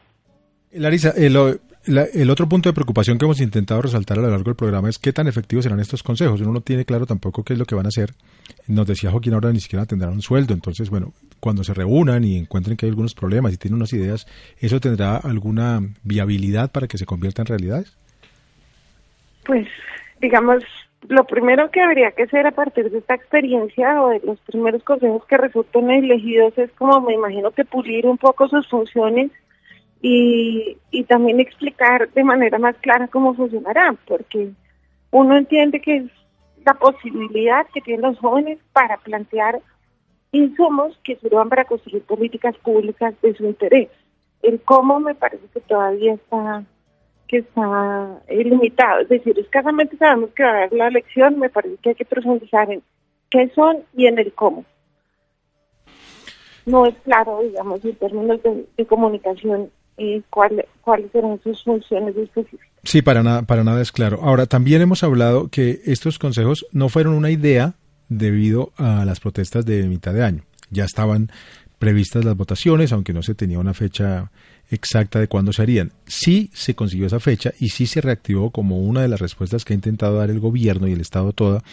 Larisa, 0.73 1.13
eh, 1.17 1.29
lo, 1.29 1.55
la, 1.87 2.05
el 2.05 2.31
otro 2.31 2.49
punto 2.49 2.69
de 2.69 2.75
preocupación 2.75 3.19
que 3.19 3.25
hemos 3.25 3.41
intentado 3.41 3.83
resaltar 3.83 4.19
a 4.19 4.23
lo 4.23 4.31
largo 4.31 4.45
del 4.45 4.57
programa 4.57 4.89
es 4.89 4.99
qué 4.99 5.13
tan 5.13 5.27
efectivos 5.27 5.65
serán 5.65 5.81
estos 5.81 6.03
consejos. 6.03 6.41
Uno 6.41 6.53
no 6.53 6.61
tiene 6.61 6.85
claro 6.85 7.07
tampoco 7.07 7.43
qué 7.43 7.55
es 7.55 7.59
lo 7.59 7.65
que 7.65 7.75
van 7.75 7.87
a 7.87 7.89
hacer. 7.89 8.11
Nos 8.69 8.87
decía 8.87 9.11
Joaquín 9.11 9.35
ahora 9.35 9.53
ni 9.53 9.61
siquiera 9.61 9.87
tendrán 9.87 10.13
un 10.13 10.23
sueldo. 10.23 10.55
Entonces, 10.55 10.91
bueno, 10.91 11.13
cuando 11.41 11.65
se 11.65 11.75
reúnan 11.75 12.25
y 12.25 12.37
encuentren 12.37 12.77
que 12.77 12.87
hay 12.87 12.91
algunos 12.91 13.15
problemas 13.15 13.53
y 13.53 13.57
tienen 13.57 13.77
unas 13.77 13.93
ideas, 13.93 14.27
¿eso 14.61 14.81
tendrá 14.81 15.17
alguna 15.17 15.81
viabilidad 16.05 16.71
para 16.71 16.87
que 16.87 16.99
se 16.99 17.07
convierta 17.07 17.43
en 17.43 17.47
realidades? 17.47 17.97
Pues, 19.45 19.67
digamos, 20.21 20.63
lo 21.09 21.25
primero 21.25 21.71
que 21.71 21.81
habría 21.81 22.13
que 22.13 22.25
hacer 22.25 22.47
a 22.47 22.53
partir 22.53 22.91
de 22.91 22.99
esta 22.99 23.15
experiencia 23.15 24.03
o 24.03 24.11
de 24.11 24.21
los 24.25 24.39
primeros 24.41 24.85
consejos 24.85 25.25
que 25.27 25.37
resultan 25.37 25.91
elegidos 25.91 26.57
es 26.59 26.71
como 26.73 27.01
me 27.01 27.15
imagino 27.15 27.51
que 27.51 27.65
pulir 27.65 28.07
un 28.07 28.19
poco 28.19 28.49
sus 28.49 28.69
funciones 28.69 29.33
y, 30.03 30.77
y 30.91 31.05
también 31.05 31.39
explicar 31.41 32.11
de 32.11 32.25
manera 32.25 32.59
más 32.59 32.77
clara 32.79 33.07
cómo 33.07 33.35
funcionará, 33.35 33.95
porque 34.07 34.51
uno 35.13 35.37
entiende 35.37 35.81
que 35.81 35.97
es 35.99 36.05
la 36.67 36.75
posibilidad 36.75 37.67
que 37.73 37.81
tienen 37.81 38.03
los 38.03 38.19
jóvenes 38.19 38.59
para 38.73 38.97
plantear 38.99 39.61
insumos 40.33 40.99
que 41.05 41.17
sirvan 41.17 41.49
para 41.49 41.65
construir 41.65 42.03
políticas 42.03 42.57
públicas 42.59 43.15
de 43.23 43.35
su 43.35 43.45
interés. 43.45 43.89
El 44.43 44.61
cómo 44.61 44.99
me 44.99 45.15
parece 45.15 45.47
que 45.55 45.61
todavía 45.61 46.15
está 46.15 46.65
que 47.29 47.39
está 47.39 48.21
limitado, 48.29 49.01
es 49.01 49.09
decir, 49.09 49.39
escasamente 49.39 49.97
sabemos 49.97 50.31
que 50.35 50.43
va 50.43 50.51
a 50.51 50.57
haber 50.57 50.73
la 50.75 50.89
elección, 50.89 51.39
me 51.39 51.49
parece 51.49 51.79
que 51.79 51.89
hay 51.89 51.95
que 51.95 52.05
profundizar 52.05 52.71
en 52.71 52.83
qué 53.31 53.49
son 53.55 53.79
y 53.95 54.07
en 54.07 54.19
el 54.19 54.35
cómo. 54.35 54.67
No 56.67 56.85
es 56.85 56.95
claro, 57.05 57.41
digamos, 57.41 57.83
en 57.87 57.95
términos 57.95 58.39
de 58.77 58.85
comunicación 58.85 59.71
cuál, 60.31 60.65
cuáles 60.81 61.11
serán 61.13 61.41
sus 61.43 61.63
funciones 61.63 62.17
específicas. 62.17 62.69
Sí, 62.85 63.03
para 63.03 63.23
nada, 63.23 63.43
para 63.43 63.65
nada 63.65 63.81
es 63.81 63.93
claro. 63.93 64.21
Ahora, 64.23 64.47
también 64.47 64.83
hemos 64.83 65.03
hablado 65.05 65.49
que 65.49 65.81
estos 65.85 66.19
consejos 66.19 66.67
no 66.73 66.89
fueron 66.89 67.15
una 67.15 67.31
idea 67.31 67.75
debido 68.09 68.73
a 68.77 69.05
las 69.05 69.21
protestas 69.21 69.65
de 69.65 69.85
mitad 69.85 70.13
de 70.13 70.25
año. 70.25 70.43
Ya 70.71 70.85
estaban 70.85 71.31
previstas 71.83 72.25
las 72.25 72.37
votaciones, 72.37 72.93
aunque 72.93 73.13
no 73.13 73.25
se 73.25 73.35
tenía 73.35 73.59
una 73.59 73.75
fecha 73.75 74.31
exacta 74.71 75.19
de 75.19 75.27
cuándo 75.27 75.53
se 75.53 75.63
harían. 75.63 75.91
Sí 76.07 76.49
se 76.55 76.77
consiguió 76.77 77.09
esa 77.09 77.19
fecha 77.19 77.53
y 77.59 77.71
sí 77.71 77.87
se 77.87 78.01
reactivó 78.01 78.53
como 78.53 78.79
una 78.79 79.01
de 79.01 79.09
las 79.09 79.19
respuestas 79.19 79.65
que 79.65 79.73
ha 79.73 79.75
intentado 79.75 80.17
dar 80.17 80.31
el 80.31 80.39
gobierno 80.39 80.87
y 80.87 80.93
el 80.93 81.01
Estado 81.01 81.33
toda 81.33 81.65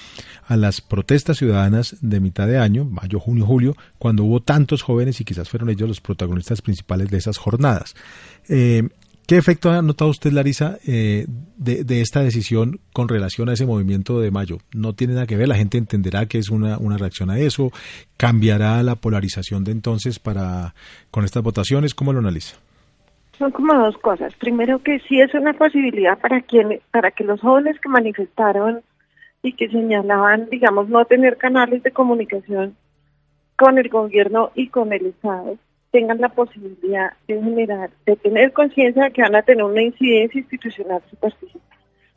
a 0.47 0.57
las 0.57 0.81
protestas 0.81 1.37
ciudadanas 1.37 1.95
de 2.01 2.19
mitad 2.21 2.47
de 2.47 2.57
año, 2.57 2.85
mayo, 2.85 3.19
junio, 3.19 3.45
julio, 3.45 3.77
cuando 3.99 4.23
hubo 4.23 4.41
tantos 4.41 4.81
jóvenes 4.81 5.21
y 5.21 5.25
quizás 5.25 5.47
fueron 5.47 5.69
ellos 5.69 5.87
los 5.87 6.01
protagonistas 6.01 6.63
principales 6.63 7.11
de 7.11 7.17
esas 7.19 7.37
jornadas. 7.37 7.93
Eh, 8.47 8.89
¿Qué 9.29 9.37
efecto 9.37 9.69
ha 9.69 9.83
notado 9.83 10.09
usted, 10.09 10.31
Larisa, 10.31 10.79
eh, 10.87 11.27
de, 11.55 12.01
esta 12.01 12.23
decisión 12.23 12.79
con 12.93 13.07
relación 13.07 13.47
a 13.47 13.53
ese 13.53 13.67
movimiento 13.67 14.19
de 14.19 14.31
mayo? 14.31 14.57
¿No 14.73 14.93
tiene 14.93 15.13
nada 15.13 15.27
que 15.27 15.37
ver? 15.37 15.47
¿La 15.47 15.53
gente 15.53 15.77
entenderá 15.77 16.25
que 16.25 16.39
es 16.39 16.49
una, 16.49 16.79
una 16.79 16.97
reacción 16.97 17.29
a 17.29 17.37
eso? 17.37 17.69
¿Cambiará 18.17 18.81
la 18.81 18.95
polarización 18.95 19.63
de 19.63 19.71
entonces 19.71 20.17
para 20.17 20.73
con 21.11 21.25
estas 21.25 21.43
votaciones? 21.43 21.93
¿Cómo 21.93 22.11
lo 22.11 22.17
analiza? 22.17 22.57
Son 23.37 23.51
como 23.51 23.75
dos 23.75 23.99
cosas. 23.99 24.33
Primero 24.33 24.81
que 24.81 24.99
sí 25.01 25.21
es 25.21 25.31
una 25.35 25.53
posibilidad 25.53 26.17
para 26.17 26.41
quien, 26.41 26.79
para 26.89 27.11
que 27.11 27.23
los 27.23 27.39
jóvenes 27.39 27.79
que 27.79 27.87
manifestaron 27.87 28.81
y 29.43 29.53
que 29.53 29.69
señalaban, 29.69 30.49
digamos, 30.49 30.89
no 30.89 31.05
tener 31.05 31.37
canales 31.37 31.83
de 31.83 31.91
comunicación 31.91 32.75
con 33.55 33.77
el 33.77 33.89
gobierno 33.89 34.49
y 34.55 34.69
con 34.69 34.91
el 34.91 35.05
Estado, 35.05 35.55
tengan 35.91 36.21
la 36.21 36.29
posibilidad 36.29 37.13
de 37.27 37.41
generar, 37.41 37.89
de 38.05 38.15
tener 38.15 38.53
conciencia 38.53 39.05
de 39.05 39.11
que 39.11 39.21
van 39.21 39.35
a 39.35 39.41
tener 39.41 39.63
una 39.63 39.81
incidencia 39.81 40.39
institucional 40.39 41.01
si 41.09 41.15
participan. 41.15 41.61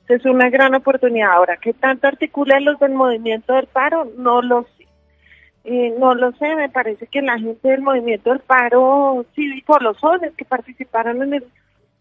Es 0.08 0.24
una 0.26 0.50
gran 0.50 0.74
oportunidad. 0.74 1.32
Ahora, 1.32 1.56
¿qué 1.56 1.72
tanto 1.72 2.06
articulan 2.06 2.64
los 2.64 2.78
del 2.78 2.92
movimiento 2.92 3.54
del 3.54 3.66
paro? 3.66 4.10
No 4.18 4.42
lo 4.42 4.64
sé. 4.76 4.86
Eh, 5.64 5.94
no 5.98 6.14
lo 6.14 6.32
sé, 6.32 6.56
me 6.56 6.68
parece 6.68 7.06
que 7.06 7.22
la 7.22 7.38
gente 7.38 7.68
del 7.68 7.82
movimiento 7.82 8.30
del 8.30 8.40
paro 8.40 9.24
cívico, 9.34 9.78
los 9.80 9.96
jóvenes 9.98 10.34
que 10.36 10.44
participaron 10.44 11.22
en 11.22 11.34
el 11.34 11.44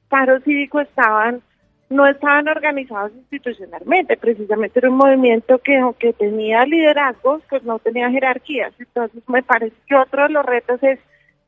paro 0.10 0.40
cívico 0.42 0.82
estaban, 0.82 1.42
no 1.90 2.08
estaban 2.08 2.48
organizados 2.48 3.12
institucionalmente, 3.16 4.18
precisamente 4.18 4.80
era 4.80 4.90
un 4.90 4.98
movimiento 4.98 5.60
que 5.60 5.78
aunque 5.78 6.12
tenía 6.14 6.66
liderazgos, 6.66 7.44
pues 7.50 7.64
no 7.64 7.78
tenía 7.78 8.10
jerarquías. 8.10 8.74
Entonces 8.80 9.22
me 9.30 9.44
parece 9.44 9.76
que 9.88 9.96
otro 9.96 10.24
de 10.24 10.30
los 10.30 10.46
retos 10.46 10.82
es 10.82 11.00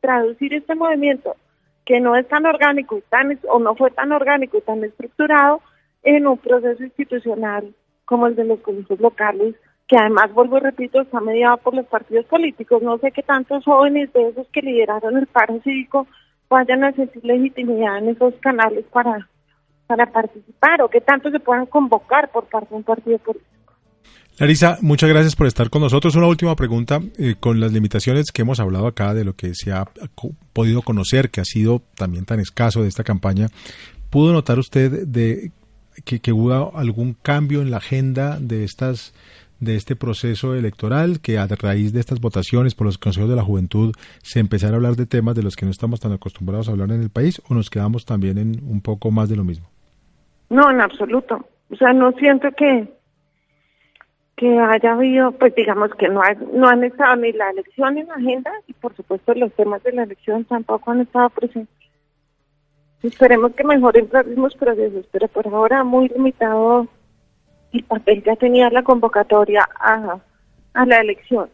traducir 0.04 0.54
este 0.54 0.76
movimiento 0.76 1.38
que 1.86 2.02
no 2.02 2.18
es 2.18 2.28
tan 2.28 2.46
orgánico 2.46 2.98
y 2.98 3.02
tan 3.10 3.40
o 3.48 3.60
no 3.60 3.74
fue 3.76 3.90
tan 3.90 4.12
orgánico 4.12 4.58
y 4.58 4.62
tan 4.62 4.84
estructurado 4.84 5.62
en 6.04 6.28
un 6.28 6.38
proceso 6.38 6.84
institucional 6.84 7.74
como 8.04 8.28
el 8.28 8.36
de 8.36 8.44
los 8.44 8.60
colegios 8.60 9.00
locales 9.00 9.56
que 9.88 9.98
además, 9.98 10.34
vuelvo 10.34 10.58
y 10.58 10.62
repito, 10.62 11.02
está 11.02 11.20
mediado 11.20 11.58
por 11.58 11.76
los 11.76 11.86
partidos 11.86 12.26
políticos. 12.26 12.82
No 12.82 12.98
sé 12.98 13.12
qué 13.12 13.22
tantos 13.22 13.64
jóvenes 13.64 14.12
de 14.14 14.30
esos 14.30 14.48
que 14.48 14.62
lideraron 14.62 15.18
el 15.18 15.28
paro 15.28 15.60
cívico 15.64 16.08
vayan 16.50 16.84
a 16.84 16.92
sentir 16.94 17.24
legitimidad 17.24 17.98
en 17.98 18.10
esos 18.10 18.34
canales 18.36 18.86
para, 18.92 19.30
para 19.88 20.06
participar 20.08 20.82
o 20.82 20.90
qué 20.90 21.00
tanto 21.00 21.32
se 21.32 21.40
puedan 21.40 21.66
convocar 21.66 22.30
por 22.30 22.46
parte 22.46 22.70
de 22.72 22.76
un 22.76 22.84
partido 22.84 23.18
político. 23.20 23.53
Larisa, 24.40 24.78
muchas 24.82 25.10
gracias 25.10 25.36
por 25.36 25.46
estar 25.46 25.70
con 25.70 25.84
nosotros. 25.84 26.16
Una 26.16 26.28
última 26.28 26.56
pregunta, 26.56 27.00
eh, 27.20 27.36
con 27.40 27.60
las 27.60 27.72
limitaciones 27.72 28.32
que 28.32 28.42
hemos 28.42 28.60
hablado 28.60 28.88
acá 28.88 29.14
de 29.14 29.24
lo 29.24 29.34
que 29.34 29.54
se 29.54 29.72
ha 29.72 29.86
podido 30.54 30.82
conocer, 30.82 31.30
que 31.30 31.40
ha 31.40 31.46
sido 31.46 31.84
también 31.96 32.26
tan 32.26 32.40
escaso 32.40 32.82
de 32.82 32.88
esta 32.88 33.04
campaña, 33.04 33.48
¿pudo 34.10 34.34
notar 34.34 34.58
usted 34.58 35.06
de 35.06 35.52
que, 36.04 36.20
que 36.20 36.32
hubo 36.32 36.76
algún 36.76 37.14
cambio 37.14 37.62
en 37.62 37.70
la 37.70 37.78
agenda 37.78 38.40
de 38.40 38.64
estas 38.64 39.14
de 39.60 39.76
este 39.76 39.96
proceso 39.96 40.56
electoral, 40.56 41.22
que 41.22 41.38
a 41.38 41.48
raíz 41.48 41.94
de 41.94 42.02
estas 42.02 42.20
votaciones 42.20 42.76
por 42.76 42.86
los 42.86 42.98
consejos 42.98 43.30
de 43.30 43.36
la 43.36 43.44
juventud 43.44 43.94
se 44.22 44.40
empezara 44.40 44.74
a 44.74 44.76
hablar 44.76 44.96
de 44.96 45.06
temas 45.06 45.36
de 45.36 45.44
los 45.44 45.56
que 45.56 45.66
no 45.66 45.72
estamos 45.72 46.02
tan 46.02 46.12
acostumbrados 46.12 46.68
a 46.68 46.72
hablar 46.72 46.92
en 46.92 47.02
el 47.02 47.10
país 47.10 47.42
o 47.48 47.54
nos 47.54 47.70
quedamos 47.70 48.06
también 48.06 48.38
en 48.38 48.62
un 48.68 48.82
poco 48.82 49.10
más 49.10 49.30
de 49.30 49.38
lo 49.38 49.46
mismo? 49.46 49.68
No, 50.50 50.70
en 50.70 50.82
absoluto. 50.82 51.48
O 51.72 51.76
sea, 51.76 51.94
no 51.94 52.12
siento 52.14 52.50
que 52.58 52.90
que 54.36 54.60
haya 54.60 54.94
habido, 54.94 55.32
pues 55.34 55.54
digamos 55.56 55.92
que 55.96 56.10
no, 56.10 56.22
no 56.54 56.68
han 56.68 56.84
estado 56.84 57.16
ni 57.18 57.32
la 57.32 57.50
elección 57.52 57.98
en 57.98 58.08
la 58.08 58.16
agenda 58.16 58.52
y 58.68 58.74
por 58.74 58.96
supuesto 58.96 59.34
los 59.36 59.54
temas 59.54 59.84
de 59.84 59.94
la 59.94 60.04
elección 60.04 60.44
tampoco 60.46 60.92
han 60.92 61.02
estado 61.02 61.30
presentes. 61.30 61.76
Esperemos 63.04 63.54
que 63.54 63.64
mejoren 63.64 64.10
los 64.12 64.26
mismos 64.26 64.56
procesos, 64.56 65.06
pero 65.12 65.28
por 65.28 65.48
ahora 65.48 65.84
muy 65.84 66.08
limitado 66.08 66.88
el 67.74 67.84
papel 67.84 68.24
ya 68.24 68.36
tenía 68.36 68.70
la 68.70 68.84
convocatoria 68.84 69.68
a, 69.80 70.18
a 70.74 70.86
la 70.86 71.00
elección. 71.00 71.50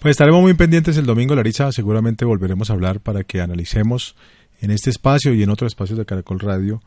Pues 0.00 0.12
estaremos 0.12 0.42
muy 0.42 0.54
pendientes 0.54 0.96
el 0.96 1.06
domingo, 1.06 1.34
Larisa. 1.34 1.70
Seguramente 1.72 2.24
volveremos 2.24 2.70
a 2.70 2.72
hablar 2.72 3.00
para 3.00 3.22
que 3.22 3.40
analicemos 3.40 4.16
en 4.60 4.70
este 4.70 4.90
espacio 4.90 5.34
y 5.34 5.42
en 5.42 5.50
otros 5.50 5.72
espacios 5.72 5.98
de 5.98 6.06
Caracol 6.06 6.40
Radio 6.40 6.80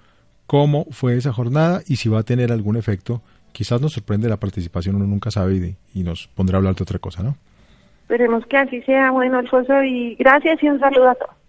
cómo 0.45 0.85
fue 0.91 1.15
esa 1.15 1.31
jornada 1.31 1.81
y 1.87 1.97
si 1.97 2.09
va 2.09 2.19
a 2.19 2.23
tener 2.23 2.51
algún 2.51 2.75
efecto. 2.75 3.21
Quizás 3.53 3.79
nos 3.79 3.93
sorprende 3.93 4.27
la 4.27 4.37
participación, 4.37 4.95
uno 4.95 5.05
nunca 5.05 5.31
sabe 5.31 5.55
y, 5.55 5.99
y 5.99 6.03
nos 6.03 6.27
pondrá 6.27 6.57
a 6.57 6.59
hablar 6.59 6.75
de 6.75 6.83
otra 6.83 6.99
cosa, 6.99 7.23
¿no? 7.23 7.37
Esperemos 8.01 8.45
que 8.47 8.57
así 8.57 8.81
sea. 8.81 9.11
Bueno, 9.11 9.37
Alfonso, 9.37 9.81
y 9.83 10.15
gracias 10.15 10.61
y 10.61 10.67
un 10.67 10.79
saludo 10.79 11.09
a 11.09 11.15
todos. 11.15 11.43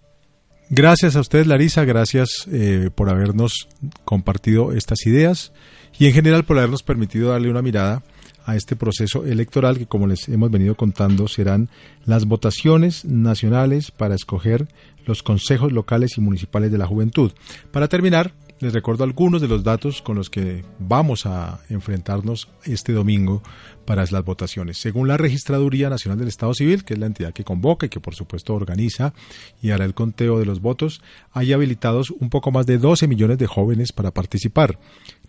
Gracias 0.70 1.14
a 1.14 1.20
usted, 1.20 1.44
Larisa, 1.44 1.84
gracias 1.84 2.48
eh, 2.50 2.88
por 2.94 3.10
habernos 3.10 3.68
compartido 4.04 4.72
estas 4.72 5.06
ideas 5.06 5.52
y 5.98 6.06
en 6.06 6.12
general 6.12 6.44
por 6.44 6.56
habernos 6.56 6.82
permitido 6.82 7.30
darle 7.30 7.50
una 7.50 7.60
mirada 7.60 8.02
a 8.46 8.56
este 8.56 8.74
proceso 8.74 9.24
electoral 9.26 9.78
que, 9.78 9.86
como 9.86 10.06
les 10.06 10.28
hemos 10.28 10.50
venido 10.50 10.74
contando, 10.74 11.28
serán 11.28 11.68
las 12.06 12.24
votaciones 12.24 13.04
nacionales 13.04 13.90
para 13.90 14.14
escoger 14.14 14.66
los 15.06 15.22
consejos 15.22 15.70
locales 15.72 16.16
y 16.16 16.20
municipales 16.20 16.72
de 16.72 16.78
la 16.78 16.86
juventud. 16.86 17.32
Para 17.70 17.88
terminar, 17.88 18.32
les 18.60 18.72
recuerdo 18.72 19.04
algunos 19.04 19.40
de 19.40 19.48
los 19.48 19.64
datos 19.64 20.00
con 20.00 20.16
los 20.16 20.30
que 20.30 20.64
vamos 20.78 21.26
a 21.26 21.60
enfrentarnos 21.68 22.48
este 22.64 22.92
domingo 22.92 23.42
para 23.84 24.04
las 24.10 24.24
votaciones. 24.24 24.78
Según 24.78 25.08
la 25.08 25.16
Registraduría 25.16 25.90
Nacional 25.90 26.18
del 26.18 26.28
Estado 26.28 26.54
Civil, 26.54 26.84
que 26.84 26.94
es 26.94 27.00
la 27.00 27.06
entidad 27.06 27.32
que 27.32 27.44
convoca 27.44 27.86
y 27.86 27.88
que 27.88 28.00
por 28.00 28.14
supuesto 28.14 28.54
organiza 28.54 29.12
y 29.60 29.70
hará 29.70 29.84
el 29.84 29.94
conteo 29.94 30.38
de 30.38 30.46
los 30.46 30.60
votos, 30.60 31.02
hay 31.32 31.52
habilitados 31.52 32.10
un 32.10 32.30
poco 32.30 32.50
más 32.52 32.66
de 32.66 32.78
12 32.78 33.08
millones 33.08 33.38
de 33.38 33.46
jóvenes 33.46 33.92
para 33.92 34.12
participar. 34.12 34.78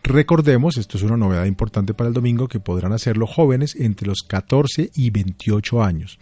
Recordemos, 0.04 0.78
esto 0.78 0.98
es 0.98 1.04
una 1.04 1.18
novedad 1.18 1.46
importante 1.46 1.96
para 1.96 2.10
el 2.10 2.14
domingo, 2.14 2.48
que 2.48 2.60
podrán 2.60 2.94
hacerlo 2.94 3.26
jóvenes 3.26 3.76
entre 3.76 4.08
los 4.08 4.22
14 4.22 4.92
y 4.94 5.10
28 5.10 5.84
años. 5.84 6.20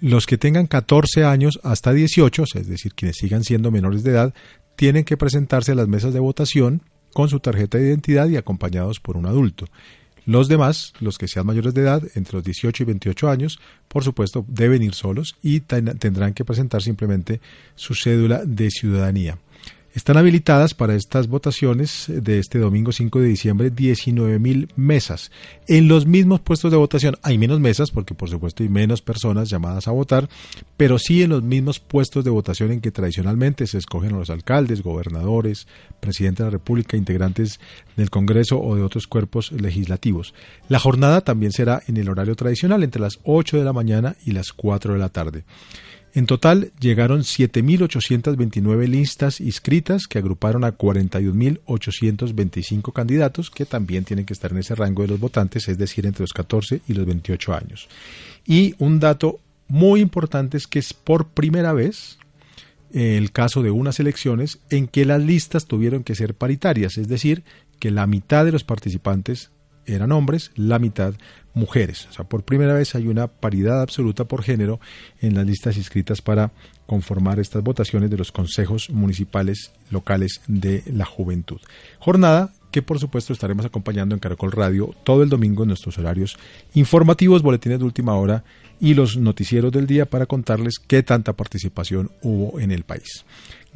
Los 0.00 0.26
que 0.26 0.36
tengan 0.36 0.66
14 0.66 1.24
años 1.24 1.58
hasta 1.62 1.94
18, 1.94 2.44
es 2.56 2.68
decir, 2.68 2.92
quienes 2.94 3.16
sigan 3.16 3.42
siendo 3.42 3.70
menores 3.70 4.02
de 4.02 4.10
edad, 4.10 4.34
tienen 4.76 5.04
que 5.04 5.16
presentarse 5.16 5.72
a 5.72 5.74
las 5.74 5.88
mesas 5.88 6.12
de 6.12 6.20
votación 6.20 6.82
con 7.12 7.28
su 7.28 7.40
tarjeta 7.40 7.78
de 7.78 7.88
identidad 7.88 8.28
y 8.28 8.36
acompañados 8.36 9.00
por 9.00 9.16
un 9.16 9.26
adulto. 9.26 9.66
Los 10.26 10.48
demás, 10.48 10.94
los 11.00 11.18
que 11.18 11.28
sean 11.28 11.46
mayores 11.46 11.74
de 11.74 11.82
edad, 11.82 12.02
entre 12.14 12.34
los 12.34 12.44
18 12.44 12.82
y 12.82 12.86
28 12.86 13.28
años, 13.28 13.60
por 13.88 14.04
supuesto, 14.04 14.44
deben 14.48 14.82
ir 14.82 14.94
solos 14.94 15.36
y 15.42 15.60
tendrán 15.60 16.32
que 16.32 16.44
presentar 16.44 16.82
simplemente 16.82 17.40
su 17.74 17.94
cédula 17.94 18.44
de 18.44 18.70
ciudadanía. 18.70 19.38
Están 19.94 20.16
habilitadas 20.16 20.74
para 20.74 20.96
estas 20.96 21.28
votaciones 21.28 22.06
de 22.08 22.40
este 22.40 22.58
domingo 22.58 22.90
5 22.90 23.20
de 23.20 23.28
diciembre 23.28 23.72
19.000 23.72 24.70
mesas. 24.74 25.30
En 25.68 25.86
los 25.86 26.04
mismos 26.04 26.40
puestos 26.40 26.72
de 26.72 26.76
votación 26.76 27.16
hay 27.22 27.38
menos 27.38 27.60
mesas 27.60 27.92
porque 27.92 28.12
por 28.12 28.28
supuesto 28.28 28.64
hay 28.64 28.68
menos 28.68 29.02
personas 29.02 29.48
llamadas 29.48 29.86
a 29.86 29.92
votar, 29.92 30.28
pero 30.76 30.98
sí 30.98 31.22
en 31.22 31.30
los 31.30 31.44
mismos 31.44 31.78
puestos 31.78 32.24
de 32.24 32.30
votación 32.30 32.72
en 32.72 32.80
que 32.80 32.90
tradicionalmente 32.90 33.68
se 33.68 33.78
escogen 33.78 34.16
a 34.16 34.18
los 34.18 34.30
alcaldes, 34.30 34.82
gobernadores, 34.82 35.68
presidente 36.00 36.42
de 36.42 36.48
la 36.48 36.54
República, 36.58 36.96
integrantes 36.96 37.60
del 37.96 38.10
Congreso 38.10 38.60
o 38.60 38.74
de 38.74 38.82
otros 38.82 39.06
cuerpos 39.06 39.52
legislativos. 39.52 40.34
La 40.68 40.80
jornada 40.80 41.20
también 41.20 41.52
será 41.52 41.80
en 41.86 41.98
el 41.98 42.08
horario 42.08 42.34
tradicional 42.34 42.82
entre 42.82 43.00
las 43.00 43.20
8 43.22 43.58
de 43.58 43.64
la 43.64 43.72
mañana 43.72 44.16
y 44.26 44.32
las 44.32 44.52
4 44.52 44.94
de 44.94 44.98
la 44.98 45.10
tarde. 45.10 45.44
En 46.14 46.26
total 46.26 46.72
llegaron 46.78 47.22
7.829 47.22 48.86
listas 48.86 49.40
inscritas 49.40 50.06
que 50.06 50.18
agruparon 50.18 50.62
a 50.62 50.78
41.825 50.78 52.92
candidatos 52.92 53.50
que 53.50 53.66
también 53.66 54.04
tienen 54.04 54.24
que 54.24 54.32
estar 54.32 54.52
en 54.52 54.58
ese 54.58 54.76
rango 54.76 55.02
de 55.02 55.08
los 55.08 55.18
votantes, 55.18 55.68
es 55.68 55.76
decir, 55.76 56.06
entre 56.06 56.22
los 56.22 56.32
14 56.32 56.82
y 56.86 56.94
los 56.94 57.04
28 57.04 57.54
años. 57.54 57.88
Y 58.46 58.76
un 58.78 59.00
dato 59.00 59.40
muy 59.66 60.00
importante 60.00 60.56
es 60.56 60.68
que 60.68 60.78
es 60.78 60.94
por 60.94 61.30
primera 61.30 61.72
vez 61.72 62.20
el 62.92 63.32
caso 63.32 63.64
de 63.64 63.72
unas 63.72 63.98
elecciones 63.98 64.60
en 64.70 64.86
que 64.86 65.04
las 65.04 65.20
listas 65.20 65.66
tuvieron 65.66 66.04
que 66.04 66.14
ser 66.14 66.34
paritarias, 66.34 66.96
es 66.96 67.08
decir, 67.08 67.42
que 67.80 67.90
la 67.90 68.06
mitad 68.06 68.44
de 68.44 68.52
los 68.52 68.62
participantes 68.62 69.50
eran 69.86 70.12
hombres, 70.12 70.50
la 70.56 70.78
mitad 70.78 71.14
mujeres. 71.54 72.06
O 72.10 72.12
sea, 72.12 72.24
por 72.24 72.42
primera 72.42 72.74
vez 72.74 72.94
hay 72.94 73.06
una 73.06 73.28
paridad 73.28 73.80
absoluta 73.80 74.24
por 74.24 74.42
género 74.42 74.80
en 75.20 75.34
las 75.34 75.46
listas 75.46 75.76
inscritas 75.76 76.20
para 76.20 76.52
conformar 76.86 77.38
estas 77.38 77.62
votaciones 77.62 78.10
de 78.10 78.18
los 78.18 78.32
consejos 78.32 78.90
municipales 78.90 79.72
locales 79.90 80.40
de 80.48 80.82
la 80.86 81.04
juventud. 81.04 81.60
Jornada 81.98 82.52
que 82.74 82.82
por 82.82 82.98
supuesto 82.98 83.32
estaremos 83.32 83.64
acompañando 83.64 84.16
en 84.16 84.18
Caracol 84.18 84.50
Radio 84.50 84.92
todo 85.04 85.22
el 85.22 85.28
domingo 85.28 85.62
en 85.62 85.68
nuestros 85.68 85.96
horarios 85.96 86.36
informativos, 86.74 87.40
boletines 87.40 87.78
de 87.78 87.84
última 87.84 88.16
hora 88.16 88.42
y 88.80 88.94
los 88.94 89.16
noticieros 89.16 89.70
del 89.70 89.86
día 89.86 90.06
para 90.06 90.26
contarles 90.26 90.80
qué 90.84 91.04
tanta 91.04 91.34
participación 91.34 92.10
hubo 92.20 92.58
en 92.58 92.72
el 92.72 92.82
país. 92.82 93.24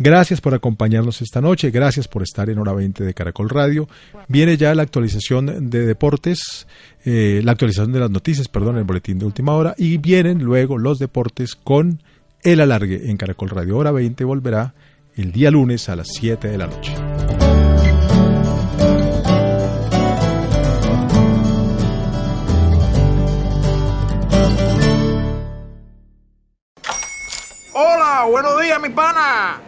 Gracias 0.01 0.41
por 0.41 0.55
acompañarnos 0.55 1.21
esta 1.23 1.41
noche, 1.41 1.73
gracias 1.73 2.07
por 2.07 2.23
estar 2.23 2.49
en 2.49 2.61
hora 2.61 2.73
20 2.73 3.03
de 3.03 3.15
Caracol 3.15 3.49
Radio. 3.49 3.89
Viene 4.29 4.57
ya 4.57 4.73
la 4.77 4.85
actualización 4.85 5.71
de 5.71 5.85
deportes, 5.85 6.69
eh, 7.05 7.41
la 7.43 7.53
actualización 7.53 7.93
de 7.93 7.99
las 7.99 8.11
noticias, 8.11 8.47
perdón, 8.47 8.79
el 8.79 8.85
boletín 8.85 9.19
de 9.19 9.27
última 9.27 9.55
hora, 9.55 9.75
y 9.77 9.99
vienen 9.99 10.39
luego 10.45 10.79
los 10.79 11.01
deportes 11.01 11.57
con 11.57 12.01
el 12.45 12.61
alargue 12.61 13.11
en 13.11 13.17
Caracol 13.17 13.51
Radio. 13.51 13.77
Hora 13.77 13.91
20 13.91 14.23
volverá 14.23 14.73
el 15.17 15.33
día 15.33 15.51
lunes 15.51 15.89
a 15.89 15.97
las 15.97 16.07
7 16.13 16.47
de 16.47 16.59
la 16.59 16.69
noche. 16.69 16.95
Hola, 27.75 28.27
buenos 28.31 28.63
días, 28.63 28.81
mi 28.81 28.91
pana. 28.91 29.68